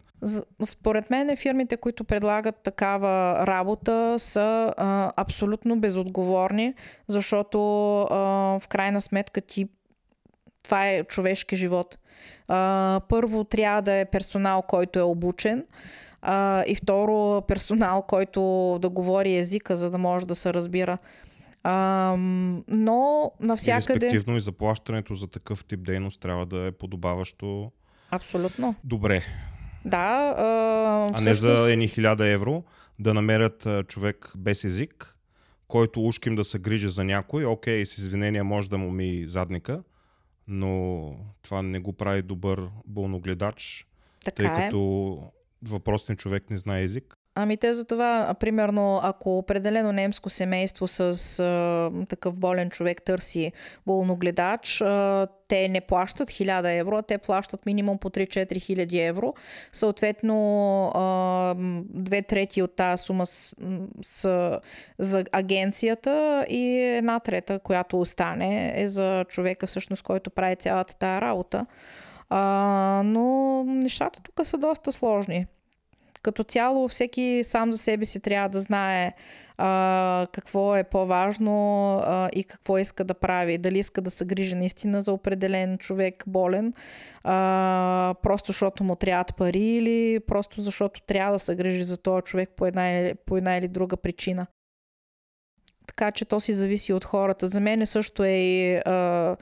Според 0.63 1.09
мен 1.09 1.37
фирмите, 1.37 1.77
които 1.77 2.03
предлагат 2.03 2.55
такава 2.63 3.47
работа 3.47 4.15
са 4.17 4.73
а, 4.77 5.11
абсолютно 5.15 5.79
безотговорни, 5.79 6.73
защото 7.07 7.59
а, 8.01 8.15
в 8.59 8.67
крайна 8.69 9.01
сметка 9.01 9.41
ти 9.41 9.67
това 10.63 10.89
е 10.89 11.03
човешки 11.03 11.55
живот. 11.55 11.97
А, 12.47 13.01
първо 13.09 13.43
трябва 13.43 13.81
да 13.81 13.93
е 13.93 14.05
персонал, 14.05 14.61
който 14.61 14.99
е 14.99 15.03
обучен. 15.03 15.65
А, 16.22 16.63
и 16.67 16.76
второ, 16.76 17.41
персонал, 17.41 18.01
който 18.01 18.41
да 18.82 18.89
говори 18.89 19.38
езика, 19.38 19.76
за 19.76 19.89
да 19.89 19.97
може 19.97 20.28
да 20.28 20.36
се 20.36 20.53
разбира. 20.53 20.97
А, 21.63 22.15
но 22.67 23.32
И 23.41 23.45
навсякъде. 23.45 23.93
респективно 23.99 24.38
и 24.38 24.41
заплащането 24.41 25.15
за 25.15 25.28
такъв 25.28 25.65
тип 25.65 25.80
дейност 25.84 26.22
трябва 26.22 26.45
да 26.45 26.65
е 26.65 26.72
подобаващо 26.72 27.72
Абсолютно. 28.11 28.76
добре. 28.84 29.22
Да. 29.86 30.36
А, 30.38 31.09
А 31.13 31.22
не 31.22 31.34
за 31.34 31.72
едни 31.74 31.88
хиляда 31.88 32.28
евро 32.28 32.63
да 32.99 33.13
намерят 33.13 33.67
човек 33.88 34.32
без 34.38 34.63
език, 34.63 35.15
който 35.67 36.05
ушким 36.05 36.36
да 36.36 36.43
се 36.43 36.59
грижи 36.59 36.89
за 36.89 37.03
някой. 37.03 37.45
Окей, 37.45 37.86
с 37.86 37.97
извинения 37.97 38.43
може 38.43 38.70
да 38.70 38.78
му 38.78 38.91
ми 38.91 39.24
задника, 39.28 39.84
но 40.47 41.11
това 41.41 41.61
не 41.61 41.80
го 41.80 41.93
прави 41.93 42.22
добър 42.22 42.67
болногледач, 42.86 43.88
така 44.26 44.36
тъй 44.36 44.63
е. 44.63 44.65
като 44.65 45.22
въпросният 45.64 46.20
човек 46.20 46.49
не 46.49 46.57
знае 46.57 46.84
език. 46.84 47.20
Ами 47.41 47.57
те 47.57 47.74
за 47.74 47.86
това, 47.86 48.36
примерно, 48.39 48.99
ако 49.03 49.38
определено 49.38 49.91
немско 49.91 50.30
семейство 50.30 50.88
с 50.88 50.99
а, 51.39 52.05
такъв 52.10 52.36
болен 52.36 52.70
човек 52.70 53.01
търси 53.01 53.51
болногледач, 53.86 54.82
а, 54.82 55.28
те 55.47 55.68
не 55.68 55.82
плащат 55.82 56.30
1000 56.30 56.80
евро, 56.80 56.97
а 56.97 57.01
те 57.01 57.18
плащат 57.18 57.66
минимум 57.66 57.97
по 57.97 58.10
3-4 58.10 58.62
хиляди 58.62 58.99
евро. 58.99 59.34
Съответно, 59.74 60.38
а, 60.95 61.55
две 61.89 62.22
трети 62.22 62.62
от 62.62 62.76
тази 62.76 63.03
сума 63.03 63.26
са 64.01 64.60
за 64.99 65.24
агенцията 65.32 66.45
и 66.49 66.80
една 66.80 67.20
трета, 67.20 67.60
която 67.60 67.99
остане, 67.99 68.74
е 68.76 68.88
за 68.88 69.26
човека 69.30 69.68
всъщност, 69.68 70.03
който 70.03 70.30
прави 70.30 70.55
цялата 70.55 70.97
тая 70.97 71.22
работа. 71.22 71.66
А, 72.30 73.01
но 73.05 73.63
нещата 73.63 74.21
тук 74.23 74.47
са 74.47 74.57
доста 74.57 74.91
сложни. 74.91 75.45
Като 76.21 76.43
цяло 76.43 76.88
всеки 76.88 77.41
сам 77.43 77.71
за 77.71 77.77
себе 77.77 78.05
си 78.05 78.19
трябва 78.19 78.49
да 78.49 78.59
знае 78.59 79.13
а, 79.57 80.27
какво 80.32 80.75
е 80.75 80.84
по-важно 80.84 81.95
а, 81.97 82.30
и 82.34 82.43
какво 82.43 82.77
иска 82.77 83.03
да 83.03 83.13
прави. 83.13 83.57
Дали 83.57 83.80
иска 83.80 84.01
да 84.01 84.11
се 84.11 84.25
грижи 84.25 84.55
наистина 84.55 85.01
за 85.01 85.13
определен 85.13 85.77
човек 85.77 86.23
болен, 86.27 86.73
а, 87.23 88.15
просто 88.23 88.51
защото 88.51 88.84
му 88.84 88.95
трябват 88.95 89.36
пари 89.36 89.63
или 89.63 90.19
просто 90.19 90.61
защото 90.61 91.01
трябва 91.01 91.34
да 91.34 91.39
се 91.39 91.55
грижи 91.55 91.84
за 91.84 91.97
този 91.97 92.23
човек 92.23 92.49
по 92.55 92.65
една, 92.65 93.13
по 93.25 93.38
една 93.38 93.57
или 93.57 93.67
друга 93.67 93.97
причина. 93.97 94.47
Така 95.88 96.11
че 96.11 96.25
то 96.25 96.39
си 96.39 96.53
зависи 96.53 96.93
от 96.93 97.05
хората. 97.05 97.47
За 97.47 97.59
мен 97.59 97.86
също 97.86 98.23
е 98.23 98.75
а, 98.86 99.36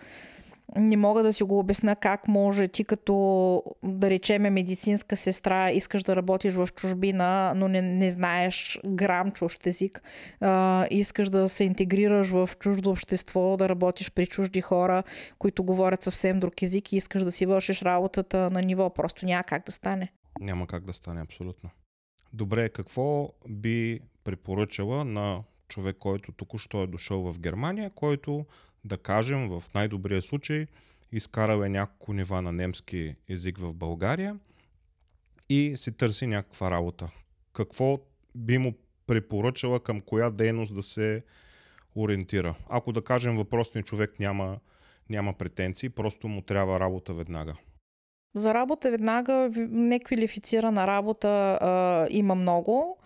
не 0.75 0.97
мога 0.97 1.23
да 1.23 1.33
си 1.33 1.43
го 1.43 1.59
обясна 1.59 1.95
как 1.95 2.27
може 2.27 2.67
ти 2.67 2.83
като, 2.83 3.63
да 3.83 4.09
речеме, 4.09 4.49
медицинска 4.49 5.17
сестра, 5.17 5.71
искаш 5.71 6.03
да 6.03 6.15
работиш 6.15 6.53
в 6.53 6.69
чужбина, 6.75 7.53
но 7.55 7.67
не, 7.67 7.81
не 7.81 8.09
знаеш 8.09 8.79
грам 8.85 9.31
чужд 9.31 9.67
език. 9.67 10.01
А, 10.39 10.87
искаш 10.91 11.29
да 11.29 11.49
се 11.49 11.63
интегрираш 11.63 12.29
в 12.29 12.49
чуждо 12.59 12.89
общество, 12.89 13.57
да 13.57 13.69
работиш 13.69 14.11
при 14.11 14.25
чужди 14.25 14.61
хора, 14.61 15.03
които 15.39 15.63
говорят 15.63 16.03
съвсем 16.03 16.39
друг 16.39 16.61
език 16.61 16.93
и 16.93 16.95
искаш 16.95 17.23
да 17.23 17.31
си 17.31 17.45
вършиш 17.45 17.81
работата 17.81 18.49
на 18.49 18.61
ниво. 18.61 18.89
Просто 18.89 19.25
няма 19.25 19.43
как 19.43 19.65
да 19.65 19.71
стане. 19.71 20.11
Няма 20.39 20.67
как 20.67 20.85
да 20.85 20.93
стане 20.93 21.21
абсолютно. 21.21 21.69
Добре, 22.33 22.69
какво 22.69 23.29
би 23.49 23.99
препоръчала 24.23 25.05
на 25.05 25.43
човек, 25.67 25.97
който 25.99 26.31
току-що 26.31 26.83
е 26.83 26.87
дошъл 26.87 27.31
в 27.31 27.39
Германия, 27.39 27.89
който, 27.89 28.45
да 28.85 28.97
кажем, 28.97 29.49
в 29.49 29.63
най-добрия 29.75 30.21
случай, 30.21 30.67
изкарал 31.11 31.63
е 31.63 31.69
няколко 31.69 32.13
нива 32.13 32.41
на 32.41 32.51
немски 32.51 33.15
език 33.29 33.57
в 33.57 33.73
България 33.73 34.39
и 35.49 35.73
си 35.77 35.91
търси 35.91 36.27
някаква 36.27 36.71
работа. 36.71 37.09
Какво 37.53 37.99
би 38.35 38.57
му 38.57 38.73
препоръчала 39.07 39.79
към 39.79 40.01
коя 40.01 40.29
дейност 40.29 40.75
да 40.75 40.83
се 40.83 41.23
ориентира? 41.95 42.55
Ако 42.69 42.91
да 42.91 43.01
кажем 43.01 43.37
въпросният 43.37 43.87
човек 43.87 44.19
няма, 44.19 44.59
няма 45.09 45.33
претенции, 45.33 45.89
просто 45.89 46.27
му 46.27 46.41
трябва 46.41 46.79
работа 46.79 47.13
веднага. 47.13 47.53
За 48.35 48.53
работа 48.53 48.91
веднага 48.91 49.51
неквалифицирана 49.69 50.87
работа 50.87 51.57
а, 51.61 52.07
има 52.09 52.35
много. 52.35 52.97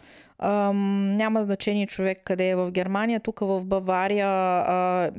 Ам, 0.42 1.16
няма 1.16 1.44
значение 1.44 1.88
човек 1.88 2.22
къде 2.24 2.50
е 2.50 2.56
в 2.56 2.72
Германия. 2.72 3.20
Тук 3.20 3.40
в 3.40 3.64
Бавария 3.66 4.28
а, 4.28 5.12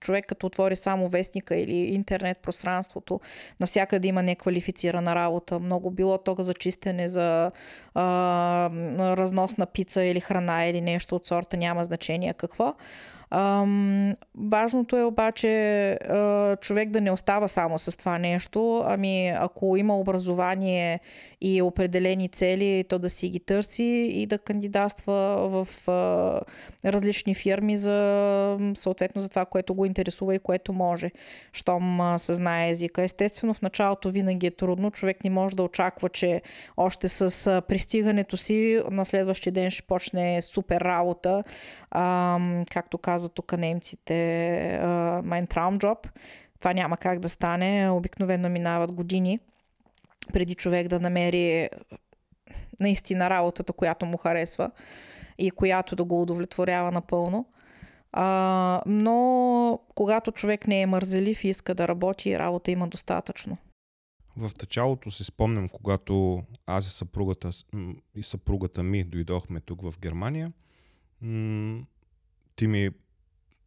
човек 0.00 0.26
като 0.28 0.46
отвори 0.46 0.76
само 0.76 1.08
вестника 1.08 1.56
или 1.56 1.76
интернет 1.76 2.38
пространството, 2.38 3.20
навсякъде 3.60 4.08
има 4.08 4.22
неквалифицирана 4.22 5.14
работа. 5.14 5.58
Много 5.58 5.90
било 5.90 6.18
то 6.18 6.36
за 6.38 6.54
чистене, 6.54 7.08
за 7.08 7.50
а, 7.94 8.70
разнос 8.98 9.56
на 9.56 9.66
пица 9.66 10.04
или 10.04 10.20
храна 10.20 10.66
или 10.66 10.80
нещо 10.80 11.16
от 11.16 11.26
сорта, 11.26 11.56
няма 11.56 11.84
значение 11.84 12.34
какво. 12.34 12.74
Ам, 13.30 14.14
важното 14.34 14.96
е 14.96 15.04
обаче 15.04 15.92
а, 15.92 16.56
човек 16.56 16.90
да 16.90 17.00
не 17.00 17.10
остава 17.10 17.48
само 17.48 17.78
с 17.78 17.96
това 17.96 18.18
нещо, 18.18 18.84
ами 18.86 19.28
ако 19.28 19.76
има 19.76 19.98
образование 19.98 21.00
и 21.40 21.62
определени 21.62 22.28
цели, 22.28 22.84
то 22.88 22.98
да 22.98 23.10
си 23.10 23.28
ги 23.28 23.40
търси 23.40 24.10
и 24.14 24.26
да 24.26 24.38
кандидатства 24.38 25.14
в 25.48 25.88
а, 25.88 26.40
различни 26.84 27.34
фирми 27.34 27.76
за 27.76 28.58
съответно 28.74 29.20
за 29.20 29.28
това, 29.28 29.44
което 29.44 29.74
го 29.74 29.84
интересува 29.84 30.34
и 30.34 30.38
което 30.38 30.72
може, 30.72 31.10
щом 31.52 32.00
а, 32.00 32.18
се 32.18 32.32
езика. 32.70 33.02
Естествено, 33.02 33.54
в 33.54 33.62
началото 33.62 34.10
винаги 34.10 34.46
е 34.46 34.50
трудно. 34.50 34.90
Човек 34.90 35.24
не 35.24 35.30
може 35.30 35.56
да 35.56 35.62
очаква, 35.62 36.08
че 36.08 36.42
още 36.76 37.08
с 37.08 37.62
пристигането 37.68 38.36
си 38.36 38.82
на 38.90 39.04
следващия 39.04 39.52
ден 39.52 39.70
ще 39.70 39.82
почне 39.82 40.42
супер 40.42 40.80
работа. 40.80 41.44
А, 41.90 42.38
както 42.70 42.98
казват 42.98 43.34
тук 43.34 43.52
немците, 43.52 44.14
mein 45.24 45.54
Traumjob. 45.54 46.08
Това 46.60 46.72
няма 46.72 46.96
как 46.96 47.18
да 47.18 47.28
стане. 47.28 47.90
Обикновено 47.90 48.48
минават 48.48 48.92
години 48.92 49.40
преди 50.32 50.54
човек 50.54 50.88
да 50.88 51.00
намери 51.00 51.68
наистина 52.80 53.30
работата, 53.30 53.72
която 53.72 54.06
му 54.06 54.16
харесва 54.16 54.70
и 55.38 55.50
която 55.50 55.96
да 55.96 56.04
го 56.04 56.22
удовлетворява 56.22 56.92
напълно. 56.92 57.46
А, 58.12 58.82
но 58.86 59.80
когато 59.94 60.32
човек 60.32 60.66
не 60.66 60.80
е 60.80 60.86
мързелив 60.86 61.44
и 61.44 61.48
иска 61.48 61.74
да 61.74 61.88
работи, 61.88 62.38
работа 62.38 62.70
има 62.70 62.88
достатъчно. 62.88 63.56
В 64.36 64.50
началото 64.60 65.10
си 65.10 65.24
спомням, 65.24 65.68
когато 65.68 66.42
аз 66.66 66.86
и 66.86 66.90
съпругата, 66.90 67.50
и 68.14 68.22
съпругата 68.22 68.82
ми 68.82 69.04
дойдохме 69.04 69.60
тук 69.60 69.82
в 69.82 69.98
Германия, 70.00 70.52
ти 72.56 72.66
ми 72.66 72.90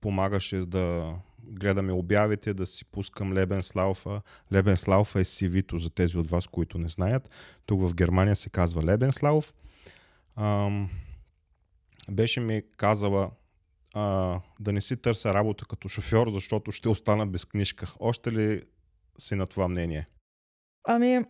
помагаше 0.02 0.66
да 0.66 1.16
гледаме 1.44 1.94
обявите, 1.94 2.54
да 2.54 2.66
си 2.66 2.86
пускам 2.86 3.34
Лебенслауфа. 3.34 4.22
Лебенслауфа 4.54 5.20
е 5.20 5.24
CV-то 5.24 5.78
за 5.78 5.90
тези 5.90 6.18
от 6.18 6.30
вас, 6.30 6.48
които 6.48 6.78
не 6.78 6.90
знаят. 6.90 7.32
Тук 7.66 7.82
в 7.82 7.96
Германия 7.96 8.36
се 8.36 8.50
казва 8.50 8.84
Лебенслауф. 8.84 9.54
Ам, 10.36 10.90
беше 12.12 12.40
ми 12.40 12.64
казала 12.78 13.32
а, 13.94 14.40
да 14.60 14.74
не 14.74 14.82
си 14.82 14.98
търся 14.98 15.34
работа 15.34 15.66
като 15.66 15.90
шофьор, 15.90 16.30
защото 16.30 16.72
ще 16.72 16.90
остана 16.90 17.28
без 17.28 17.46
книжка. 17.46 17.94
Още 18.00 18.32
ли 18.32 18.64
си 19.18 19.36
на 19.36 19.48
това 19.48 19.68
мнение? 19.68 20.08
Ами, 20.88 21.26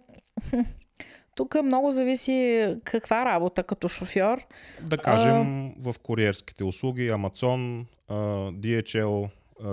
тук 1.35 1.55
много 1.63 1.91
зависи 1.91 2.67
каква 2.83 3.25
работа 3.25 3.63
като 3.63 3.87
шофьор. 3.87 4.41
Да 4.81 4.97
кажем 4.97 5.67
а... 5.67 5.91
в 5.91 5.99
куриерските 5.99 6.63
услуги, 6.63 7.11
Amazon, 7.11 7.85
DHL, 8.51 9.29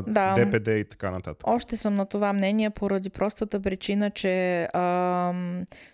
да, 0.06 0.34
ДПД 0.34 0.68
и 0.68 0.84
така 0.84 1.10
нататък. 1.10 1.42
Още 1.46 1.76
съм 1.76 1.94
на 1.94 2.06
това 2.06 2.32
мнение 2.32 2.70
поради 2.70 3.10
простата 3.10 3.60
причина, 3.60 4.10
че 4.10 4.62
а, 4.72 5.32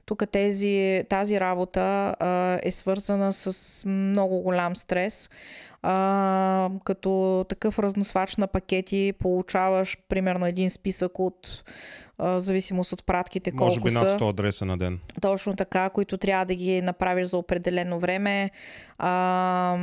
тук 0.06 0.22
тези, 0.32 1.04
тази 1.08 1.40
работа 1.40 1.80
а, 2.20 2.58
е 2.62 2.70
свързана 2.70 3.32
с 3.32 3.82
много 3.88 4.40
голям 4.40 4.76
стрес. 4.76 5.30
А, 5.82 6.70
като 6.84 7.44
такъв 7.48 7.78
разносвач 7.78 8.36
на 8.36 8.46
пакети 8.46 9.12
получаваш 9.18 9.98
примерно 10.08 10.46
един 10.46 10.70
списък 10.70 11.18
от 11.18 11.64
в 12.18 12.40
зависимост 12.40 12.92
от 12.92 13.06
пратките 13.06 13.50
колко 13.50 13.64
Може 13.64 13.80
би 13.80 13.90
над 13.90 14.10
100 14.10 14.18
са. 14.18 14.28
адреса 14.28 14.64
на 14.64 14.78
ден. 14.78 15.00
Точно 15.20 15.56
така, 15.56 15.90
които 15.90 16.18
трябва 16.18 16.46
да 16.46 16.54
ги 16.54 16.82
направиш 16.82 17.28
за 17.28 17.36
определено 17.36 17.98
време. 17.98 18.50
А, 18.98 19.78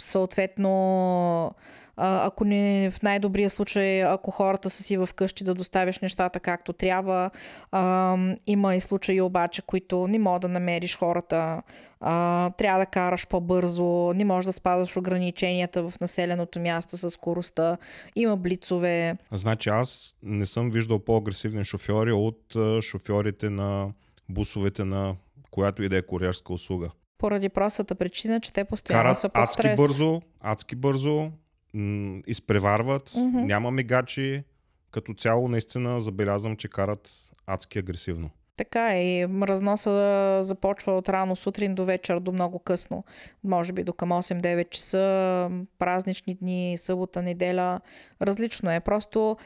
съответно, 0.00 1.54
ако 1.96 2.44
не 2.44 2.90
в 2.90 3.02
най-добрия 3.02 3.50
случай, 3.50 4.02
ако 4.02 4.30
хората 4.30 4.70
са 4.70 4.82
си 4.82 4.96
в 4.96 5.08
къщи 5.14 5.44
да 5.44 5.54
доставиш 5.54 5.98
нещата 5.98 6.40
както 6.40 6.72
трябва. 6.72 7.30
А, 7.72 8.16
има 8.46 8.76
и 8.76 8.80
случаи 8.80 9.20
обаче, 9.30 9.62
които 9.62 10.08
не 10.08 10.18
мога 10.18 10.40
да 10.40 10.48
намериш 10.48 10.96
хората. 10.96 11.62
А, 12.00 12.50
трябва 12.50 12.80
да 12.80 12.86
караш 12.86 13.26
по-бързо, 13.26 14.12
не 14.12 14.24
можеш 14.24 14.46
да 14.46 14.52
спазваш 14.52 14.96
ограниченията 14.96 15.90
в 15.90 16.00
населеното 16.00 16.60
място 16.60 16.98
с 16.98 17.10
скоростта. 17.10 17.76
Има 18.16 18.36
блицове. 18.36 19.16
Значи 19.32 19.68
аз 19.68 20.16
не 20.22 20.46
съм 20.46 20.70
виждал 20.70 20.98
по-агресивни 20.98 21.64
шофьори 21.64 22.12
от 22.12 22.56
шофьорите 22.82 23.50
на 23.50 23.88
бусовете 24.28 24.84
на 24.84 25.14
която 25.50 25.82
и 25.82 25.88
да 25.88 25.96
е 25.96 26.02
куриерска 26.02 26.52
услуга. 26.52 26.90
Поради 27.18 27.48
простата 27.48 27.94
причина, 27.94 28.40
че 28.40 28.52
те 28.52 28.64
постоянно 28.64 29.02
Карат 29.02 29.18
са 29.18 29.28
под 29.28 29.42
адски 29.42 29.68
бързо, 29.76 30.22
адски 30.40 30.76
бързо, 30.76 31.30
м- 31.74 32.20
изпреварват, 32.26 33.10
mm-hmm. 33.10 33.42
няма 33.42 33.70
мигачи. 33.70 34.42
Като 34.90 35.14
цяло 35.14 35.48
наистина 35.48 36.00
забелязвам, 36.00 36.56
че 36.56 36.68
карат 36.68 37.10
адски 37.46 37.78
агресивно. 37.78 38.30
Така 38.60 38.94
е, 38.94 39.02
и 39.02 39.26
разноса 39.42 40.38
започва 40.42 40.92
от 40.92 41.08
рано 41.08 41.36
сутрин 41.36 41.74
до 41.74 41.84
вечер, 41.84 42.20
до 42.20 42.32
много 42.32 42.58
късно. 42.58 43.04
Може 43.44 43.72
би 43.72 43.84
до 43.84 43.92
към 43.92 44.10
8-9 44.10 44.70
часа, 44.70 45.50
празнични 45.78 46.34
дни, 46.34 46.74
събота, 46.78 47.22
неделя. 47.22 47.80
Различно 48.22 48.70
е. 48.70 48.80
Просто 48.80 49.36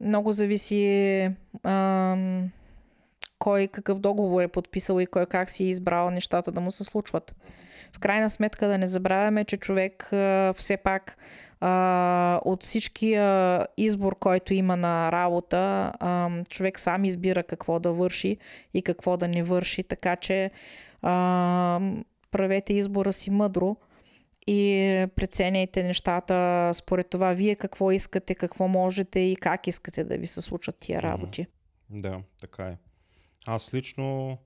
много 0.00 0.32
зависи 0.32 1.30
ам, 1.62 2.50
кой 3.38 3.66
какъв 3.66 3.98
договор 3.98 4.42
е 4.42 4.48
подписал 4.48 5.00
и 5.00 5.06
кой 5.06 5.26
как 5.26 5.50
си 5.50 5.64
е 5.64 5.68
избрал 5.68 6.10
нещата 6.10 6.52
да 6.52 6.60
му 6.60 6.70
се 6.70 6.84
случват. 6.84 7.34
В 7.92 7.98
крайна 7.98 8.30
сметка 8.30 8.68
да 8.68 8.78
не 8.78 8.86
забравяме, 8.86 9.44
че 9.44 9.56
човек 9.56 10.12
а, 10.12 10.54
все 10.56 10.76
пак 10.76 11.16
а, 11.64 12.40
от 12.44 12.62
всичкия 12.62 13.66
избор, 13.76 14.18
който 14.18 14.54
има 14.54 14.76
на 14.76 15.12
работа, 15.12 15.92
а, 16.00 16.30
човек 16.44 16.80
сам 16.80 17.04
избира 17.04 17.42
какво 17.42 17.78
да 17.80 17.92
върши 17.92 18.36
и 18.74 18.82
какво 18.82 19.16
да 19.16 19.28
не 19.28 19.42
върши, 19.42 19.82
така 19.82 20.16
че 20.16 20.50
а, 21.02 21.80
правете 22.30 22.72
избора 22.72 23.12
си 23.12 23.30
мъдро 23.30 23.76
и 24.46 25.06
преценяйте 25.16 25.82
нещата 25.82 26.70
според 26.74 27.10
това 27.10 27.32
вие 27.32 27.54
какво 27.54 27.90
искате, 27.90 28.34
какво 28.34 28.68
можете 28.68 29.20
и 29.20 29.36
как 29.36 29.66
искате 29.66 30.04
да 30.04 30.16
ви 30.16 30.26
се 30.26 30.40
случат 30.40 30.76
тия 30.80 31.02
работи. 31.02 31.46
Да, 31.90 32.20
така 32.40 32.64
е. 32.64 32.76
Аз 33.46 33.74
лично 33.74 34.38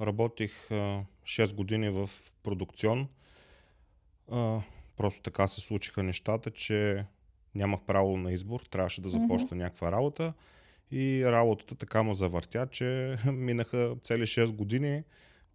работих 0.00 0.70
а, 0.70 1.02
6 1.24 1.54
години 1.54 1.90
в 1.90 2.10
продукцион. 2.42 3.08
А, 4.32 4.60
Просто 4.96 5.22
така 5.22 5.48
се 5.48 5.60
случиха 5.60 6.02
нещата, 6.02 6.50
че 6.50 7.06
нямах 7.54 7.80
право 7.86 8.16
на 8.16 8.32
избор, 8.32 8.60
трябваше 8.60 9.00
да 9.00 9.08
започна 9.08 9.48
mm-hmm. 9.48 9.54
някаква 9.54 9.92
работа 9.92 10.32
и 10.90 11.24
работата 11.24 11.74
така 11.74 12.02
му 12.02 12.14
завъртя, 12.14 12.66
че 12.70 13.16
минаха 13.32 13.96
цели 14.02 14.22
6 14.22 14.52
години 14.52 15.02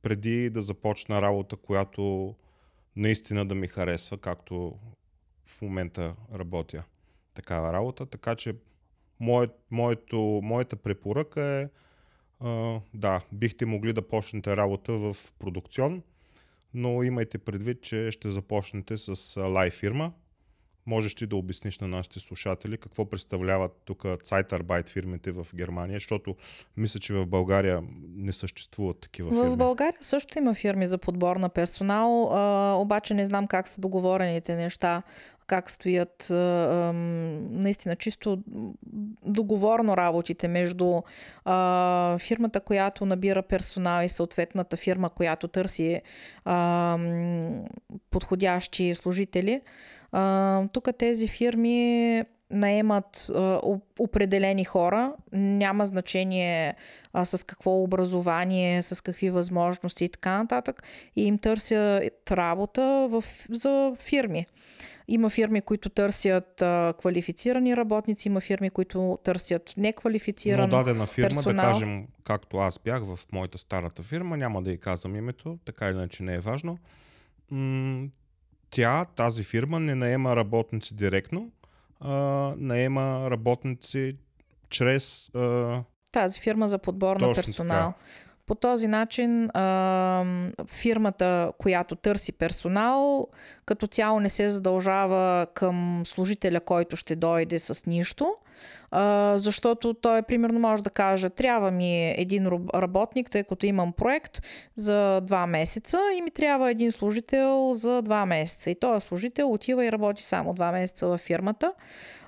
преди 0.01 0.49
да 0.49 0.61
започна 0.61 1.21
работа, 1.21 1.55
която 1.55 2.35
наистина 2.95 3.45
да 3.45 3.55
ми 3.55 3.67
харесва, 3.67 4.17
както 4.17 4.75
в 5.45 5.61
момента 5.61 6.15
работя 6.33 6.83
такава 7.33 7.73
работа. 7.73 8.05
Така 8.05 8.35
че 8.35 8.55
моят, 9.19 9.51
моето, 9.71 10.39
моята 10.43 10.75
препоръка 10.75 11.59
е 11.59 11.69
а, 12.39 12.79
да, 12.93 13.21
бихте 13.31 13.65
могли 13.65 13.93
да 13.93 14.07
почнете 14.07 14.57
работа 14.57 14.93
в 14.93 15.15
продукцион, 15.39 16.03
но 16.73 17.03
имайте 17.03 17.37
предвид, 17.37 17.81
че 17.81 18.11
ще 18.11 18.29
започнете 18.29 18.97
с 18.97 19.41
лайв 19.41 19.73
фирма. 19.73 20.11
Можеш 20.85 21.15
ти 21.15 21.27
да 21.27 21.35
обясниш 21.35 21.79
на 21.79 21.87
нашите 21.87 22.19
слушатели 22.19 22.77
какво 22.77 23.05
представляват 23.05 23.71
тук 23.85 24.03
Zeitarbeit 24.03 24.89
фирмите 24.89 25.31
в 25.31 25.47
Германия, 25.55 25.95
защото 25.95 26.35
мисля, 26.77 26.99
че 26.99 27.13
в 27.13 27.27
България 27.27 27.83
не 28.15 28.31
съществуват 28.31 28.99
такива 28.99 29.29
фирми. 29.29 29.49
В 29.49 29.57
България 29.57 29.97
също 30.01 30.37
има 30.37 30.53
фирми 30.53 30.87
за 30.87 30.97
подбор 30.97 31.35
на 31.35 31.49
персонал, 31.49 32.29
а, 32.33 32.73
обаче 32.79 33.13
не 33.13 33.25
знам 33.25 33.47
как 33.47 33.67
са 33.67 33.81
договорените 33.81 34.55
неща 34.55 35.03
как 35.49 35.71
стоят 35.71 36.27
наистина 36.29 37.95
чисто 37.95 38.43
договорно 39.29 39.97
работите 39.97 40.47
между 40.47 41.01
фирмата, 42.17 42.59
която 42.65 43.05
набира 43.05 43.41
персонал 43.41 44.05
и 44.05 44.09
съответната 44.09 44.77
фирма, 44.77 45.09
която 45.09 45.47
търси 45.47 46.01
подходящи 48.11 48.95
служители. 48.95 49.61
Тук 50.73 50.89
тези 50.97 51.27
фирми 51.27 52.23
наемат 52.51 53.29
а, 53.35 53.59
определени 53.99 54.65
хора, 54.65 55.13
няма 55.33 55.85
значение 55.85 56.75
а, 57.13 57.25
с 57.25 57.43
какво 57.43 57.83
образование, 57.83 58.81
с 58.81 59.03
какви 59.03 59.29
възможности 59.29 60.05
и 60.05 60.09
така 60.09 60.37
нататък, 60.37 60.83
и 61.15 61.25
им 61.25 61.37
търсят 61.37 62.31
работа 62.31 63.07
в, 63.09 63.23
за 63.49 63.93
фирми. 63.99 64.45
Има 65.11 65.29
фирми, 65.29 65.61
които 65.61 65.89
търсят 65.89 66.61
а, 66.61 66.93
квалифицирани 66.99 67.77
работници, 67.77 68.27
има 68.27 68.41
фирми, 68.41 68.69
които 68.69 69.19
търсят 69.23 69.73
неквалифициран 69.77 70.69
Но 70.69 70.77
дадена 70.77 71.05
фирма, 71.05 71.27
персонал. 71.29 71.65
да 71.65 71.71
кажем, 71.71 72.07
както 72.23 72.57
аз 72.57 72.79
бях 72.79 73.03
в 73.03 73.19
моята 73.31 73.57
старата 73.57 74.03
фирма, 74.03 74.37
няма 74.37 74.61
да 74.61 74.71
й 74.71 74.77
казвам 74.77 75.15
името, 75.15 75.57
така 75.65 75.85
или 75.85 75.95
иначе 75.95 76.23
не 76.23 76.35
е 76.35 76.39
важно. 76.39 76.77
М- 77.51 78.07
тя, 78.69 79.05
тази 79.05 79.43
фирма, 79.43 79.79
не 79.79 79.95
наема 79.95 80.35
работници 80.35 80.95
директно, 80.95 81.51
а, 81.99 82.13
наема 82.57 83.27
работници 83.31 84.15
чрез... 84.69 85.29
А... 85.35 85.83
Тази 86.11 86.39
фирма 86.39 86.67
за 86.67 86.77
подбор 86.77 87.17
на 87.17 87.33
персонал. 87.33 87.93
Така. 87.93 88.28
По 88.49 88.55
този 88.55 88.87
начин 88.87 89.49
а, 89.53 90.25
фирмата, 90.67 91.51
която 91.57 91.95
търси 91.95 92.31
персонал, 92.31 93.27
като 93.65 93.87
цяло 93.87 94.19
не 94.19 94.29
се 94.29 94.49
задължава 94.49 95.47
към 95.53 96.01
служителя, 96.05 96.59
който 96.59 96.95
ще 96.95 97.15
дойде 97.15 97.59
с 97.59 97.85
нищо, 97.85 98.35
а, 98.91 99.33
защото 99.37 99.93
той 99.93 100.21
примерно 100.21 100.59
може 100.59 100.83
да 100.83 100.89
каже, 100.89 101.29
трябва 101.29 101.71
ми 101.71 102.09
един 102.09 102.47
работник, 102.75 103.29
тъй 103.29 103.43
като 103.43 103.65
имам 103.65 103.93
проект 103.93 104.41
за 104.75 105.21
два 105.21 105.47
месеца 105.47 105.99
и 106.17 106.21
ми 106.21 106.31
трябва 106.31 106.71
един 106.71 106.91
служител 106.91 107.73
за 107.73 108.01
два 108.01 108.25
месеца. 108.25 108.71
И 108.71 108.79
този 108.79 109.07
служител 109.07 109.51
отива 109.51 109.85
и 109.85 109.91
работи 109.91 110.23
само 110.23 110.53
два 110.53 110.71
месеца 110.71 111.07
във 111.07 111.21
фирмата. 111.21 111.73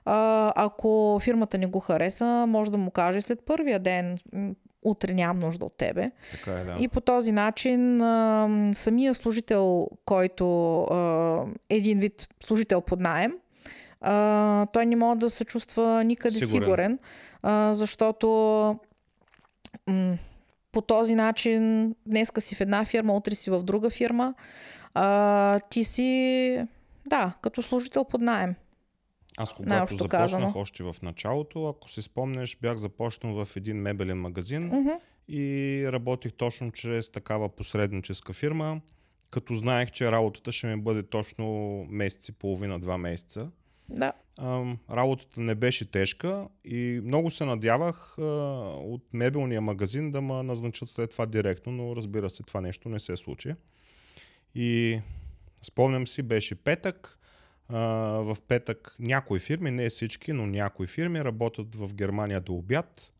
А, 0.05 0.53
ако 0.55 1.19
фирмата 1.21 1.57
не 1.57 1.65
го 1.65 1.79
хареса, 1.79 2.45
може 2.47 2.71
да 2.71 2.77
му 2.77 2.91
каже 2.91 3.21
след 3.21 3.39
първия 3.45 3.79
ден, 3.79 4.17
утре 4.83 5.13
нямам 5.13 5.39
нужда 5.39 5.65
от 5.65 5.77
тебе. 5.77 6.11
Така 6.31 6.51
е, 6.51 6.63
да. 6.63 6.77
И 6.79 6.87
по 6.87 7.01
този 7.01 7.31
начин 7.31 8.01
а, 8.01 8.49
самия 8.73 9.15
служител, 9.15 9.87
който 10.05 10.81
а, 10.83 11.45
един 11.69 11.99
вид 11.99 12.27
служител 12.43 12.81
под 12.81 12.99
найем, 12.99 13.33
а, 14.01 14.65
той 14.65 14.85
не 14.85 14.95
може 14.95 15.19
да 15.19 15.29
се 15.29 15.45
чувства 15.45 16.03
никъде 16.03 16.33
сигурен, 16.33 16.63
сигурен 16.63 16.99
а, 17.43 17.73
защото 17.73 18.27
м- 19.87 20.17
по 20.71 20.81
този 20.81 21.15
начин 21.15 21.95
днеска 22.05 22.41
си 22.41 22.55
в 22.55 22.61
една 22.61 22.85
фирма, 22.85 23.13
утре 23.13 23.35
си 23.35 23.51
в 23.51 23.63
друга 23.63 23.89
фирма. 23.89 24.33
А, 24.93 25.59
ти 25.59 25.83
си, 25.83 26.65
да, 27.05 27.33
като 27.41 27.61
служител 27.61 28.03
под 28.03 28.21
найем. 28.21 28.55
Аз 29.41 29.53
когато 29.53 29.95
започнах 29.95 30.21
казано. 30.21 30.53
още 30.55 30.83
в 30.83 30.95
началото, 31.01 31.65
ако 31.65 31.89
си 31.89 32.01
спомнеш, 32.01 32.57
бях 32.61 32.77
започнал 32.77 33.45
в 33.45 33.55
един 33.55 33.77
мебелен 33.77 34.21
магазин 34.21 34.71
mm-hmm. 34.71 34.99
и 35.27 35.83
работих 35.91 36.33
точно 36.33 36.71
чрез 36.71 37.11
такава 37.11 37.49
посредническа 37.49 38.33
фирма, 38.33 38.81
като 39.29 39.55
знаех, 39.55 39.91
че 39.91 40.11
работата 40.11 40.51
ще 40.51 40.67
ми 40.67 40.81
бъде 40.81 41.03
точно 41.03 41.45
месец 41.89 42.29
и 42.29 42.31
половина, 42.31 42.79
два 42.79 42.97
месеца. 42.97 43.51
Да. 43.89 44.13
работата 44.91 45.41
не 45.41 45.55
беше 45.55 45.91
тежка 45.91 46.47
и 46.65 47.01
много 47.03 47.31
се 47.31 47.45
надявах 47.45 48.17
от 48.17 49.03
мебелния 49.13 49.61
магазин 49.61 50.11
да 50.11 50.21
ме 50.21 50.43
назначат 50.43 50.89
след 50.89 51.11
това 51.11 51.25
директно, 51.25 51.71
но 51.71 51.95
разбира 51.95 52.29
се, 52.29 52.43
това 52.43 52.61
нещо 52.61 52.89
не 52.89 52.99
се 52.99 53.17
случи. 53.17 53.53
И 54.55 54.99
спомням 55.61 56.07
си, 56.07 56.21
беше 56.21 56.55
петък, 56.55 57.19
в 57.71 58.37
петък 58.47 58.95
някои 58.99 59.39
фирми, 59.39 59.71
не 59.71 59.89
всички, 59.89 60.33
но 60.33 60.45
някои 60.45 60.87
фирми 60.87 61.23
работят 61.23 61.75
в 61.75 61.93
Германия 61.93 62.41
до 62.41 62.53
обяд. 62.53 63.11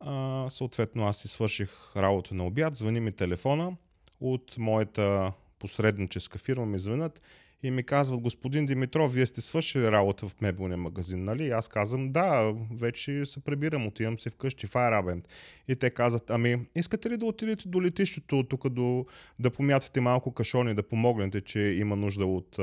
А, 0.00 0.46
съответно 0.48 1.06
аз 1.06 1.18
си 1.18 1.28
свърших 1.28 1.96
работа 1.96 2.34
на 2.34 2.46
обяд, 2.46 2.76
звъни 2.76 3.00
ми 3.00 3.12
телефона. 3.12 3.76
От 4.20 4.58
моята 4.58 5.32
посредническа 5.58 6.38
фирма 6.38 6.66
ми 6.66 6.78
звънят 6.78 7.20
и 7.62 7.70
ми 7.70 7.82
казват, 7.82 8.20
господин 8.20 8.66
Димитров, 8.66 9.14
вие 9.14 9.26
сте 9.26 9.40
свършили 9.40 9.90
работа 9.90 10.28
в 10.28 10.40
мебелния 10.40 10.76
магазин, 10.76 11.24
нали? 11.24 11.44
И 11.44 11.50
аз 11.50 11.68
казвам, 11.68 12.12
да, 12.12 12.54
вече 12.72 13.24
се 13.24 13.40
прибирам, 13.40 13.86
отивам 13.86 14.18
си 14.18 14.30
вкъщи, 14.30 14.66
Файрабенд. 14.66 15.28
И 15.68 15.76
те 15.76 15.90
казват, 15.90 16.30
ами, 16.30 16.66
искате 16.74 17.10
ли 17.10 17.16
да 17.16 17.24
отидете 17.26 17.68
до 17.68 17.82
летището, 17.82 18.42
тук 18.42 18.68
до, 18.68 19.06
да 19.38 19.50
помятате 19.50 20.00
малко 20.00 20.32
кашони, 20.32 20.74
да 20.74 20.82
помогнете, 20.82 21.40
че 21.40 21.60
има 21.60 21.96
нужда 21.96 22.26
от 22.26 22.58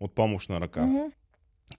от 0.00 0.14
помощна 0.14 0.60
ръка. 0.60 0.80
Mm-hmm. 0.80 1.12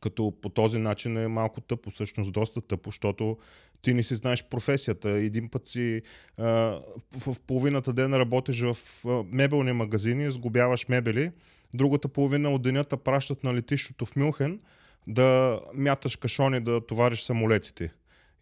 Като 0.01 0.33
по 0.41 0.49
този 0.49 0.79
начин 0.79 1.17
е 1.17 1.27
малко 1.27 1.61
тъпо, 1.61 1.89
всъщност 1.89 2.31
доста 2.31 2.61
тъпо, 2.61 2.89
защото 2.89 3.37
ти 3.81 3.93
не 3.93 4.03
си 4.03 4.15
знаеш 4.15 4.43
професията. 4.43 5.09
Един 5.09 5.49
път 5.49 5.67
си 5.67 6.01
а, 6.37 6.45
в, 6.45 7.33
в 7.33 7.41
половината 7.41 7.93
ден 7.93 8.13
работиш 8.13 8.61
в 8.61 9.05
а, 9.05 9.23
мебелни 9.31 9.71
магазини, 9.73 10.31
сгубяваш 10.31 10.87
мебели, 10.87 11.31
другата 11.75 12.07
половина 12.07 12.49
от 12.49 12.61
денята 12.61 12.97
пращат 12.97 13.43
на 13.43 13.53
летището 13.53 14.05
в 14.05 14.15
Мюнхен 14.15 14.59
да 15.07 15.59
мяташ 15.73 16.15
кашони, 16.15 16.59
да 16.59 16.85
товариш 16.85 17.21
самолетите. 17.21 17.93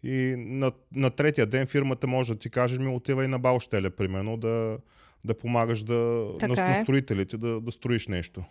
И 0.02 0.34
на, 0.38 0.72
на 0.94 1.10
третия 1.10 1.46
ден 1.46 1.66
фирмата 1.66 2.06
може 2.06 2.32
да 2.32 2.38
ти 2.38 2.50
каже, 2.50 2.78
ми 2.78 2.88
отива 2.88 3.24
и 3.24 3.28
на 3.28 3.38
Баущеле, 3.38 3.90
примерно, 3.90 4.36
да, 4.36 4.78
да 5.24 5.34
помагаш 5.34 5.82
да, 5.82 5.94
на, 6.42 6.78
е. 6.78 6.82
строителите 6.82 7.36
да, 7.36 7.60
да 7.60 7.72
строиш 7.72 8.08
нещо. 8.08 8.44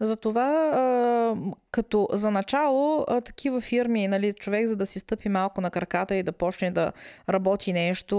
Затова, 0.00 1.36
като 1.70 2.08
за 2.12 2.30
начало, 2.30 3.06
такива 3.24 3.60
фирми, 3.60 4.08
нали, 4.08 4.32
човек 4.32 4.66
за 4.66 4.76
да 4.76 4.86
си 4.86 4.98
стъпи 4.98 5.28
малко 5.28 5.60
на 5.60 5.70
краката 5.70 6.14
и 6.14 6.22
да 6.22 6.32
почне 6.32 6.70
да 6.70 6.92
работи 7.28 7.72
нещо, 7.72 8.16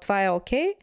това 0.00 0.24
е 0.24 0.30
окей. 0.30 0.66
Okay. 0.66 0.74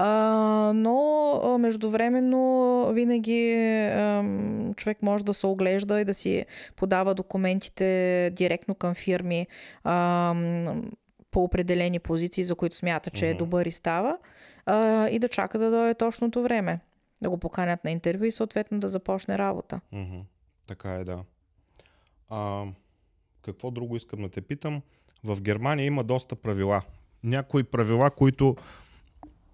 А, 0.00 0.72
но 0.74 1.58
междувременно 1.58 2.90
винаги 2.92 3.54
а, 3.54 4.24
човек 4.76 4.98
може 5.02 5.24
да 5.24 5.34
се 5.34 5.46
оглежда 5.46 6.00
и 6.00 6.04
да 6.04 6.14
си 6.14 6.46
подава 6.76 7.14
документите 7.14 8.30
директно 8.36 8.74
към 8.74 8.94
фирми 8.94 9.46
а, 9.84 10.34
по 11.30 11.44
определени 11.44 11.98
позиции, 11.98 12.44
за 12.44 12.54
които 12.54 12.76
смята, 12.76 13.10
че 13.10 13.28
е 13.28 13.34
добър 13.34 13.66
и 13.66 13.70
става, 13.70 14.18
а, 14.66 15.08
и 15.08 15.18
да 15.18 15.28
чака 15.28 15.58
да 15.58 15.70
дойде 15.70 15.94
точното 15.94 16.42
време 16.42 16.80
да 17.22 17.30
го 17.30 17.38
поканят 17.38 17.84
на 17.84 17.90
интервю 17.90 18.24
и 18.24 18.32
съответно 18.32 18.80
да 18.80 18.88
започне 18.88 19.38
работа. 19.38 19.80
Mm-hmm. 19.94 20.22
Така 20.66 20.94
е, 20.94 21.04
да. 21.04 21.18
А, 22.28 22.64
какво 23.42 23.70
друго 23.70 23.96
искам 23.96 24.22
да 24.22 24.28
те 24.28 24.40
питам? 24.40 24.82
В 25.24 25.42
Германия 25.42 25.86
има 25.86 26.04
доста 26.04 26.36
правила. 26.36 26.82
Някои 27.24 27.64
правила, 27.64 28.10
които 28.10 28.56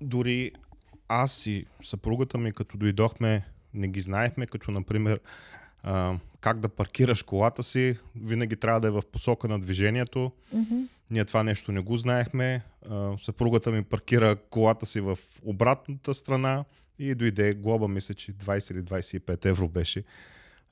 дори 0.00 0.52
аз 1.08 1.46
и 1.46 1.66
съпругата 1.82 2.38
ми, 2.38 2.52
като 2.52 2.76
дойдохме, 2.76 3.44
не 3.74 3.88
ги 3.88 4.00
знаехме, 4.00 4.46
като 4.46 4.70
например 4.70 5.20
а, 5.82 6.18
как 6.40 6.60
да 6.60 6.68
паркираш 6.68 7.22
колата 7.22 7.62
си, 7.62 7.96
винаги 8.16 8.56
трябва 8.56 8.80
да 8.80 8.88
е 8.88 8.90
в 8.90 9.02
посока 9.12 9.48
на 9.48 9.60
движението. 9.60 10.32
Mm-hmm. 10.54 10.86
Ние 11.10 11.24
това 11.24 11.42
нещо 11.42 11.72
не 11.72 11.80
го 11.80 11.96
знаехме. 11.96 12.62
А, 12.90 13.18
съпругата 13.18 13.70
ми 13.70 13.82
паркира 13.82 14.36
колата 14.36 14.86
си 14.86 15.00
в 15.00 15.18
обратната 15.42 16.14
страна 16.14 16.64
и 16.98 17.14
дойде 17.14 17.54
глоба, 17.54 17.88
мисля, 17.88 18.14
че 18.14 18.32
20 18.32 18.72
или 18.72 18.82
25 18.82 19.46
евро 19.46 19.68
беше. 19.68 20.04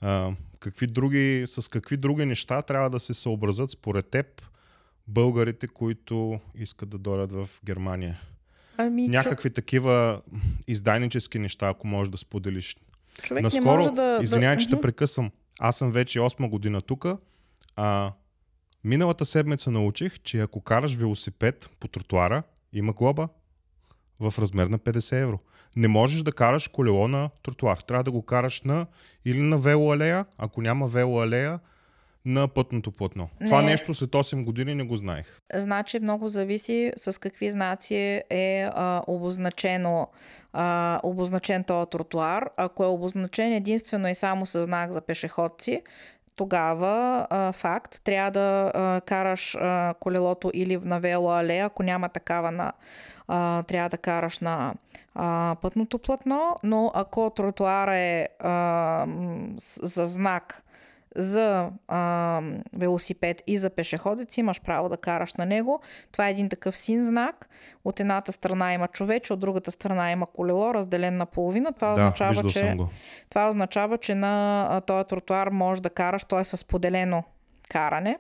А, 0.00 0.32
какви 0.60 0.86
други, 0.86 1.44
с 1.46 1.70
какви 1.70 1.96
други 1.96 2.24
неща 2.24 2.62
трябва 2.62 2.90
да 2.90 3.00
се 3.00 3.14
съобразят 3.14 3.70
според 3.70 4.10
теб 4.10 4.26
българите, 5.08 5.66
които 5.66 6.40
искат 6.54 6.88
да 6.88 6.98
дойдат 6.98 7.32
в 7.32 7.48
Германия? 7.64 8.20
Ами, 8.76 9.08
Някакви 9.08 9.50
чу... 9.50 9.54
такива 9.54 10.20
издайнически 10.66 11.38
неща, 11.38 11.68
ако 11.68 11.86
можеш 11.86 12.10
да 12.10 12.18
споделиш. 12.18 12.76
Човек 13.22 13.42
Наскоро, 13.42 13.64
не 13.64 13.76
може 13.76 13.90
да... 13.90 14.18
Извинявай, 14.22 14.56
че 14.56 14.68
те 14.68 14.80
прекъсвам. 14.80 15.30
Аз 15.60 15.76
съм 15.76 15.90
вече 15.90 16.18
8 16.18 16.48
година 16.48 16.82
тук. 16.82 17.06
А, 17.76 18.12
миналата 18.84 19.26
седмица 19.26 19.70
научих, 19.70 20.20
че 20.20 20.40
ако 20.40 20.60
караш 20.60 20.94
велосипед 20.94 21.70
по 21.80 21.88
тротуара, 21.88 22.42
има 22.72 22.92
глоба 22.92 23.28
в 24.20 24.34
размер 24.38 24.66
на 24.66 24.78
50 24.78 25.22
евро. 25.22 25.38
Не 25.76 25.88
можеш 25.88 26.22
да 26.22 26.32
караш 26.32 26.68
колело 26.68 27.08
на 27.08 27.30
тротуар. 27.42 27.76
Трябва 27.76 28.04
да 28.04 28.10
го 28.10 28.22
караш 28.22 28.62
на 28.62 28.86
или 29.24 29.40
на 29.40 29.58
велоалея, 29.58 30.26
ако 30.38 30.62
няма 30.62 30.88
велоалея, 30.88 31.60
на 32.24 32.48
пътното 32.48 32.92
платно. 32.92 33.28
Не. 33.40 33.46
Това 33.46 33.62
нещо 33.62 33.94
след 33.94 34.10
8 34.10 34.44
години 34.44 34.74
не 34.74 34.84
го 34.84 34.96
знаех. 34.96 35.40
Значи 35.54 36.00
много 36.00 36.28
зависи 36.28 36.92
с 36.96 37.20
какви 37.20 37.50
знаци 37.50 38.22
е 38.30 38.68
а, 38.74 39.02
обозначено 39.06 40.08
а, 40.52 41.00
обозначен 41.02 41.64
този 41.64 41.90
тротуар. 41.90 42.50
Ако 42.56 42.84
е 42.84 42.86
обозначен 42.86 43.52
единствено 43.52 44.08
и 44.08 44.14
само 44.14 44.46
с 44.46 44.62
знак 44.62 44.92
за 44.92 45.00
пешеходци, 45.00 45.82
тогава 46.36 47.26
а, 47.30 47.52
факт, 47.52 48.00
трябва 48.04 48.30
да 48.30 48.72
а, 48.74 49.00
караш 49.00 49.54
а, 49.54 49.94
колелото 50.00 50.50
или 50.54 50.76
на 50.76 51.00
велоалея, 51.00 51.66
ако 51.66 51.82
няма 51.82 52.08
такава 52.08 52.52
на 52.52 52.72
а, 53.28 53.62
трябва 53.62 53.88
да 53.88 53.98
караш 53.98 54.38
на 54.40 54.74
а, 55.14 55.56
пътното 55.62 55.98
платно, 55.98 56.56
но 56.62 56.90
ако 56.94 57.30
тротуара 57.30 57.96
е 57.96 58.28
а, 58.38 59.06
за 59.82 60.06
знак 60.06 60.64
за 61.16 61.70
а, 61.88 62.40
велосипед 62.72 63.42
и 63.46 63.58
за 63.58 63.70
пешеходец, 63.70 64.36
имаш 64.36 64.60
право 64.60 64.88
да 64.88 64.96
караш 64.96 65.34
на 65.34 65.46
него. 65.46 65.80
Това 66.12 66.28
е 66.28 66.30
един 66.30 66.48
такъв 66.48 66.76
син 66.76 67.04
знак. 67.04 67.48
От 67.84 68.00
едната 68.00 68.32
страна 68.32 68.74
има 68.74 68.88
човече, 68.88 69.32
от 69.32 69.40
другата 69.40 69.70
страна 69.70 70.12
има 70.12 70.26
колело, 70.26 70.74
разделен 70.74 71.16
на 71.16 71.26
половина. 71.26 71.72
Това, 71.72 71.88
да, 71.88 72.02
означава, 72.02 72.50
че, 72.50 72.76
това 73.28 73.48
означава, 73.48 73.98
че 73.98 74.14
на 74.14 74.80
този 74.86 75.08
тротуар 75.08 75.48
можеш 75.48 75.80
да 75.80 75.90
караш, 75.90 76.24
той 76.24 76.40
е 76.40 76.44
с 76.44 76.66
поделено 76.66 77.24
каране. 77.68 78.18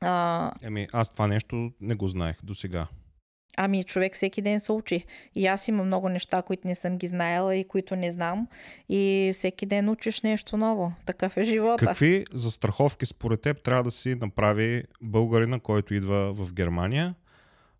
А... 0.00 0.52
Еми, 0.62 0.86
аз 0.92 1.10
това 1.10 1.26
нещо 1.26 1.70
не 1.80 1.94
го 1.94 2.08
знаех 2.08 2.36
до 2.42 2.54
сега. 2.54 2.86
Ами, 3.56 3.84
човек 3.84 4.14
всеки 4.14 4.42
ден 4.42 4.60
се 4.60 4.72
учи. 4.72 5.04
И 5.34 5.46
аз 5.46 5.68
имам 5.68 5.86
много 5.86 6.08
неща, 6.08 6.42
които 6.42 6.68
не 6.68 6.74
съм 6.74 6.98
ги 6.98 7.06
знаела 7.06 7.56
и 7.56 7.64
които 7.64 7.96
не 7.96 8.10
знам. 8.10 8.48
И 8.88 9.30
всеки 9.34 9.66
ден 9.66 9.88
учиш 9.88 10.22
нещо 10.22 10.56
ново. 10.56 10.92
Такъв 11.06 11.36
е 11.36 11.44
живота. 11.44 11.86
Какви 11.86 12.24
застраховки 12.32 13.06
според 13.06 13.40
теб 13.40 13.62
трябва 13.62 13.82
да 13.82 13.90
си 13.90 14.14
направи 14.14 14.84
българина, 15.02 15.60
който 15.60 15.94
идва 15.94 16.32
в 16.32 16.52
Германия? 16.52 17.14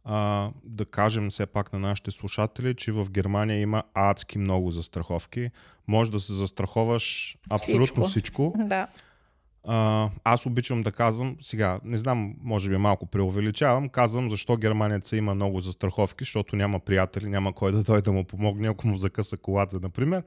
А, 0.04 0.50
да 0.64 0.84
кажем 0.84 1.30
все 1.30 1.46
пак 1.46 1.72
на 1.72 1.78
нашите 1.78 2.10
слушатели, 2.10 2.74
че 2.74 2.92
в 2.92 3.10
Германия 3.10 3.60
има 3.60 3.82
адски 3.94 4.38
много 4.38 4.70
застраховки. 4.70 5.50
Може 5.86 6.10
да 6.10 6.20
се 6.20 6.32
застраховаш 6.32 7.36
абсолютно 7.50 8.04
всичко. 8.04 8.50
всичко. 8.50 8.54
Да. 8.68 8.86
Аз 10.24 10.46
обичам 10.46 10.82
да 10.82 10.92
казвам, 10.92 11.36
сега, 11.40 11.80
не 11.84 11.98
знам, 11.98 12.34
може 12.42 12.70
би 12.70 12.76
малко 12.76 13.06
преувеличавам, 13.06 13.88
казвам 13.88 14.30
защо 14.30 14.56
германеца 14.56 15.16
има 15.16 15.34
много 15.34 15.60
застраховки, 15.60 16.24
защото 16.24 16.56
няма 16.56 16.80
приятели, 16.80 17.28
няма 17.28 17.52
кой 17.52 17.72
да 17.72 17.82
дойде 17.82 18.02
да 18.02 18.12
му 18.12 18.24
помогне, 18.24 18.68
ако 18.68 18.88
му 18.88 18.96
закъса 18.96 19.36
колата, 19.36 19.80
например. 19.82 20.22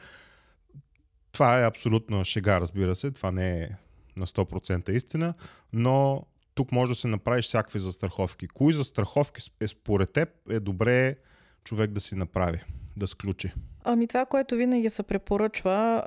Това 1.31 1.59
е 1.59 1.67
абсолютно 1.67 2.25
шега, 2.25 2.59
разбира 2.59 2.95
се, 2.95 3.11
това 3.11 3.31
не 3.31 3.61
е 3.61 3.69
на 4.17 4.25
100% 4.25 4.89
истина, 4.89 5.33
но 5.73 6.23
тук 6.55 6.71
може 6.71 6.91
да 6.91 6.95
се 6.95 7.07
направиш 7.07 7.45
всякакви 7.45 7.79
застраховки. 7.79 8.47
Кои 8.47 8.73
застраховки 8.73 9.41
е 9.61 9.67
според 9.67 10.13
теб 10.13 10.29
е 10.49 10.59
добре 10.59 11.15
човек 11.63 11.91
да 11.91 11.99
си 11.99 12.15
направи, 12.15 12.59
да 12.97 13.07
сключи? 13.07 13.51
Ами 13.83 14.07
това, 14.07 14.25
което 14.25 14.55
винаги 14.55 14.89
се 14.89 15.03
препоръчва, 15.03 16.03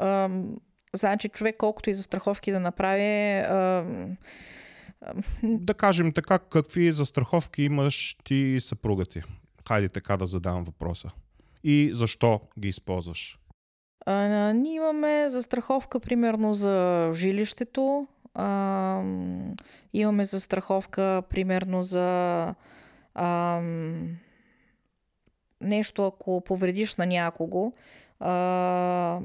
Значи 0.96 1.28
човек 1.28 1.56
колкото 1.58 1.90
и 1.90 1.94
застраховки 1.94 2.52
да 2.52 2.60
направи... 2.60 3.38
А, 3.38 3.84
да 5.42 5.74
кажем 5.74 6.12
така, 6.12 6.38
какви 6.38 6.92
застраховки 6.92 7.62
имаш 7.62 8.16
ти 8.24 8.34
и 8.34 8.60
съпруга 8.60 9.04
ти? 9.04 9.22
Хайде 9.68 9.88
така 9.88 10.16
да 10.16 10.26
задам 10.26 10.64
въпроса. 10.64 11.10
И 11.64 11.90
защо 11.94 12.40
ги 12.58 12.68
използваш? 12.68 13.38
А, 14.06 14.52
ние 14.52 14.74
имаме 14.74 15.28
застраховка 15.28 16.00
примерно 16.00 16.54
за 16.54 17.10
жилището. 17.14 18.06
А, 18.34 19.02
имаме 19.92 20.24
застраховка 20.24 21.22
примерно 21.30 21.82
за 21.82 22.54
а, 23.14 23.60
нещо, 25.60 26.06
ако 26.06 26.40
повредиш 26.40 26.96
на 26.96 27.06
някого. 27.06 27.72
А, 28.20 29.20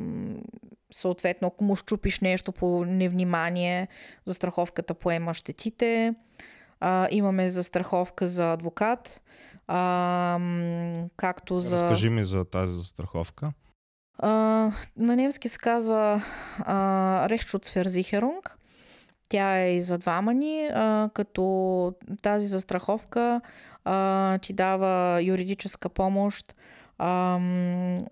съответно, 0.91 1.47
ако 1.47 1.63
му 1.63 1.75
щупиш 1.75 2.19
нещо 2.19 2.51
по 2.51 2.85
невнимание, 2.85 3.87
застраховката 4.25 4.93
поема 4.93 5.33
щетите. 5.33 6.15
А, 6.79 7.07
имаме 7.11 7.49
застраховка 7.49 8.27
за 8.27 8.53
адвокат, 8.53 9.21
а, 9.67 10.39
както 11.17 11.59
за... 11.59 11.75
Разкажи 11.75 12.09
ми 12.09 12.23
за 12.23 12.45
тази 12.45 12.73
застраховка. 12.73 13.51
А, 14.17 14.29
на 14.97 15.15
немски 15.15 15.49
се 15.49 15.59
казва 15.59 16.23
Rechtschutzversicherung. 17.29 18.51
Тя 19.29 19.57
е 19.57 19.75
и 19.75 19.81
за 19.81 19.97
двама 19.97 20.33
ни, 20.33 20.69
а, 20.73 21.09
като 21.13 21.93
тази 22.21 22.45
застраховка 22.45 23.41
а, 23.85 24.37
ти 24.37 24.53
дава 24.53 25.21
юридическа 25.23 25.89
помощ 25.89 26.55
а, 26.97 27.37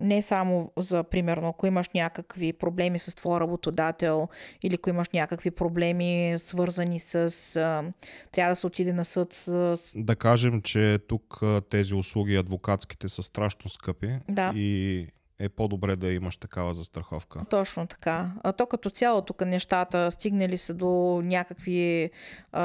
не 0.00 0.22
само 0.22 0.72
за, 0.76 1.04
примерно, 1.04 1.48
ако 1.48 1.66
имаш 1.66 1.88
някакви 1.94 2.52
проблеми 2.52 2.98
с 2.98 3.14
твоя 3.14 3.40
работодател 3.40 4.28
или 4.62 4.74
ако 4.74 4.90
имаш 4.90 5.08
някакви 5.08 5.50
проблеми 5.50 6.34
свързани 6.38 7.00
с... 7.00 7.16
А, 7.56 7.84
трябва 8.32 8.52
да 8.52 8.56
се 8.56 8.66
отиде 8.66 8.92
на 8.92 9.04
съд. 9.04 9.32
С... 9.32 9.92
Да 9.94 10.16
кажем, 10.16 10.62
че 10.62 10.98
тук 11.08 11.40
тези 11.70 11.94
услуги 11.94 12.36
адвокатските 12.36 13.08
са 13.08 13.22
страшно 13.22 13.70
скъпи 13.70 14.18
да. 14.28 14.52
и 14.54 15.06
е 15.38 15.48
по-добре 15.48 15.96
да 15.96 16.12
имаш 16.12 16.36
такава 16.36 16.74
застраховка. 16.74 17.44
Точно 17.50 17.86
така. 17.86 18.30
А 18.42 18.52
то 18.52 18.66
като 18.66 18.90
цяло 18.90 19.22
тук 19.22 19.46
нещата 19.46 20.10
стигнали 20.10 20.56
са 20.56 20.74
до 20.74 21.20
някакви 21.24 22.10
а, 22.52 22.62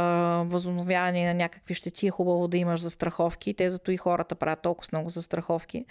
на 1.24 1.34
някакви 1.34 1.74
щети, 1.74 2.08
е 2.08 2.12
хубаво 2.12 2.48
да 2.48 2.58
имаш 2.58 2.82
застраховки. 2.82 3.54
Те 3.54 3.70
зато 3.70 3.92
и 3.92 3.98
хората 3.98 4.36
правят 4.36 4.62
толкова 4.62 4.90
много 4.92 5.10
застраховки. 5.10 5.86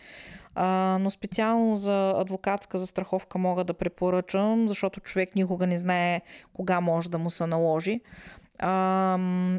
А, 0.54 0.98
но 1.00 1.10
специално 1.10 1.76
за 1.76 2.14
адвокатска 2.16 2.78
застраховка 2.78 3.38
мога 3.38 3.64
да 3.64 3.74
препоръчам, 3.74 4.68
защото 4.68 5.00
човек 5.00 5.34
никога 5.34 5.66
не 5.66 5.78
знае 5.78 6.20
кога 6.52 6.80
може 6.80 7.10
да 7.10 7.18
му 7.18 7.30
се 7.30 7.46
наложи. 7.46 8.00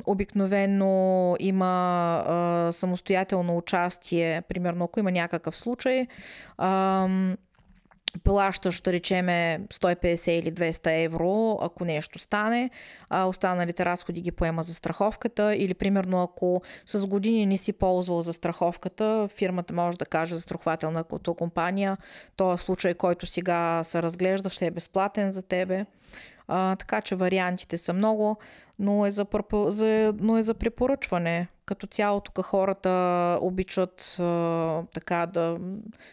Обикновено 0.06 1.36
има 1.40 1.66
а, 2.28 2.72
самостоятелно 2.72 3.58
участие, 3.58 4.42
примерно 4.42 4.86
ако 4.86 5.00
има 5.00 5.12
някакъв 5.12 5.58
случай. 5.58 6.08
А, 6.58 7.08
плащаш, 8.24 8.82
да 8.82 8.94
речеме, 8.94 9.60
150 9.74 10.32
или 10.32 10.52
200 10.52 11.06
евро, 11.06 11.58
ако 11.62 11.86
нещо 11.86 12.20
стане, 12.20 12.70
а 13.10 13.26
останалите 13.26 13.86
разходи 13.86 14.22
ги 14.22 14.32
поема 14.32 14.64
за 14.64 14.74
страховката 14.74 15.56
или 15.56 15.74
примерно 15.74 16.24
ако 16.24 16.62
с 16.86 17.08
години 17.08 17.46
не 17.46 17.58
си 17.58 17.74
ползвал 17.74 18.22
за 18.22 18.34
страховката, 18.34 19.28
фирмата 19.36 19.74
може 19.74 19.98
да 19.98 20.06
каже 20.06 20.36
за 20.36 20.42
страхователната 20.42 21.34
компания, 21.34 21.98
то 22.36 22.58
случай, 22.58 22.94
който 22.94 23.26
сега 23.26 23.82
се 23.84 24.04
разглежда, 24.04 24.50
ще 24.50 24.66
е 24.66 24.72
безплатен 24.72 25.32
за 25.32 25.42
тебе. 25.42 25.86
А, 26.54 26.76
така 26.76 27.02
че 27.02 27.16
вариантите 27.16 27.78
са 27.78 27.94
много, 27.94 28.38
но 28.80 29.06
е 29.06 29.12
за, 29.12 29.26
за, 29.68 30.14
но 30.20 30.38
е 30.38 30.42
за 30.42 30.54
препоръчване. 30.54 31.48
Като 31.66 31.88
цяло 31.88 32.20
тук 32.20 32.46
хората 32.46 33.38
обичат 33.42 34.16
а, 34.20 34.84
така 34.94 35.26
да 35.26 35.58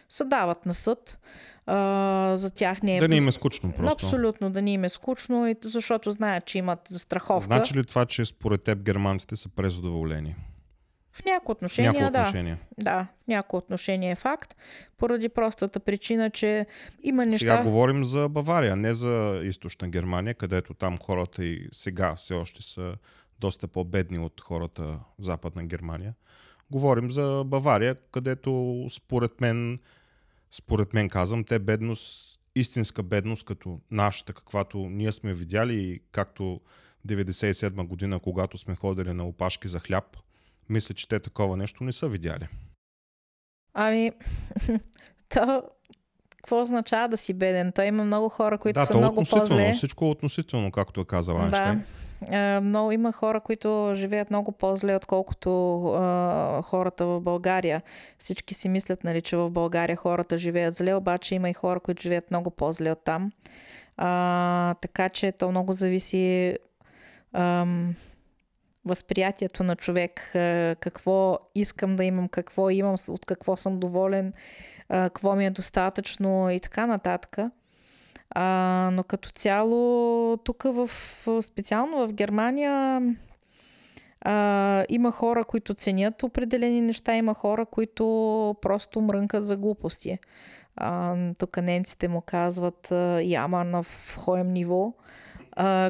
се 0.09 0.23
дават 0.23 0.65
на 0.65 0.73
съд. 0.73 1.19
А, 1.65 2.31
за 2.35 2.51
тях 2.51 2.81
не 2.81 2.97
е... 2.97 2.99
Да 2.99 3.07
не 3.07 3.15
им 3.15 3.27
е 3.27 3.31
скучно 3.31 3.71
просто. 3.71 4.05
Абсолютно, 4.05 4.49
да 4.49 4.61
не 4.61 4.71
им 4.71 4.83
е 4.83 4.89
скучно, 4.89 5.55
защото 5.63 6.11
знаят, 6.11 6.45
че 6.45 6.57
имат 6.57 6.79
застраховка. 6.89 7.45
Значи 7.45 7.73
ли 7.73 7.85
това, 7.85 8.05
че 8.05 8.25
според 8.25 8.63
теб 8.63 8.79
германците 8.79 9.35
са 9.35 9.49
презадоволени? 9.49 10.35
В 11.21 11.25
някои 11.25 11.51
отношения, 11.51 11.93
някои 11.93 12.07
отношения. 12.07 12.59
да. 12.77 12.83
Да, 12.83 13.07
в 13.23 13.27
някои 13.27 13.57
отношения 13.57 14.11
е 14.11 14.15
факт, 14.15 14.55
поради 14.97 15.29
простата 15.29 15.79
причина, 15.79 16.29
че 16.29 16.65
има 17.03 17.25
неща... 17.25 17.37
Сега 17.37 17.63
говорим 17.63 18.05
за 18.05 18.29
Бавария, 18.29 18.75
не 18.75 18.93
за 18.93 19.41
източна 19.43 19.89
Германия, 19.89 20.33
където 20.33 20.73
там 20.73 20.97
хората 20.97 21.45
и 21.45 21.67
сега 21.71 22.15
все 22.15 22.33
още 22.33 22.61
са 22.61 22.95
доста 23.39 23.67
по-бедни 23.67 24.19
от 24.19 24.41
хората 24.41 24.83
в 24.83 24.99
Западна 25.19 25.63
Германия. 25.63 26.13
Говорим 26.71 27.11
за 27.11 27.43
Бавария, 27.45 27.95
където 28.11 28.85
според 28.89 29.41
мен, 29.41 29.79
според 30.51 30.93
мен 30.93 31.09
казвам, 31.09 31.43
те 31.43 31.59
бедност, 31.59 32.39
истинска 32.55 33.03
бедност, 33.03 33.45
като 33.45 33.79
нашата, 33.91 34.33
каквато 34.33 34.77
ние 34.77 35.11
сме 35.11 35.33
видяли 35.33 35.75
и 35.75 36.01
както 36.11 36.61
97 37.07 37.87
година, 37.87 38.19
когато 38.19 38.57
сме 38.57 38.75
ходили 38.75 39.13
на 39.13 39.27
опашки 39.27 39.67
за 39.67 39.79
хляб, 39.79 40.17
мисля, 40.69 40.95
че 40.95 41.07
те 41.07 41.19
такова 41.19 41.57
нещо 41.57 41.83
не 41.83 41.91
са 41.91 42.07
видяли. 42.07 42.47
Ами, 43.73 44.11
то 45.29 45.63
какво 46.37 46.61
означава 46.61 47.07
да 47.09 47.17
си 47.17 47.33
беден? 47.33 47.71
Той 47.71 47.85
има 47.85 48.03
много 48.03 48.29
хора, 48.29 48.57
които 48.57 48.79
да, 48.79 48.85
са 48.85 48.97
много 48.97 49.23
по-зле. 49.29 49.73
Всичко 49.73 50.05
е 50.05 50.09
относително, 50.09 50.71
както 50.71 51.01
е 51.01 51.05
казал 51.05 51.37
Айнштейн. 51.37 51.83
Да. 52.29 52.61
много, 52.61 52.91
има 52.91 53.11
хора, 53.11 53.39
които 53.39 53.93
живеят 53.95 54.29
много 54.29 54.51
по-зле, 54.51 54.95
отколкото 54.95 55.83
а, 55.93 56.61
хората 56.61 57.05
в 57.05 57.21
България. 57.21 57.81
Всички 58.19 58.53
си 58.53 58.69
мислят, 58.69 59.03
нали, 59.03 59.21
че 59.21 59.37
в 59.37 59.49
България 59.49 59.95
хората 59.95 60.37
живеят 60.37 60.75
зле, 60.75 60.93
обаче 60.93 61.35
има 61.35 61.49
и 61.49 61.53
хора, 61.53 61.79
които 61.79 62.01
живеят 62.01 62.31
много 62.31 62.49
по-зле 62.49 62.91
от 62.91 63.03
там. 63.03 63.31
А, 63.97 64.73
така 64.81 65.09
че 65.09 65.31
то 65.31 65.51
много 65.51 65.73
зависи 65.73 66.57
ам, 67.33 67.95
възприятието 68.85 69.63
на 69.63 69.75
човек, 69.75 70.29
какво 70.79 71.39
искам 71.55 71.95
да 71.95 72.03
имам, 72.03 72.27
какво 72.27 72.69
имам, 72.69 72.95
от 73.09 73.25
какво 73.25 73.55
съм 73.55 73.79
доволен, 73.79 74.33
какво 74.87 75.35
ми 75.35 75.45
е 75.45 75.49
достатъчно 75.49 76.49
и 76.49 76.59
така 76.59 76.87
нататък. 76.87 77.37
Но 78.91 79.03
като 79.07 79.29
цяло, 79.29 80.37
тук 80.37 80.63
в, 80.63 80.89
специално 81.41 82.07
в 82.07 82.13
Германия, 82.13 83.01
има 84.89 85.11
хора, 85.11 85.43
които 85.43 85.73
ценят 85.73 86.23
определени 86.23 86.81
неща, 86.81 87.15
има 87.15 87.33
хора, 87.33 87.65
които 87.65 88.55
просто 88.61 89.01
мрънкат 89.01 89.45
за 89.45 89.57
глупости. 89.57 90.19
А, 90.75 91.15
тук 91.37 91.57
немците 91.57 92.07
му 92.07 92.21
казват 92.21 92.93
яма 93.23 93.63
на 93.63 93.83
вхоем 93.83 94.53
ниво, 94.53 94.93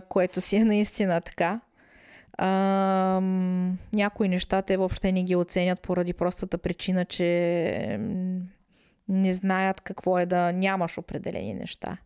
което 0.10 0.42
си 0.42 0.56
е 0.56 0.66
наистина 0.66 1.22
така. 1.22 1.60
А, 2.42 3.20
някои 3.94 4.30
неща 4.30 4.62
те 4.62 4.78
въобще 4.78 5.12
не 5.12 5.24
ги 5.24 5.36
оценят 5.36 5.82
поради 5.82 6.14
простата 6.14 6.58
причина, 6.58 7.06
че 7.06 8.00
не 9.08 9.34
знаят 9.34 9.82
какво 9.82 10.20
е 10.20 10.26
да 10.26 10.52
нямаш 10.52 10.98
определени 10.98 11.54
неща. 11.54 11.98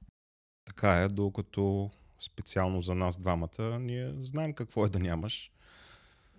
Така 0.66 0.92
е, 0.92 1.08
докато 1.08 1.90
специално 2.20 2.82
за 2.82 2.96
нас 2.96 3.18
двамата, 3.18 3.80
ние 3.80 4.14
знаем 4.22 4.54
какво 4.54 4.86
е 4.86 4.90
да 4.90 5.00
нямаш. 5.00 5.52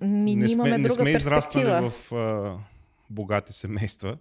Ми, 0.00 0.36
не 0.36 0.48
сме, 0.48 0.78
не 0.78 0.88
друга 0.88 1.02
сме 1.02 1.10
израснали 1.10 1.88
в 1.90 2.12
а, 2.12 2.56
богати 3.10 3.52
семейства. 3.52 4.18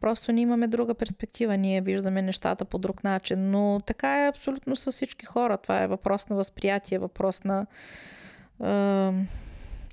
Просто 0.00 0.32
ние 0.32 0.42
имаме 0.42 0.68
друга 0.68 0.94
перспектива, 0.94 1.56
ние 1.56 1.80
виждаме 1.80 2.22
нещата 2.22 2.64
по 2.64 2.78
друг 2.78 3.04
начин, 3.04 3.50
но 3.50 3.80
така 3.86 4.24
е 4.24 4.28
абсолютно 4.28 4.76
с 4.76 4.92
всички 4.92 5.26
хора. 5.26 5.58
Това 5.58 5.82
е 5.82 5.86
въпрос 5.86 6.28
на 6.28 6.36
възприятие, 6.36 6.98
въпрос 6.98 7.44
на 7.44 7.66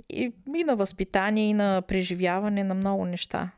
и, 0.10 0.32
и 0.56 0.64
на 0.64 0.76
възпитание, 0.76 1.50
и 1.50 1.54
на 1.54 1.82
преживяване 1.88 2.64
на 2.64 2.74
много 2.74 3.06
неща. 3.06 3.52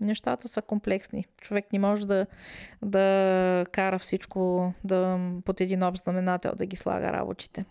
Нещата 0.00 0.48
са 0.48 0.62
комплексни. 0.62 1.26
Човек 1.40 1.72
не 1.72 1.78
може 1.78 2.06
да, 2.06 2.26
да 2.82 3.66
кара 3.72 3.98
всичко 3.98 4.72
да, 4.84 5.30
под 5.44 5.60
един 5.60 5.82
общ 5.82 6.02
знаменател 6.02 6.52
да 6.56 6.66
ги 6.66 6.76
слага 6.76 7.12
работите. 7.12 7.64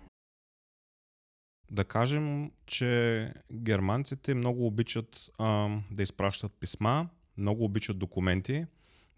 Да 1.72 1.86
кажем, 1.86 2.52
че 2.66 3.34
германците 3.54 4.34
много 4.34 4.68
обичат 4.68 5.30
а, 5.38 5.70
да 5.92 6.04
изпращат 6.04 6.52
писма, 6.60 7.10
много 7.38 7.64
обичат 7.64 8.00
документи, 8.00 8.66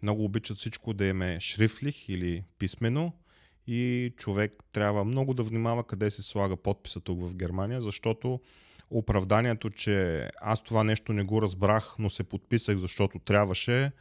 много 0.04 0.24
обичат 0.24 0.58
всичко 0.58 0.94
да 0.94 1.06
им 1.06 1.22
е 1.22 1.40
шрифлих 1.40 2.10
или 2.10 2.44
писмено 2.60 3.14
и 3.68 4.14
човек 4.18 4.64
трябва 4.72 5.04
много 5.04 5.34
да 5.34 5.44
внимава 5.44 5.84
къде 5.84 6.12
се 6.12 6.22
слага 6.22 6.58
подписа 6.58 7.00
тук 7.00 7.22
в 7.22 7.36
Германия, 7.36 7.82
защото 7.82 8.40
оправданието, 8.92 9.70
че 9.70 10.28
аз 10.42 10.62
това 10.62 10.84
нещо 10.84 11.14
не 11.14 11.24
го 11.24 11.42
разбрах, 11.42 11.96
но 12.00 12.10
се 12.10 12.24
подписах, 12.24 12.78
защото 12.78 13.20
трябваше, 13.20 13.92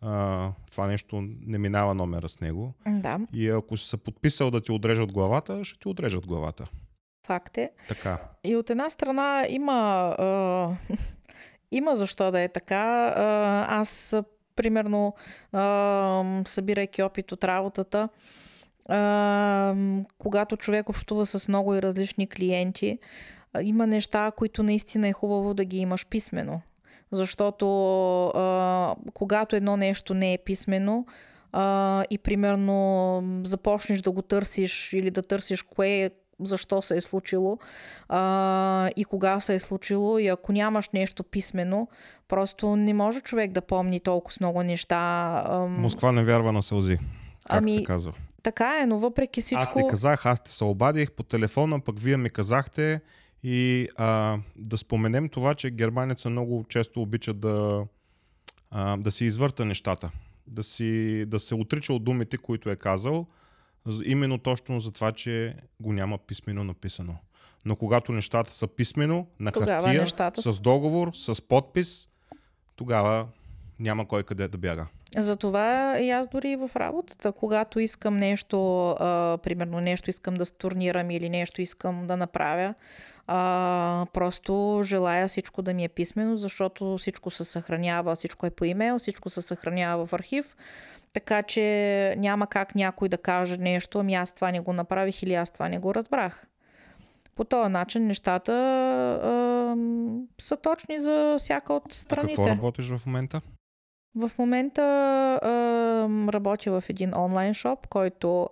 а, 0.00 0.50
това 0.70 0.86
нещо 0.86 1.28
не 1.46 1.58
минава 1.58 1.94
номера 1.94 2.28
с 2.28 2.40
него. 2.40 2.74
Да. 2.88 3.20
И 3.32 3.48
ако 3.48 3.76
си 3.76 3.88
се 3.88 3.96
подписал 3.96 4.50
да 4.50 4.60
ти 4.60 4.72
отрежат 4.72 5.12
главата, 5.12 5.64
ще 5.64 5.78
ти 5.78 5.88
отрежат 5.88 6.26
главата. 6.26 6.66
Факт 7.26 7.58
е. 7.58 7.70
Така. 7.88 8.18
И 8.44 8.56
от 8.56 8.70
една 8.70 8.90
страна 8.90 9.46
има, 9.48 9.72
а, 10.18 10.70
има 11.70 11.96
защо 11.96 12.30
да 12.30 12.40
е 12.40 12.48
така. 12.48 13.14
Аз, 13.68 14.16
примерно, 14.56 15.14
а, 15.52 16.42
събирайки 16.46 17.02
опит 17.02 17.32
от 17.32 17.44
работата, 17.44 17.98
а, 17.98 18.08
когато 20.18 20.56
човек 20.56 20.88
общува 20.88 21.26
с 21.26 21.48
много 21.48 21.74
и 21.74 21.82
различни 21.82 22.26
клиенти, 22.26 22.98
а, 23.52 23.62
има 23.62 23.86
неща, 23.86 24.32
които 24.36 24.62
наистина 24.62 25.08
е 25.08 25.12
хубаво 25.12 25.54
да 25.54 25.64
ги 25.64 25.78
имаш 25.78 26.06
писменно. 26.06 26.60
Защото 27.12 27.66
а, 28.26 28.94
когато 29.14 29.56
едно 29.56 29.76
нещо 29.76 30.14
не 30.14 30.32
е 30.32 30.38
писмено, 30.38 31.06
а, 31.52 32.04
и 32.10 32.18
примерно 32.18 33.22
започнеш 33.44 34.00
да 34.00 34.10
го 34.10 34.22
търсиш 34.22 34.92
или 34.92 35.10
да 35.10 35.22
търсиш 35.22 35.62
кое 35.62 36.10
защо 36.40 36.82
се 36.82 36.96
е 36.96 37.00
случило 37.00 37.58
а, 38.08 38.90
и 38.96 39.04
кога 39.04 39.40
се 39.40 39.54
е 39.54 39.60
случило. 39.60 40.18
И 40.18 40.28
ако 40.28 40.52
нямаш 40.52 40.90
нещо 40.90 41.24
писмено, 41.24 41.88
просто 42.28 42.76
не 42.76 42.94
може 42.94 43.20
човек 43.20 43.52
да 43.52 43.60
помни 43.60 44.00
толкова 44.00 44.36
много 44.40 44.62
неща. 44.62 45.42
Ам... 45.48 45.80
Москва 45.80 46.12
не 46.12 46.24
вярва 46.24 46.52
на 46.52 46.62
сълзи, 46.62 46.96
как 46.96 47.06
Ами, 47.48 47.72
се 47.72 47.84
казва. 47.84 48.12
Така 48.46 48.80
е, 48.82 48.86
но 48.86 48.98
въпреки 48.98 49.40
всичко... 49.40 49.62
Аз 49.62 49.72
ти 49.72 49.80
казах, 49.90 50.26
аз 50.26 50.40
ти 50.40 50.52
се 50.52 50.64
обадих 50.64 51.12
по 51.12 51.22
телефона, 51.22 51.80
пък 51.80 52.00
вие 52.00 52.16
ми 52.16 52.30
казахте 52.30 53.00
и 53.42 53.88
а, 53.96 54.38
да 54.56 54.76
споменем 54.76 55.28
това, 55.28 55.54
че 55.54 55.70
германеца 55.70 56.30
много 56.30 56.64
често 56.68 57.02
обича 57.02 57.34
да, 57.34 57.84
а, 58.70 58.96
да 58.96 59.10
си 59.10 59.24
извърта 59.24 59.64
нещата, 59.64 60.10
да, 60.46 60.62
си, 60.62 61.24
да 61.26 61.40
се 61.40 61.54
отрича 61.54 61.92
от 61.92 62.04
думите, 62.04 62.38
които 62.38 62.70
е 62.70 62.76
казал, 62.76 63.26
именно 64.04 64.38
точно 64.38 64.80
за 64.80 64.92
това, 64.92 65.12
че 65.12 65.54
го 65.80 65.92
няма 65.92 66.18
писмено 66.18 66.64
написано. 66.64 67.16
Но 67.64 67.76
когато 67.76 68.12
нещата 68.12 68.52
са 68.52 68.68
писмено, 68.68 69.26
на 69.40 69.52
Тогава 69.52 69.82
хартия, 69.82 70.00
нещата 70.00 70.52
с 70.52 70.60
договор, 70.60 71.10
с 71.14 71.42
подпис, 71.42 72.08
тогава 72.76 73.26
няма 73.78 74.08
кой 74.08 74.22
къде 74.22 74.48
да 74.48 74.58
бяга. 74.58 74.86
Затова 75.16 75.98
и 75.98 76.10
аз 76.10 76.28
дори 76.28 76.50
и 76.50 76.56
в 76.56 76.70
работата, 76.76 77.32
когато 77.32 77.80
искам 77.80 78.18
нещо, 78.18 78.90
а, 78.90 79.38
примерно 79.42 79.80
нещо 79.80 80.10
искам 80.10 80.34
да 80.34 80.46
стурнирам 80.46 81.10
или 81.10 81.28
нещо 81.28 81.62
искам 81.62 82.06
да 82.06 82.16
направя, 82.16 82.74
а, 83.26 84.06
просто 84.12 84.80
желая 84.84 85.28
всичко 85.28 85.62
да 85.62 85.74
ми 85.74 85.84
е 85.84 85.88
писмено, 85.88 86.36
защото 86.36 86.98
всичко 86.98 87.30
се 87.30 87.44
съхранява, 87.44 88.14
всичко 88.14 88.46
е 88.46 88.50
по 88.50 88.64
имейл, 88.64 88.98
всичко 88.98 89.30
се 89.30 89.40
съхранява 89.40 90.06
в 90.06 90.12
архив, 90.12 90.56
така 91.12 91.42
че 91.42 92.14
няма 92.18 92.46
как 92.46 92.74
някой 92.74 93.08
да 93.08 93.18
каже 93.18 93.56
нещо, 93.56 93.98
ами 93.98 94.14
аз 94.14 94.32
това 94.32 94.50
не 94.50 94.60
го 94.60 94.72
направих 94.72 95.22
или 95.22 95.34
аз 95.34 95.50
това 95.50 95.68
не 95.68 95.78
го 95.78 95.94
разбрах. 95.94 96.46
По 97.36 97.44
този 97.44 97.70
начин 97.70 98.06
нещата 98.06 98.52
а, 98.52 99.76
са 100.38 100.56
точни 100.56 100.98
за 100.98 101.34
всяка 101.38 101.72
от 101.72 101.92
А 101.92 101.94
страните. 101.94 102.34
какво 102.34 102.48
работиш 102.48 102.88
в 102.88 103.06
момента? 103.06 103.40
В 104.16 104.30
момента 104.38 104.82
а, 105.42 105.48
работя 106.32 106.80
в 106.80 106.84
един 106.88 107.14
онлайн 107.14 107.54
шоп, 107.54 107.86
който 107.86 108.48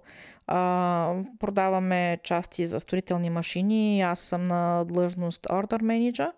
а, 0.46 1.14
продаваме 1.38 2.18
части 2.22 2.66
за 2.66 2.80
строителни 2.80 3.30
машини. 3.30 4.02
Аз 4.02 4.20
съм 4.20 4.46
на 4.46 4.84
длъжност 4.84 5.42
Order 5.42 5.82
Manager. 5.82 6.30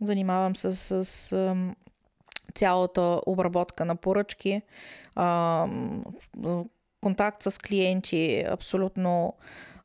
Занимавам 0.00 0.56
се 0.56 0.74
с, 0.74 1.04
с 1.04 1.36
цялата 2.54 3.20
обработка 3.26 3.84
на 3.84 3.96
поръчки, 3.96 4.62
а, 5.14 5.66
контакт 7.00 7.42
с 7.42 7.58
клиенти, 7.58 8.44
абсолютно, 8.48 9.34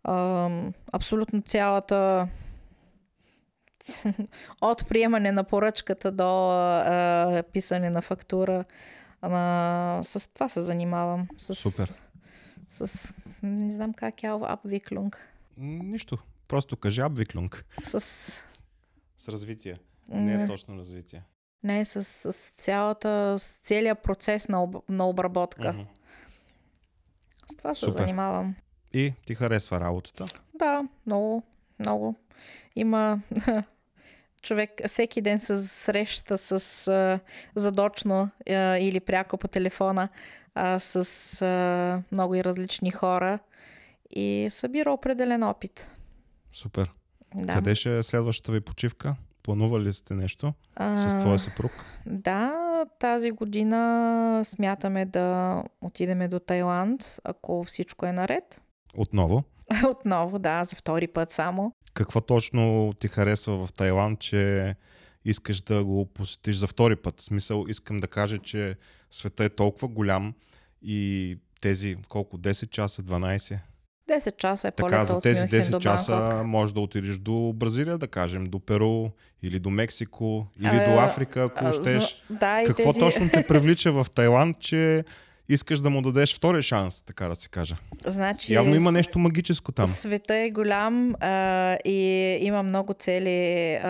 а, 0.03 0.49
абсолютно 0.91 1.41
цялата 1.41 2.27
от 4.61 4.87
приемане 4.87 5.31
на 5.31 5.43
поръчката 5.43 6.11
до 6.11 6.49
а, 6.51 7.43
писане 7.53 7.89
на 7.89 8.01
фактура. 8.01 8.65
А, 9.21 10.01
с 10.03 10.33
това 10.33 10.49
се 10.49 10.61
занимавам. 10.61 11.27
С, 11.37 11.55
Супер. 11.55 11.89
С, 12.69 13.13
не 13.43 13.71
знам 13.71 13.93
как 13.93 14.23
е 14.23 14.27
Абвиклунг. 14.27 15.29
Нищо. 15.57 16.17
Просто 16.47 16.77
кажи 16.77 17.01
абвиклунг. 17.01 17.65
С, 17.83 17.99
С 19.17 19.29
развитие. 19.29 19.79
Не 20.09 20.43
е 20.43 20.47
точно 20.47 20.77
развитие. 20.77 21.23
не, 21.63 21.85
с, 21.85 22.03
с 22.03 22.51
цялата, 22.57 23.35
с 23.39 23.53
целият 23.63 24.03
процес 24.03 24.47
на, 24.49 24.63
об, 24.63 24.75
на 24.89 25.09
обработка. 25.09 25.73
Мгм. 25.73 25.83
С 27.51 27.55
това 27.55 27.73
се 27.73 27.79
Супер. 27.79 27.99
занимавам. 27.99 28.55
И 28.93 29.13
ти 29.25 29.35
харесва 29.35 29.79
работата. 29.79 30.25
Да, 30.53 30.83
много, 31.05 31.43
много. 31.79 32.15
Има 32.75 33.19
човек 34.41 34.69
всеки 34.87 35.21
ден 35.21 35.39
се 35.39 35.57
среща 35.57 36.37
с 36.37 36.87
а, 36.87 37.19
задочно 37.55 38.29
а, 38.49 38.53
или 38.77 38.99
пряко 38.99 39.37
по 39.37 39.47
телефона 39.47 40.09
а, 40.55 40.79
с 40.79 40.95
а, 41.41 42.03
много 42.11 42.35
и 42.35 42.43
различни 42.43 42.91
хора 42.91 43.39
и 44.09 44.47
събира 44.49 44.91
определен 44.91 45.43
опит. 45.43 45.87
Супер. 46.53 46.91
Да. 47.35 47.53
Къде 47.53 47.75
ще 47.75 47.97
е 47.97 48.03
следващата 48.03 48.51
ви 48.51 48.61
почивка? 48.61 49.15
Планували 49.43 49.83
ли 49.83 49.93
сте 49.93 50.13
нещо 50.13 50.53
А, 50.75 50.97
с 50.97 51.17
твоя 51.17 51.39
съпруг? 51.39 51.71
Да, 52.05 52.53
тази 52.99 53.31
година 53.31 54.41
смятаме 54.45 55.05
да 55.05 55.63
отидеме 55.81 56.27
до 56.27 56.39
Тайланд, 56.39 57.19
ако 57.23 57.63
всичко 57.63 58.05
е 58.05 58.11
наред. 58.11 58.61
Отново. 58.97 59.43
Отново, 59.89 60.39
да, 60.39 60.63
за 60.63 60.75
втори 60.75 61.07
път 61.07 61.31
само. 61.31 61.73
Какво 61.93 62.21
точно 62.21 62.93
ти 62.99 63.07
харесва 63.07 63.67
в 63.67 63.73
Тайланд, 63.73 64.19
че 64.19 64.75
искаш 65.25 65.61
да 65.61 65.83
го 65.83 66.05
посетиш 66.05 66.55
за 66.55 66.67
втори 66.67 66.95
път? 66.95 67.19
В 67.19 67.23
смисъл, 67.23 67.65
искам 67.67 67.99
да 67.99 68.07
кажа, 68.07 68.37
че 68.37 68.75
света 69.11 69.43
е 69.43 69.49
толкова 69.49 69.87
голям 69.87 70.33
и 70.81 71.37
тези 71.61 71.95
колко? 72.09 72.37
10 72.37 72.69
часа, 72.69 73.03
12? 73.03 73.59
10 74.09 74.37
часа 74.37 74.67
е 74.67 74.71
Така, 74.71 75.05
за 75.05 75.21
тези 75.21 75.41
Мюнхен 75.41 75.61
10 75.61 75.69
до 75.69 75.79
часа 75.79 76.11
Банкок. 76.11 76.45
можеш 76.47 76.73
да 76.73 76.79
отидеш 76.79 77.17
до 77.17 77.53
Бразилия, 77.55 77.97
да 77.97 78.07
кажем, 78.07 78.43
до 78.43 78.59
Перу 78.59 79.09
или 79.43 79.59
до 79.59 79.69
Мексико, 79.69 80.47
или 80.59 80.67
А, 80.67 80.91
до 80.91 80.99
Африка, 80.99 81.43
ако 81.43 81.65
а, 81.65 81.73
щеш. 81.73 82.23
Да, 82.29 82.63
Какво 82.65 82.93
тези... 82.93 82.99
точно 82.99 83.29
те 83.29 83.47
привлича 83.47 83.91
в 83.91 84.07
Тайланд, 84.15 84.59
че 84.59 85.03
искаш 85.49 85.79
да 85.79 85.89
му 85.89 86.01
дадеш 86.01 86.35
втори 86.35 86.61
шанс, 86.61 87.01
така 87.01 87.27
да 87.27 87.35
се 87.35 87.49
каже? 87.49 87.75
Значи, 88.07 88.53
Явно 88.53 88.75
има 88.75 88.91
нещо 88.91 89.19
магическо 89.19 89.71
там. 89.71 89.87
Света 89.87 90.35
е 90.35 90.49
голям 90.49 91.15
а, 91.19 91.77
и 91.85 92.37
има 92.41 92.63
много 92.63 92.93
цели 92.93 93.73
а, 93.75 93.89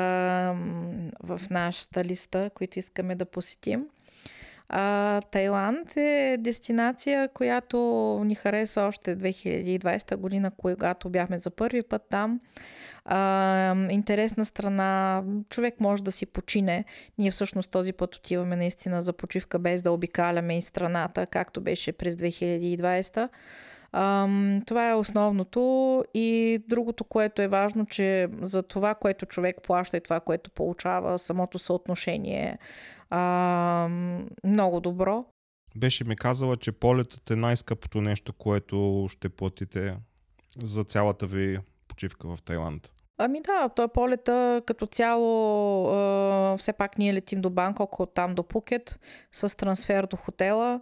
в 1.24 1.42
нашата 1.50 2.04
листа, 2.04 2.50
които 2.56 2.80
искаме 2.80 3.16
да 3.16 3.26
посетим. 3.26 3.86
А, 4.70 5.22
Тайланд 5.22 5.98
е 5.98 6.38
дестинация, 6.40 7.30
която 7.34 7.78
ни 8.26 8.36
хареса 8.36 8.82
още 8.82 9.18
2020 9.18 10.16
година, 10.16 10.52
когато 10.58 11.10
бяхме 11.10 11.38
за 11.38 11.50
първи 11.50 11.84
път 11.84 12.02
там. 12.10 12.40
А, 13.12 13.76
интересна 13.90 14.46
страна, 14.46 15.24
човек 15.50 15.80
може 15.80 16.04
да 16.04 16.12
си 16.12 16.26
почине. 16.26 16.86
Ние 17.18 17.32
всъщност 17.32 17.72
този 17.72 17.94
път 17.94 18.16
отиваме 18.16 18.56
наистина 18.56 19.02
за 19.02 19.14
почивка, 19.14 19.60
без 19.60 19.82
да 19.82 19.92
обикаляме 19.92 20.58
и 20.58 20.62
страната, 20.62 21.26
както 21.26 21.62
беше 21.62 21.92
през 21.92 22.16
2020. 22.16 23.30
Ам, 23.92 24.62
това 24.66 24.90
е 24.90 24.96
основното 24.96 26.04
и 26.14 26.60
другото, 26.68 27.04
което 27.04 27.42
е 27.42 27.48
важно, 27.48 27.86
че 27.86 28.28
за 28.42 28.64
това, 28.64 28.96
което 28.96 29.26
човек 29.26 29.58
плаща 29.64 29.98
и 29.98 30.02
това, 30.02 30.20
което 30.20 30.52
получава, 30.52 31.20
самото 31.20 31.60
съотношение 31.60 32.44
е 32.44 32.58
много 34.44 34.80
добро. 34.80 35.26
Беше 35.76 36.04
ми 36.04 36.16
казала, 36.16 36.58
че 36.58 36.72
полетът 36.72 37.30
е 37.30 37.36
най-скъпото 37.36 38.02
нещо, 38.02 38.34
което 38.34 39.08
ще 39.10 39.30
платите 39.30 39.96
за 40.64 40.84
цялата 40.84 41.28
ви 41.28 41.60
почивка 41.88 42.36
в 42.36 42.42
Тайланд. 42.42 42.94
Ами 43.22 43.42
да, 43.42 43.70
той 43.70 43.88
полета 43.88 44.62
като 44.66 44.86
цяло, 44.86 45.86
а, 45.88 46.58
все 46.58 46.74
пак 46.74 46.98
ние 46.98 47.14
летим 47.14 47.42
до 47.42 47.50
Банкок, 47.50 48.00
от 48.00 48.14
там 48.14 48.36
до 48.36 48.44
Пукет, 48.44 49.00
с 49.32 49.58
трансфер 49.58 50.06
до 50.06 50.18
хотела. 50.18 50.82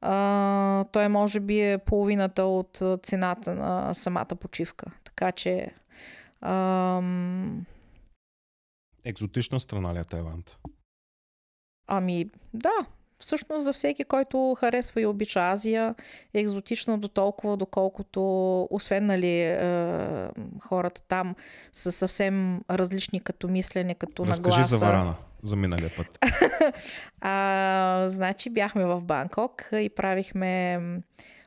А, 0.00 0.84
той 0.84 1.08
може 1.08 1.40
би 1.40 1.60
е 1.60 1.78
половината 1.78 2.44
от 2.44 2.82
цената 3.02 3.54
на 3.54 3.94
самата 3.94 4.36
почивка. 4.40 4.86
Така 5.04 5.32
че... 5.32 5.74
Ам... 6.40 7.66
Екзотична 9.04 9.60
страна 9.60 9.94
ли 9.94 9.98
е 9.98 10.04
Тайланд? 10.04 10.60
Ами 11.86 12.30
да, 12.54 12.86
всъщност 13.24 13.64
за 13.64 13.72
всеки, 13.72 14.04
който 14.04 14.56
харесва 14.58 15.00
и 15.00 15.06
обича 15.06 15.40
Азия, 15.40 15.94
е 16.34 16.40
екзотична 16.40 16.98
до 16.98 17.08
толкова, 17.08 17.56
доколкото, 17.56 18.22
освен 18.70 19.06
нали, 19.06 19.40
е, 19.40 20.28
хората 20.60 21.00
там 21.08 21.34
са 21.72 21.92
съвсем 21.92 22.60
различни 22.70 23.20
като 23.20 23.48
мислене, 23.48 23.94
като 23.94 24.26
Разкажи 24.26 24.56
нагласа. 24.56 24.76
за 24.76 24.84
Варана, 24.84 25.14
за 25.42 25.56
миналия 25.56 25.90
път. 25.96 26.18
а, 27.20 28.04
значи 28.06 28.50
бяхме 28.50 28.84
в 28.84 29.00
Банкок 29.04 29.68
и 29.72 29.90
правихме 29.96 30.80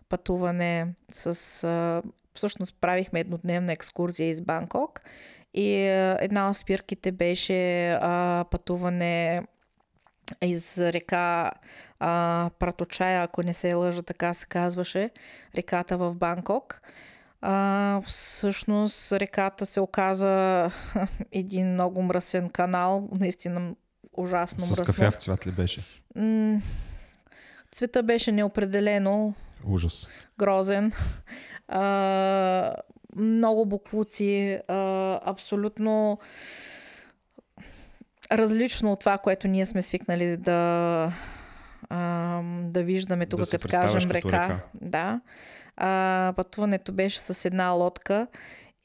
пътуване 0.10 0.88
с... 1.12 1.64
А, 1.64 2.02
всъщност 2.34 2.76
правихме 2.82 3.20
еднодневна 3.20 3.72
екскурзия 3.72 4.30
из 4.30 4.42
Банкок 4.42 5.02
и 5.54 5.74
една 6.20 6.50
от 6.50 6.58
спирките 6.58 7.12
беше 7.12 7.90
а, 7.92 8.46
пътуване 8.52 9.44
из 10.42 10.78
река 10.78 11.52
а, 12.00 12.50
Праточая, 12.60 13.24
ако 13.24 13.44
не 13.44 13.54
се 13.54 13.74
лъжа, 13.74 14.04
така 14.04 14.34
се 14.34 14.46
казваше, 14.46 15.10
реката 15.56 15.98
в 15.98 16.14
Банкок. 16.14 16.82
А, 17.42 18.02
всъщност 18.02 19.12
реката 19.12 19.66
се 19.66 19.80
оказа 19.82 20.72
един 21.32 21.74
много 21.74 22.02
мръсен 22.02 22.50
канал, 22.50 23.10
наистина 23.12 23.76
ужасно 24.14 24.60
С 24.60 24.70
мръсно. 24.70 24.86
кафяв 24.86 25.16
цвят 25.16 25.48
ли 25.48 25.52
беше? 25.52 25.84
М- 26.16 26.62
цвета 27.72 28.04
беше 28.04 28.32
неопределено, 28.32 29.34
Ужас. 29.66 30.08
грозен. 30.40 30.92
А, 31.68 32.76
много 33.16 33.66
буклуци, 33.66 34.60
а, 34.68 34.76
абсолютно 35.26 36.20
различно 38.32 38.92
от 38.92 39.00
това, 39.00 39.18
което 39.18 39.48
ние 39.48 39.66
сме 39.66 39.82
свикнали 39.82 40.38
да, 40.38 41.12
а, 41.90 42.42
да 42.64 42.84
виждаме 42.84 43.26
тук, 43.26 43.40
Да 43.40 43.46
като 43.52 43.68
кажем 43.68 44.02
като 44.02 44.14
река. 44.14 44.44
река. 44.44 44.60
Да. 44.74 45.22
А, 45.78 46.34
пътуването 46.36 46.92
беше 46.92 47.20
с 47.20 47.46
една 47.46 47.70
лодка 47.70 48.28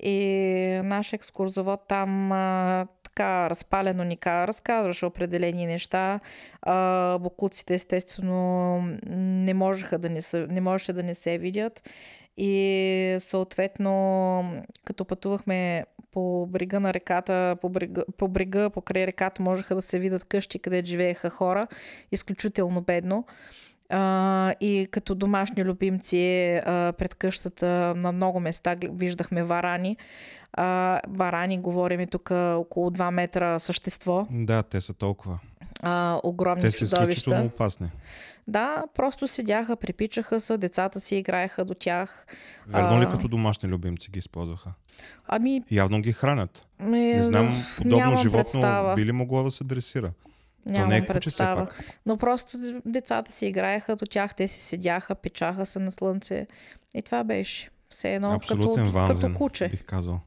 и 0.01 0.81
наш 0.85 1.13
екскурзовод 1.13 1.81
там 1.89 2.33
а, 2.33 2.87
така 3.03 3.51
разпалено 3.51 4.05
ни 4.05 4.17
ка- 4.17 4.47
разказваше 4.47 5.07
определени 5.07 5.67
неща. 5.67 6.21
А, 6.63 7.19
буклуците 7.19 7.75
естествено 7.75 8.79
не, 9.07 9.55
можеха 9.55 9.99
да 9.99 10.11
не, 10.11 10.23
се, 10.23 10.47
не 10.51 10.61
можеше 10.61 10.93
да 10.93 11.03
не 11.03 11.15
се 11.15 11.39
видят. 11.39 11.91
И 12.37 13.17
съответно, 13.21 14.65
като 14.85 15.05
пътувахме 15.05 15.85
по 16.13 16.47
брега 16.47 16.81
на 16.81 16.95
реката, 16.95 17.57
по 17.61 17.69
брега, 17.69 18.05
по 18.17 18.29
брега, 18.29 18.71
покрай 18.71 19.07
реката 19.07 19.43
можеха 19.43 19.75
да 19.75 19.83
се 19.83 19.99
видят 19.99 20.25
къщи, 20.25 20.59
къде 20.59 20.85
живееха 20.85 21.31
хора. 21.31 21.67
Изключително 22.13 22.81
бедно. 22.81 23.27
А, 23.89 24.55
и 24.61 24.89
като 24.91 25.15
домашни 25.15 25.65
любимци 25.65 26.61
а, 26.67 26.93
пред 26.93 27.15
къщата 27.15 27.95
на 27.97 28.13
много 28.13 28.41
места 28.41 28.77
виждахме 28.83 29.43
варани. 29.43 29.97
А, 30.53 31.01
варани, 31.09 31.59
говорим 31.59 32.01
и 32.01 32.07
тук 32.07 32.31
около 32.31 32.91
2 32.91 33.11
метра 33.11 33.59
същество. 33.59 34.27
Да, 34.31 34.63
те 34.63 34.81
са 34.81 34.95
толкова. 34.95 35.39
А, 35.83 36.21
огромни 36.23 36.63
Те 36.63 36.71
са 36.71 36.85
изключително 36.85 37.45
опасни. 37.45 37.91
Да, 38.49 38.85
просто 38.95 39.29
седяха, 39.29 39.77
припичаха 39.77 40.41
се, 40.41 40.59
децата 40.59 41.01
си 41.01 41.17
играеха 41.17 41.65
до 41.65 41.75
тях. 41.75 42.27
Верно 42.67 43.01
ли 43.01 43.05
А. 43.05 43.11
като 43.11 43.29
домашни 43.29 43.69
любимци 43.69 44.11
ги 44.11 44.19
използваха? 44.19 44.73
Ами, 45.27 45.63
Явно 45.71 46.01
ги 46.01 46.13
хранят. 46.13 46.67
ме, 46.79 46.99
Не 47.01 47.23
знам, 47.23 47.65
подобно 47.79 48.17
животно 48.17 48.43
представа. 48.43 48.95
би 48.95 49.07
ли 49.07 49.13
могло 49.13 49.43
да 49.43 49.51
се 49.51 49.65
дресира? 49.65 50.13
То 50.67 50.73
Нямам 50.73 50.89
не 50.89 50.97
е 50.97 51.01
куче 51.01 51.13
представа. 51.13 51.67
пак. 51.67 51.85
Но 52.07 52.17
просто 52.17 52.59
децата 52.87 53.33
си 53.33 53.47
играеха 53.47 53.97
до 53.97 54.07
тях, 54.07 54.35
те 54.35 54.49
си 54.49 54.63
седяха, 54.63 55.15
печаха 55.15 55.67
се 55.67 55.79
на 55.79 55.91
слънце. 55.91 56.47
И 56.95 57.03
това 57.03 57.25
беше. 57.25 57.71
Все 57.91 58.15
едно 58.15 58.33
Абсолютен 58.33 58.85
като, 58.85 58.93
ванзен, 58.93 59.21
като 59.23 59.39
куче. 59.39 59.69
бих 59.69 59.85
казал. 59.85 60.21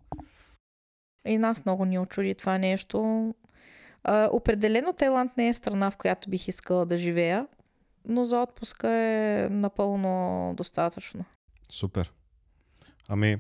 И 1.28 1.38
нас 1.38 1.66
много 1.66 1.86
ни 1.86 2.00
очуди 2.00 2.36
това 2.36 2.58
нещо. 2.58 3.34
А, 4.04 4.30
определено 4.32 4.94
Тайланд 4.94 5.38
не 5.38 5.48
е 5.48 5.54
страна, 5.54 5.92
в 5.92 5.98
която 5.98 6.30
бих 6.30 6.48
искала 6.48 6.86
да 6.86 6.98
живея, 6.98 7.48
но 8.08 8.26
за 8.26 8.38
отпуска 8.38 8.90
е 8.90 9.48
напълно 9.52 10.54
достатъчно. 10.54 11.26
Супер. 11.70 12.12
Ами, 13.08 13.38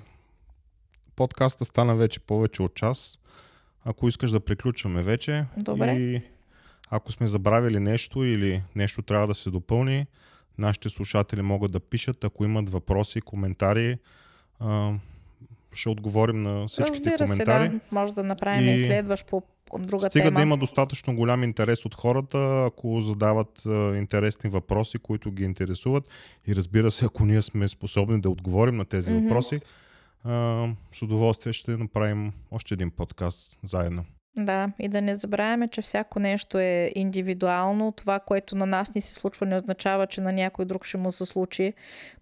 подкаста 1.15 1.65
стана 1.65 1.95
вече 1.95 2.19
повече 2.19 2.61
от 2.61 2.75
час. 2.75 3.19
Ако 3.85 4.07
искаш 4.07 4.31
да 4.31 4.39
приключваме 4.39 5.01
вече 5.01 5.45
Добре. 5.57 5.91
и 5.91 6.21
ако 6.89 7.11
сме 7.11 7.27
забравили 7.27 7.79
нещо 7.79 8.23
или 8.23 8.63
нещо 8.75 9.01
трябва 9.01 9.27
да 9.27 9.35
се 9.35 9.49
допълни, 9.49 10.05
нашите 10.57 10.89
слушатели 10.89 11.41
могат 11.41 11.71
да 11.71 11.79
пишат, 11.79 12.23
ако 12.23 12.45
имат 12.45 12.69
въпроси, 12.69 13.21
коментари. 13.21 13.97
А, 14.59 14.93
ще 15.73 15.89
отговорим 15.89 16.43
на 16.43 16.67
всичките 16.67 17.09
Разбира 17.09 17.25
коментари. 17.25 17.65
се, 17.65 17.73
да. 17.73 17.79
Може 17.91 18.13
да 18.13 18.23
направим 18.23 18.67
И 18.67 18.73
и 18.73 18.85
следващ 18.85 19.27
по 19.27 19.41
друга 19.79 20.05
Стига 20.05 20.25
тема. 20.25 20.35
да 20.35 20.41
има 20.41 20.57
достатъчно 20.57 21.15
голям 21.15 21.43
интерес 21.43 21.85
от 21.85 21.95
хората, 21.95 22.37
ако 22.67 23.01
задават 23.01 23.61
а, 23.65 23.69
интересни 23.97 24.49
въпроси, 24.49 24.97
които 24.97 25.31
ги 25.31 25.43
интересуват. 25.43 26.03
И 26.47 26.55
разбира 26.55 26.91
се, 26.91 27.05
ако 27.05 27.25
ние 27.25 27.41
сме 27.41 27.67
способни 27.67 28.21
да 28.21 28.29
отговорим 28.29 28.75
на 28.75 28.85
тези 28.85 29.11
Мгм. 29.11 29.21
въпроси, 29.23 29.59
а, 30.25 30.67
с 30.91 31.01
удоволствие 31.01 31.53
ще 31.53 31.71
направим 31.71 32.33
още 32.51 32.73
един 32.73 32.91
подкаст 32.91 33.59
заедно. 33.63 34.05
Да, 34.37 34.71
и 34.79 34.87
да 34.87 35.01
не 35.01 35.15
забравяме, 35.15 35.67
че 35.67 35.81
всяко 35.81 36.19
нещо 36.19 36.59
е 36.59 36.91
индивидуално. 36.95 37.91
Това, 37.91 38.19
което 38.19 38.55
на 38.55 38.65
нас 38.65 38.95
ни 38.95 39.01
се 39.01 39.13
случва, 39.13 39.45
не 39.45 39.55
означава, 39.55 40.07
че 40.07 40.21
на 40.21 40.33
някой 40.33 40.65
друг 40.65 40.85
ще 40.85 40.97
му 40.97 41.11
се 41.11 41.25
случи 41.25 41.73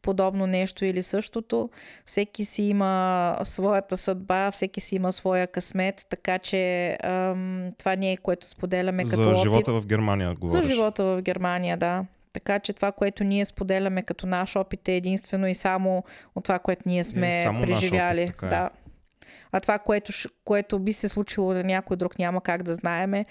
подобно 0.01 0.47
нещо 0.47 0.85
или 0.85 1.03
същото. 1.03 1.69
Всеки 2.05 2.45
си 2.45 2.63
има 2.63 3.37
своята 3.43 3.97
съдба, 3.97 4.51
всеки 4.51 4.81
си 4.81 4.95
има 4.95 5.11
своя 5.11 5.47
късмет, 5.47 6.05
така 6.09 6.39
че 6.39 6.89
ам, 7.03 7.69
това 7.77 7.95
не 7.95 8.11
е 8.11 8.17
което 8.17 8.47
споделяме 8.47 9.03
като 9.03 9.15
За 9.15 9.29
опит. 9.29 9.41
живота 9.41 9.73
в 9.73 9.85
Германия 9.85 10.35
говориш. 10.35 10.65
За 10.65 10.71
живота 10.71 11.03
в 11.03 11.21
Германия, 11.21 11.77
да. 11.77 12.05
Така 12.33 12.59
че 12.59 12.73
това, 12.73 12.91
което 12.91 13.23
ние 13.23 13.45
споделяме 13.45 14.03
като 14.03 14.27
наш 14.27 14.55
опит 14.55 14.87
е 14.87 14.95
единствено 14.95 15.47
и 15.47 15.55
само 15.55 16.03
от 16.35 16.43
това, 16.43 16.59
което 16.59 16.81
ние 16.85 17.03
сме 17.03 17.39
Е, 17.39 17.43
само 17.43 17.59
наш 17.59 17.69
преживяли. 17.69 18.23
опит, 18.23 18.31
така 18.31 18.45
е. 18.45 18.49
да. 18.49 18.69
А 19.51 19.59
това, 19.59 19.79
което, 19.79 20.11
което 20.45 20.79
би 20.79 20.93
се 20.93 21.09
случило 21.09 21.53
на 21.53 21.63
някой 21.63 21.97
друг, 21.97 22.19
няма 22.19 22.41
как 22.41 22.63
да 22.63 22.73
знаеме 22.73 23.25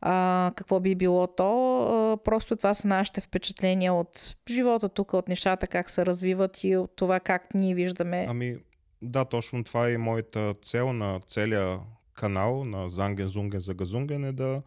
а, 0.00 0.52
какво 0.56 0.80
би 0.80 0.94
било 0.94 1.26
то. 1.26 1.80
А, 2.12 2.16
просто 2.16 2.56
това 2.56 2.74
са 2.74 2.88
нашите 2.88 3.20
впечатления 3.20 3.94
от 3.94 4.36
живота 4.50 4.88
тук, 4.88 5.12
от 5.14 5.28
нещата, 5.28 5.66
как 5.66 5.90
се 5.90 6.06
развиват 6.06 6.64
и 6.64 6.76
от 6.76 6.96
това 6.96 7.20
как 7.20 7.54
ние 7.54 7.74
виждаме. 7.74 8.26
Ами, 8.28 8.56
да, 9.02 9.24
точно 9.24 9.64
това 9.64 9.88
е 9.88 9.92
и 9.92 9.96
моята 9.96 10.54
цел 10.62 10.92
на 10.92 11.20
целия 11.26 11.78
канал 12.14 12.64
на 12.64 12.88
Занген 12.88 13.28
Зунген 13.28 13.60
за 13.60 13.74
Газунген 13.74 14.24
е 14.24 14.32
да 14.32 14.62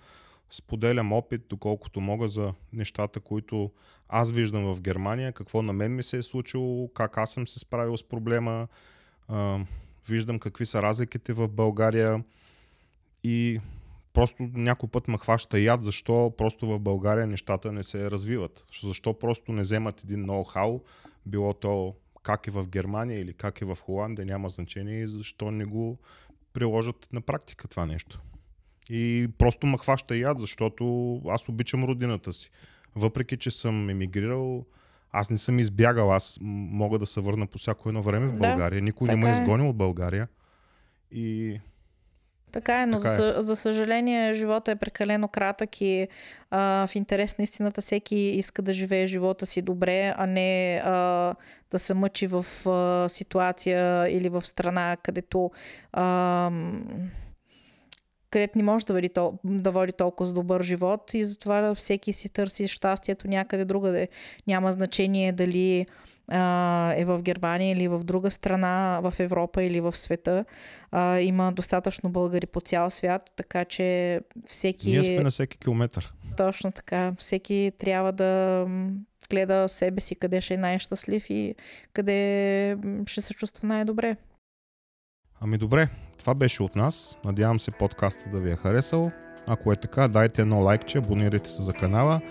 споделям 0.49 1.13
опит, 1.13 1.41
доколкото 1.49 2.01
мога 2.01 2.27
за 2.27 2.53
нещата, 2.73 3.19
които 3.19 3.71
аз 4.09 4.31
виждам 4.31 4.73
в 4.73 4.81
Германия, 4.81 5.33
какво 5.33 5.61
на 5.61 5.73
мен 5.73 5.95
ми 5.95 6.03
се 6.03 6.17
е 6.17 6.23
случило, 6.23 6.87
как 6.93 7.17
аз 7.17 7.31
съм 7.31 7.47
се 7.47 7.59
справил 7.59 7.97
с 7.97 8.03
проблема, 8.03 8.67
виждам 10.09 10.39
какви 10.39 10.65
са 10.65 10.81
разликите 10.81 11.33
в 11.33 11.47
България 11.47 12.23
и 13.23 13.59
просто 14.13 14.49
някой 14.53 14.89
път 14.89 15.07
ме 15.07 15.17
хваща 15.17 15.59
яд, 15.59 15.83
защо 15.83 16.33
просто 16.37 16.67
в 16.67 16.79
България 16.79 17.27
нещата 17.27 17.71
не 17.71 17.83
се 17.83 18.11
развиват. 18.11 18.67
Защо 18.83 19.13
просто 19.13 19.51
не 19.51 19.61
вземат 19.61 20.03
един 20.03 20.25
ноу-хау, 20.25 20.81
било 21.25 21.53
то 21.53 21.95
как 22.23 22.47
е 22.47 22.51
в 22.51 22.67
Германия 22.67 23.19
или 23.19 23.33
как 23.33 23.61
е 23.61 23.65
в 23.65 23.77
Холандия, 23.81 24.25
няма 24.25 24.49
значение 24.49 25.01
и 25.01 25.07
защо 25.07 25.51
не 25.51 25.65
го 25.65 25.97
приложат 26.53 27.07
на 27.13 27.21
практика 27.21 27.67
това 27.67 27.85
нещо. 27.85 28.21
И 28.89 29.27
просто 29.37 29.67
ме 29.67 29.77
хваща 29.77 30.15
яд, 30.15 30.39
защото 30.39 31.15
аз 31.27 31.49
обичам 31.49 31.83
родината 31.83 32.33
си. 32.33 32.51
Въпреки, 32.95 33.37
че 33.37 33.51
съм 33.51 33.89
емигрирал, 33.89 34.65
аз 35.11 35.29
не 35.29 35.37
съм 35.37 35.59
избягал, 35.59 36.13
аз 36.13 36.39
мога 36.41 36.99
да 36.99 37.05
се 37.05 37.21
върна 37.21 37.47
по 37.47 37.57
всяко 37.57 37.89
едно 37.89 38.01
време 38.01 38.27
в 38.27 38.37
България. 38.37 38.81
Да, 38.81 38.85
Никой 38.85 39.07
не 39.07 39.15
ме 39.15 39.29
е 39.29 39.31
изгонил 39.31 39.69
от 39.69 39.77
България. 39.77 40.27
И 41.11 41.59
така 42.51 42.81
е, 42.81 42.85
но 42.85 42.97
така 42.97 43.13
е. 43.13 43.15
За, 43.15 43.35
за 43.39 43.55
съжаление 43.55 44.33
живота 44.33 44.71
е 44.71 44.75
прекалено 44.75 45.27
кратък 45.27 45.81
и 45.81 46.07
а, 46.51 46.87
в 46.87 46.95
интерес 46.95 47.37
на 47.37 47.43
истината 47.43 47.81
всеки 47.81 48.15
иска 48.15 48.61
да 48.61 48.73
живее 48.73 49.07
живота 49.07 49.45
си 49.45 49.61
добре, 49.61 50.13
а 50.17 50.25
не 50.25 50.81
а, 50.85 50.91
да 51.71 51.79
се 51.79 51.93
мъчи 51.93 52.27
в 52.27 52.45
а, 52.65 53.09
ситуация 53.09 54.09
или 54.09 54.29
в 54.29 54.47
страна, 54.47 54.97
където 55.03 55.51
а, 55.93 56.51
където 58.29 58.57
не 58.57 58.63
може 58.63 58.85
да 58.85 58.93
води, 58.93 59.09
да 59.43 59.71
води 59.71 59.93
толкова 59.93 60.33
добър 60.33 60.63
живот 60.63 61.13
и 61.13 61.25
затова 61.25 61.75
всеки 61.75 62.13
си 62.13 62.29
търси 62.29 62.67
щастието 62.67 63.27
някъде 63.27 63.65
другаде. 63.65 64.07
Няма 64.47 64.71
значение 64.71 65.31
дали 65.31 65.85
а, 66.27 66.93
е 66.97 67.05
в 67.05 67.21
Германия 67.21 67.71
или 67.71 67.87
в 67.87 68.03
друга 68.03 68.31
страна, 68.31 68.99
в 69.03 69.13
Европа 69.19 69.63
или 69.63 69.81
в 69.81 69.97
света. 69.97 70.45
А, 70.91 71.19
има 71.19 71.51
достатъчно 71.51 72.09
българи 72.09 72.45
по 72.45 72.61
цял 72.61 72.89
свят, 72.89 73.31
така 73.35 73.65
че 73.65 74.19
всеки... 74.45 74.89
Ние 74.89 75.03
сме 75.03 75.19
на 75.19 75.29
всеки 75.29 75.57
километър. 75.57 76.13
Точно 76.37 76.71
така. 76.71 77.13
Всеки 77.17 77.71
трябва 77.77 78.11
да 78.11 78.65
гледа 79.29 79.69
себе 79.69 80.01
си 80.01 80.15
къде 80.15 80.41
ще 80.41 80.53
е 80.53 80.57
най-щастлив 80.57 81.29
и 81.29 81.55
къде 81.93 82.77
ще 83.05 83.21
се 83.21 83.33
чувства 83.33 83.67
най-добре. 83.67 84.15
Ами 85.41 85.57
добре, 85.57 85.89
това 86.17 86.35
беше 86.35 86.63
от 86.63 86.75
нас. 86.75 87.17
Надявам 87.25 87.59
се 87.59 87.71
подкаста 87.71 88.29
да 88.29 88.37
ви 88.37 88.51
е 88.51 88.55
харесал. 88.55 89.11
Ако 89.47 89.71
е 89.71 89.75
така, 89.75 90.07
дайте 90.07 90.41
едно 90.41 90.61
лайкче, 90.61 90.97
абонирайте 90.97 91.49
се 91.49 91.61
за 91.61 91.73
канала. 91.73 92.21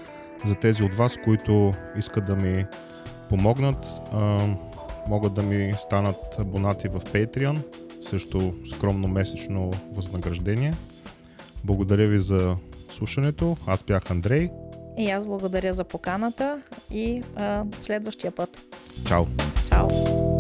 За 0.45 0.55
тези 0.55 0.83
от 0.83 0.95
вас, 0.95 1.17
които 1.25 1.73
искат 1.99 2.27
да 2.27 2.37
ми 2.37 2.67
помогнат, 3.29 3.87
могат 5.09 5.35
да 5.35 5.43
ми 5.43 5.75
станат 5.75 6.17
абонати 6.39 6.89
в 6.89 7.01
Patreon, 7.01 7.63
също 8.03 8.55
скромно 8.71 9.09
месечно 9.09 9.71
възнаграждение. 9.93 10.75
Благодаря 11.65 12.07
ви 12.07 12.19
за 12.19 12.57
слушането. 12.91 13.57
Аз 13.67 13.83
бях 13.83 14.11
Андрей. 14.11 14.51
И 14.99 15.11
аз 15.11 15.27
благодаря 15.27 15.75
за 15.75 15.85
поканата 15.85 16.63
и 16.91 17.23
а, 17.37 17.65
до 17.65 17.77
следващия 17.77 18.33
път. 18.33 18.59
Чао. 19.05 19.25
Чао. 19.69 20.36